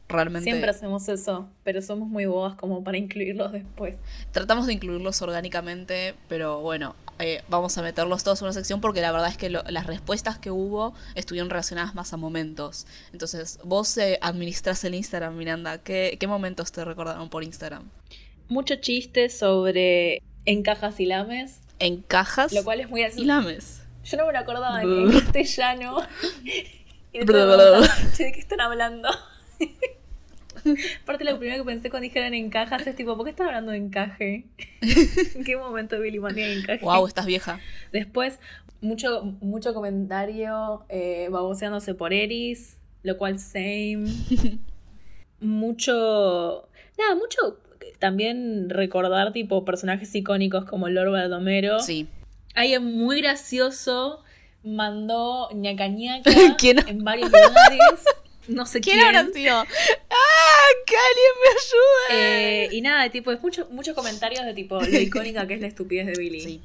Realmente. 0.07 0.49
Siempre 0.49 0.69
hacemos 0.69 1.09
eso, 1.09 1.49
pero 1.63 1.81
somos 1.81 2.07
muy 2.07 2.25
bobas 2.27 2.55
como 2.55 2.83
para 2.83 2.97
incluirlos 2.97 3.51
después. 3.51 3.95
Tratamos 4.31 4.67
de 4.67 4.73
incluirlos 4.73 5.19
orgánicamente, 5.23 6.13
pero 6.29 6.61
bueno, 6.61 6.95
eh, 7.17 7.41
vamos 7.49 7.75
a 7.79 7.81
meterlos 7.81 8.23
todos 8.23 8.39
en 8.41 8.45
una 8.45 8.53
sección 8.53 8.81
porque 8.81 9.01
la 9.01 9.11
verdad 9.11 9.29
es 9.29 9.37
que 9.37 9.49
lo- 9.49 9.63
las 9.63 9.87
respuestas 9.87 10.37
que 10.37 10.51
hubo 10.51 10.93
estuvieron 11.15 11.49
relacionadas 11.49 11.95
más 11.95 12.13
a 12.13 12.17
momentos. 12.17 12.85
Entonces, 13.13 13.57
vos 13.63 13.97
eh, 13.97 14.19
administras 14.21 14.83
el 14.83 14.93
Instagram, 14.93 15.35
Miranda. 15.35 15.79
¿Qué, 15.79 16.17
¿Qué 16.19 16.27
momentos 16.27 16.71
te 16.71 16.85
recordaron 16.85 17.29
por 17.29 17.43
Instagram? 17.43 17.89
Mucho 18.47 18.75
chiste 18.75 19.29
sobre 19.29 20.21
encajas 20.45 20.99
y 20.99 21.05
lames, 21.07 21.61
En 21.79 22.03
cajas 22.03 22.53
lo 22.53 22.63
cual 22.63 22.79
es 22.81 22.89
muy 22.91 23.01
y 23.01 23.05
así. 23.05 23.25
lames. 23.25 23.81
Yo 24.03 24.17
no 24.17 24.27
me 24.27 24.33
lo 24.33 24.37
acordaba 24.37 24.83
en, 24.83 24.91
en 24.91 25.19
castellano. 25.19 25.97
y 26.43 27.25
"Che, 28.15 28.23
¿de 28.23 28.31
qué 28.33 28.39
están 28.39 28.61
hablando? 28.61 29.09
Aparte, 31.03 31.23
lo 31.23 31.37
primero 31.37 31.63
que 31.63 31.67
pensé 31.71 31.89
cuando 31.89 32.05
dijeron 32.05 32.33
encajas 32.33 32.85
es 32.87 32.95
tipo, 32.95 33.15
¿por 33.15 33.25
qué 33.25 33.31
están 33.31 33.47
hablando 33.47 33.71
de 33.71 33.77
encaje? 33.77 34.45
¿En 35.35 35.43
qué 35.43 35.57
momento 35.57 35.99
Billy 35.99 36.19
Mandy 36.19 36.41
hay 36.41 36.59
encaje? 36.59 36.83
Wow, 36.83 37.07
estás 37.07 37.25
vieja. 37.25 37.59
Después, 37.91 38.39
mucho, 38.81 39.23
mucho 39.41 39.73
comentario 39.73 40.85
eh, 40.89 41.27
baboseándose 41.31 41.93
por 41.93 42.13
Eris, 42.13 42.77
lo 43.03 43.17
cual 43.17 43.39
same. 43.39 44.05
mucho. 45.39 46.67
Nada, 46.97 47.15
mucho 47.15 47.59
también 47.99 48.69
recordar 48.69 49.31
tipo 49.31 49.65
personajes 49.65 50.13
icónicos 50.15 50.65
como 50.65 50.89
Lord 50.89 51.11
Baldomero. 51.11 51.79
Sí. 51.79 52.07
Alguien 52.53 52.83
muy 52.83 53.21
gracioso 53.21 54.23
mandó 54.63 55.49
ñaca 55.53 55.87
ñaca 55.87 56.31
¿Quién? 56.57 56.79
en 56.87 57.03
varios 57.03 57.29
lugares. 57.29 58.03
No 58.47 58.65
sé 58.65 58.81
quién. 58.81 58.97
¿Quién 58.99 59.15
habrá 59.15 59.31
sido? 59.33 59.55
¡Ah! 60.09 60.67
¡Que 60.85 60.95
alguien 60.95 61.31
me 61.43 62.15
ayude! 62.19 62.65
Eh, 62.65 62.69
y 62.71 62.81
nada, 62.81 63.09
tipo, 63.09 63.31
es 63.31 63.41
mucho- 63.41 63.67
muchos 63.71 63.95
comentarios 63.95 64.45
de 64.45 64.53
tipo 64.53 64.79
lo 64.81 64.99
icónica 64.99 65.47
que 65.47 65.55
es 65.55 65.61
la 65.61 65.67
estupidez 65.67 66.05
de 66.07 66.13
Billy. 66.13 66.41
Sí. 66.45 66.61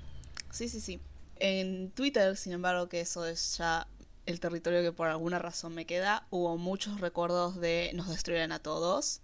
Sí, 0.51 0.68
sí, 0.68 0.81
sí. 0.81 1.01
En 1.37 1.91
Twitter, 1.93 2.37
sin 2.37 2.53
embargo, 2.53 2.89
que 2.89 3.01
eso 3.01 3.24
es 3.24 3.57
ya 3.59 3.87
el 4.26 4.41
territorio 4.41 4.83
que 4.83 4.93
por 4.93 5.09
alguna 5.09 5.39
razón 5.39 5.74
me 5.74 5.87
queda, 5.87 6.26
hubo 6.31 6.57
muchos 6.59 7.01
recuerdos 7.01 7.61
de 7.61 7.91
nos 7.95 8.09
destruirán 8.09 8.53
a 8.53 8.59
todos. 8.59 9.22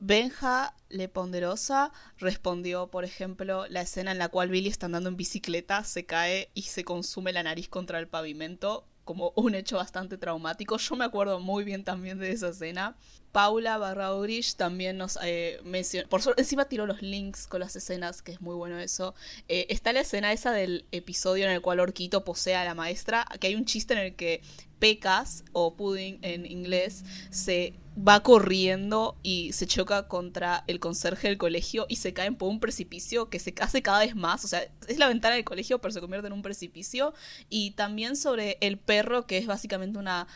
Benja 0.00 0.74
Le 0.88 1.08
Ponderosa 1.08 1.92
respondió, 2.18 2.88
por 2.88 3.04
ejemplo, 3.04 3.66
la 3.68 3.82
escena 3.82 4.10
en 4.10 4.18
la 4.18 4.28
cual 4.28 4.48
Billy 4.48 4.68
está 4.68 4.86
andando 4.86 5.08
en 5.10 5.16
bicicleta, 5.16 5.84
se 5.84 6.04
cae 6.06 6.50
y 6.54 6.62
se 6.62 6.82
consume 6.84 7.32
la 7.32 7.44
nariz 7.44 7.68
contra 7.68 8.00
el 8.00 8.08
pavimento, 8.08 8.84
como 9.04 9.32
un 9.36 9.54
hecho 9.54 9.76
bastante 9.76 10.18
traumático. 10.18 10.76
Yo 10.76 10.96
me 10.96 11.04
acuerdo 11.04 11.40
muy 11.40 11.64
bien 11.64 11.84
también 11.84 12.18
de 12.18 12.32
esa 12.32 12.48
escena. 12.48 12.96
Paula 13.32 13.78
Barraudrich 13.78 14.56
también 14.56 14.98
nos 14.98 15.18
eh, 15.22 15.58
mencionó, 15.64 16.08
por 16.08 16.20
suerte, 16.20 16.42
encima 16.42 16.66
tiró 16.66 16.86
los 16.86 17.00
links 17.00 17.46
con 17.46 17.60
las 17.60 17.74
escenas, 17.74 18.20
que 18.20 18.32
es 18.32 18.40
muy 18.42 18.54
bueno 18.54 18.78
eso. 18.78 19.14
Eh, 19.48 19.66
está 19.70 19.92
la 19.92 20.00
escena 20.00 20.32
esa 20.32 20.52
del 20.52 20.84
episodio 20.92 21.46
en 21.46 21.52
el 21.52 21.62
cual 21.62 21.80
Orquito 21.80 22.24
posee 22.24 22.56
a 22.56 22.64
la 22.64 22.74
maestra, 22.74 23.26
que 23.40 23.46
hay 23.46 23.54
un 23.54 23.64
chiste 23.64 23.94
en 23.94 24.00
el 24.00 24.14
que 24.14 24.42
Pecas, 24.78 25.44
o 25.52 25.74
Pudding 25.76 26.18
en 26.22 26.44
inglés, 26.44 27.04
se 27.30 27.72
va 27.96 28.22
corriendo 28.22 29.16
y 29.22 29.52
se 29.52 29.66
choca 29.66 30.08
contra 30.08 30.64
el 30.66 30.80
conserje 30.80 31.28
del 31.28 31.38
colegio 31.38 31.86
y 31.88 31.96
se 31.96 32.12
caen 32.12 32.36
por 32.36 32.48
un 32.48 32.60
precipicio 32.60 33.28
que 33.28 33.38
se 33.38 33.54
hace 33.60 33.82
cada 33.82 34.00
vez 34.00 34.16
más. 34.16 34.44
O 34.44 34.48
sea, 34.48 34.62
es 34.88 34.98
la 34.98 35.08
ventana 35.08 35.34
del 35.34 35.44
colegio, 35.44 35.80
pero 35.80 35.92
se 35.92 36.00
convierte 36.00 36.26
en 36.26 36.32
un 36.32 36.42
precipicio. 36.42 37.12
Y 37.50 37.72
también 37.72 38.16
sobre 38.16 38.56
el 38.60 38.78
perro, 38.78 39.26
que 39.26 39.38
es 39.38 39.46
básicamente 39.46 39.98
una 39.98 40.26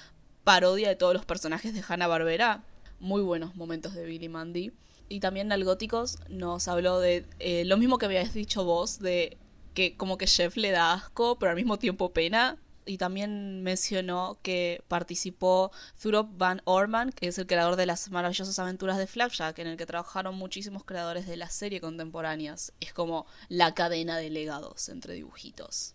parodia 0.44 0.88
de 0.88 0.96
todos 0.96 1.14
los 1.14 1.24
personajes 1.24 1.74
de 1.74 1.82
Hanna 1.86 2.06
Barbera. 2.06 2.64
Muy 3.00 3.22
buenos 3.22 3.56
momentos 3.56 3.94
de 3.94 4.04
Billy 4.04 4.28
Mandy. 4.28 4.72
Y 5.08 5.20
también 5.20 5.48
Nalgóticos 5.48 6.18
nos 6.28 6.68
habló 6.68 7.00
de 7.00 7.26
eh, 7.38 7.64
lo 7.64 7.76
mismo 7.76 7.98
que 7.98 8.06
habías 8.06 8.34
dicho 8.34 8.64
vos, 8.64 8.98
de 8.98 9.38
que 9.72 9.96
como 9.96 10.18
que 10.18 10.26
Jeff 10.26 10.56
le 10.56 10.72
da 10.72 10.94
asco, 10.94 11.38
pero 11.38 11.50
al 11.50 11.56
mismo 11.56 11.78
tiempo 11.78 12.12
pena. 12.12 12.58
Y 12.86 12.98
también 12.98 13.62
mencionó 13.62 14.38
que 14.42 14.82
participó 14.88 15.72
Thurop 16.00 16.28
Van 16.38 16.62
Orman, 16.64 17.10
que 17.10 17.26
es 17.28 17.38
el 17.38 17.46
creador 17.46 17.76
de 17.76 17.86
las 17.86 18.10
maravillosas 18.10 18.58
aventuras 18.58 18.96
de 18.96 19.06
Flapjack, 19.06 19.58
en 19.58 19.66
el 19.66 19.76
que 19.76 19.86
trabajaron 19.86 20.36
muchísimos 20.36 20.84
creadores 20.84 21.26
de 21.26 21.36
la 21.36 21.50
serie 21.50 21.80
contemporáneas. 21.80 22.72
Es 22.80 22.92
como 22.92 23.26
la 23.48 23.74
cadena 23.74 24.16
de 24.18 24.30
legados 24.30 24.88
entre 24.88 25.14
dibujitos. 25.14 25.94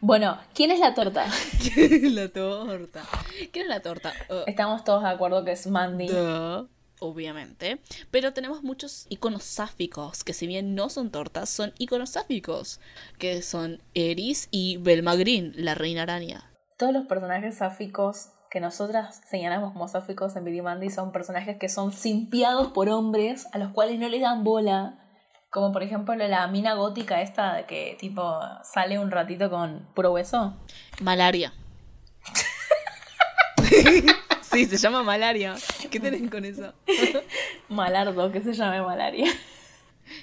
Bueno, 0.00 0.38
¿quién 0.54 0.70
es 0.70 0.80
la 0.80 0.94
torta? 0.94 1.26
la 2.02 2.28
torta. 2.28 3.04
¿Qué 3.52 3.60
es 3.60 3.66
la 3.66 3.80
torta? 3.80 4.12
Uh, 4.28 4.42
Estamos 4.46 4.84
todos 4.84 5.02
de 5.02 5.10
acuerdo 5.10 5.44
que 5.44 5.52
es 5.52 5.66
Mandy. 5.66 6.08
Duh, 6.08 6.68
obviamente. 7.00 7.80
Pero 8.10 8.32
tenemos 8.32 8.62
muchos 8.62 9.06
iconos 9.08 9.42
sáficos, 9.42 10.24
que 10.24 10.32
si 10.32 10.46
bien 10.46 10.74
no 10.74 10.88
son 10.88 11.10
tortas, 11.10 11.50
son 11.50 11.72
iconos 11.78 12.10
sáficos, 12.10 12.80
que 13.18 13.42
son 13.42 13.82
Eris 13.94 14.48
y 14.50 14.76
Belma 14.76 15.16
Green, 15.16 15.52
la 15.56 15.74
reina 15.74 16.02
araña. 16.02 16.50
Todos 16.78 16.92
los 16.92 17.06
personajes 17.06 17.56
sáficos 17.58 18.30
que 18.50 18.60
nosotras 18.60 19.20
señalamos 19.28 19.72
como 19.72 19.86
sáficos 19.86 20.34
en 20.36 20.44
Billy 20.44 20.60
Mandy 20.60 20.90
son 20.90 21.12
personajes 21.12 21.56
que 21.58 21.68
son 21.68 21.92
simpiados 21.92 22.68
por 22.72 22.88
hombres 22.88 23.46
a 23.52 23.58
los 23.58 23.72
cuales 23.72 23.98
no 23.98 24.08
le 24.08 24.18
dan 24.18 24.42
bola. 24.44 24.98
Como 25.50 25.72
por 25.72 25.82
ejemplo 25.82 26.14
la 26.14 26.46
mina 26.48 26.74
gótica 26.74 27.22
esta 27.22 27.54
de 27.54 27.66
que 27.66 27.96
tipo 27.98 28.40
sale 28.62 28.98
un 28.98 29.10
ratito 29.10 29.50
con 29.50 29.88
puro 29.94 30.12
hueso. 30.12 30.56
Malaria. 31.00 31.52
sí, 34.50 34.66
se 34.66 34.76
llama 34.76 35.02
malaria. 35.02 35.56
¿Qué 35.90 36.00
tenés 36.00 36.30
con 36.30 36.44
eso? 36.44 36.72
Malardo, 37.68 38.30
que 38.32 38.42
se 38.42 38.52
llame 38.52 38.82
malaria. 38.82 39.32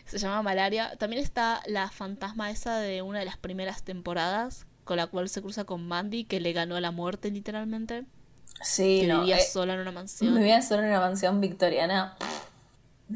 Se 0.06 0.18
llama 0.18 0.42
malaria. 0.42 0.96
También 0.98 1.22
está 1.22 1.62
la 1.66 1.90
fantasma 1.90 2.52
esa 2.52 2.80
de 2.80 3.02
una 3.02 3.20
de 3.20 3.26
las 3.26 3.38
primeras 3.38 3.84
temporadas, 3.84 4.66
con 4.84 4.98
la 4.98 5.08
cual 5.08 5.30
se 5.30 5.42
cruza 5.42 5.64
con 5.64 5.88
Mandy, 5.88 6.26
que 6.26 6.40
le 6.40 6.54
ganó 6.54 6.80
la 6.80 6.92
muerte 6.92 7.32
literalmente. 7.32 8.06
Sí, 8.62 9.02
que 9.02 9.08
no, 9.08 9.22
vivía 9.22 9.38
eh, 9.38 9.46
sola 9.46 9.76
en 9.76 9.82
una 9.82 9.92
mansión. 9.92 10.36
Vivía 10.36 10.62
sola 10.62 10.84
en 10.84 10.90
una 10.90 11.00
mansión 11.00 11.42
victoriana. 11.42 12.18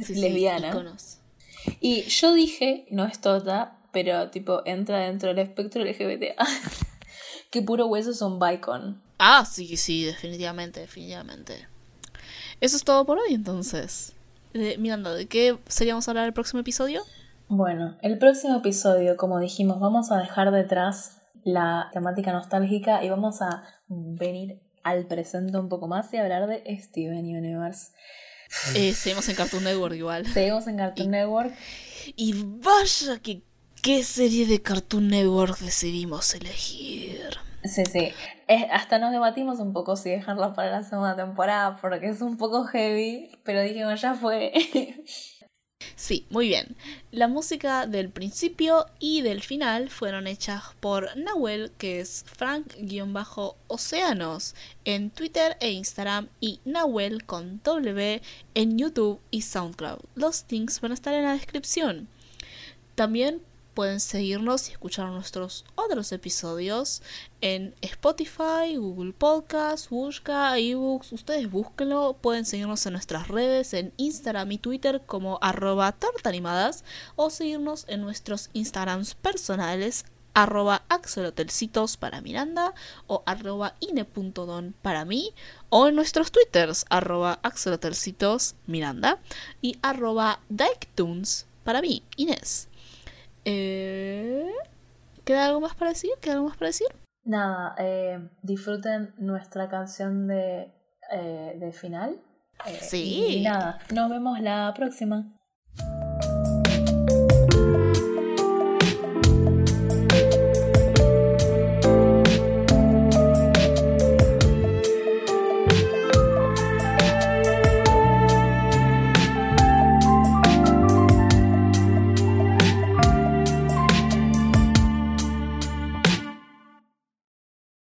Sí, 0.04 0.16
lesbiana. 0.16 0.74
Y 1.80 2.04
yo 2.04 2.34
dije, 2.34 2.86
no 2.90 3.06
es 3.06 3.20
tota, 3.20 3.78
pero 3.92 4.30
tipo 4.30 4.62
entra 4.66 5.00
dentro 5.00 5.30
del 5.30 5.40
espectro 5.40 5.84
LGBT. 5.84 6.36
que 7.52 7.62
puro 7.62 7.88
hueso 7.88 8.12
es 8.12 8.22
un 8.22 8.40
bicon. 8.40 9.02
Ah, 9.24 9.46
sí, 9.46 9.78
sí, 9.78 10.04
definitivamente, 10.04 10.80
definitivamente. 10.80 11.68
Eso 12.60 12.76
es 12.76 12.84
todo 12.84 13.06
por 13.06 13.20
hoy 13.20 13.36
entonces. 13.36 14.16
Eh, 14.56 14.80
Miranda, 14.80 15.14
¿de 15.14 15.28
qué 15.28 15.60
seríamos 15.68 16.08
a 16.08 16.12
hablar 16.12 16.26
el 16.26 16.34
próximo 16.34 16.62
episodio? 16.62 17.04
Bueno, 17.48 18.00
el 18.02 18.18
próximo 18.18 18.58
episodio, 18.58 19.18
como 19.18 19.40
dijimos, 19.40 19.80
vamos 19.80 20.12
a 20.12 20.18
dejar 20.18 20.50
detrás 20.50 21.22
la 21.44 21.92
temática 21.94 22.34
nostálgica 22.34 23.04
y 23.04 23.10
vamos 23.10 23.44
a 23.44 23.64
venir 23.88 24.60
al 24.82 25.06
presente 25.06 25.56
un 25.60 25.70
poco 25.70 25.88
más 25.88 26.12
y 26.16 26.18
hablar 26.18 26.48
de 26.48 26.64
Steven 26.82 27.24
Universe. 27.24 27.92
Eh, 28.74 28.92
seguimos 28.94 29.30
en 29.30 29.36
Cartoon 29.36 29.64
Network 29.66 29.94
igual. 29.94 30.26
Seguimos 30.26 30.66
en 30.66 30.78
Cartoon 30.78 31.12
Network. 31.12 31.54
Y 32.16 32.34
vaya 32.44 33.20
que 33.22 33.44
qué 33.84 34.04
serie 34.04 34.48
de 34.48 34.64
Cartoon 34.64 35.10
Network 35.10 35.60
decidimos 35.60 36.34
elegir. 36.34 37.38
Sí, 37.64 37.86
sí. 37.86 38.12
Hasta 38.72 39.00
nos 39.00 39.12
debatimos 39.12 39.60
un 39.60 39.74
poco 39.74 39.96
si 39.96 40.10
dejarla 40.10 40.54
para 40.54 40.72
la 40.72 40.84
segunda 40.84 41.16
temporada 41.16 41.78
porque 41.80 42.10
es 42.10 42.22
un 42.22 42.38
poco 42.38 42.66
heavy, 42.66 43.32
pero 43.44 43.62
dijimos 43.62 44.02
ya 44.02 44.14
fue. 44.16 44.52
Sí, 45.96 46.26
muy 46.30 46.48
bien. 46.48 46.76
La 47.12 47.28
música 47.28 47.86
del 47.86 48.10
principio 48.10 48.86
y 49.00 49.22
del 49.22 49.42
final 49.42 49.90
fueron 49.90 50.28
hechas 50.28 50.64
por 50.80 51.16
Nahuel, 51.18 51.72
que 51.78 52.00
es 52.00 52.24
Frank-Océanos 52.28 52.86
en 54.86 55.10
Twitter 55.12 55.58
e 55.60 55.72
Instagram, 55.72 56.30
y 56.40 56.60
Nahuel 56.66 57.26
con 57.26 57.62
W 57.64 58.22
en 58.56 58.78
YouTube 58.78 59.20
y 59.30 59.42
SoundCloud. 59.44 60.00
Los 60.16 60.46
links 60.50 60.82
van 60.82 60.92
a 60.92 60.96
estar 60.96 61.14
en 61.14 61.24
la 61.24 61.34
descripción. 61.34 62.08
También 62.96 63.42
pueden 63.74 64.00
seguirnos 64.00 64.70
y 64.70 64.72
escuchar 64.72 65.10
nuestros 65.10 65.66
otros 65.76 66.12
episodios 66.12 67.02
en 67.42 67.74
Spotify, 67.82 68.76
Google 68.78 69.14
Podcasts, 69.14 69.90
Busca, 69.90 70.58
eBooks. 70.58 71.14
Ustedes 71.14 71.50
búsquenlo. 71.50 72.18
Pueden 72.22 72.46
seguirnos 72.46 72.86
en 72.86 72.94
nuestras 72.94 73.28
redes, 73.28 73.74
en 73.74 73.94
Instagram 73.98 74.52
y 74.52 74.58
Twitter 74.58 75.02
como 75.06 75.40
arroba 75.42 75.92
tortanimadas 75.92 76.84
o 77.16 77.30
seguirnos 77.30 77.86
en 77.88 78.02
nuestros 78.02 78.50
Instagrams 78.54 79.16
personales 79.16 80.06
arroba 80.34 80.84
axelotelcitos 80.88 81.98
para 81.98 82.22
Miranda 82.22 82.74
o 83.08 83.22
arroba 83.26 83.76
ine.don 83.82 84.74
para 84.82 85.04
mí 85.04 85.34
o 85.70 85.88
en 85.88 85.96
nuestros 85.96 86.32
twitters 86.32 86.86
arroba 86.90 87.40
axelotelcitos 87.44 88.56
Miranda 88.66 89.20
y 89.62 89.78
arroba 89.82 90.40
para 91.64 91.82
mí, 91.82 92.04
Inés. 92.16 92.71
Eh, 93.46 94.50
¿Queda 95.26 95.46
algo 95.46 95.62
más 95.62 95.76
para 95.76 95.92
decir? 95.92 96.12
¿Queda 96.22 96.34
algo 96.36 96.48
más 96.48 96.58
para 96.58 96.68
decir? 96.70 96.88
Nada, 97.24 97.76
eh, 97.78 98.30
disfruten 98.42 99.14
nuestra 99.18 99.70
canción 99.70 100.28
de, 100.28 100.72
eh, 101.12 101.56
de 101.60 101.72
final. 101.72 102.20
Eh, 102.68 102.78
Sí. 102.82 103.38
Y 103.40 103.44
nada, 103.44 103.80
nos 103.94 104.10
vemos 104.10 104.40
la 104.40 104.74
próxima. 104.76 105.32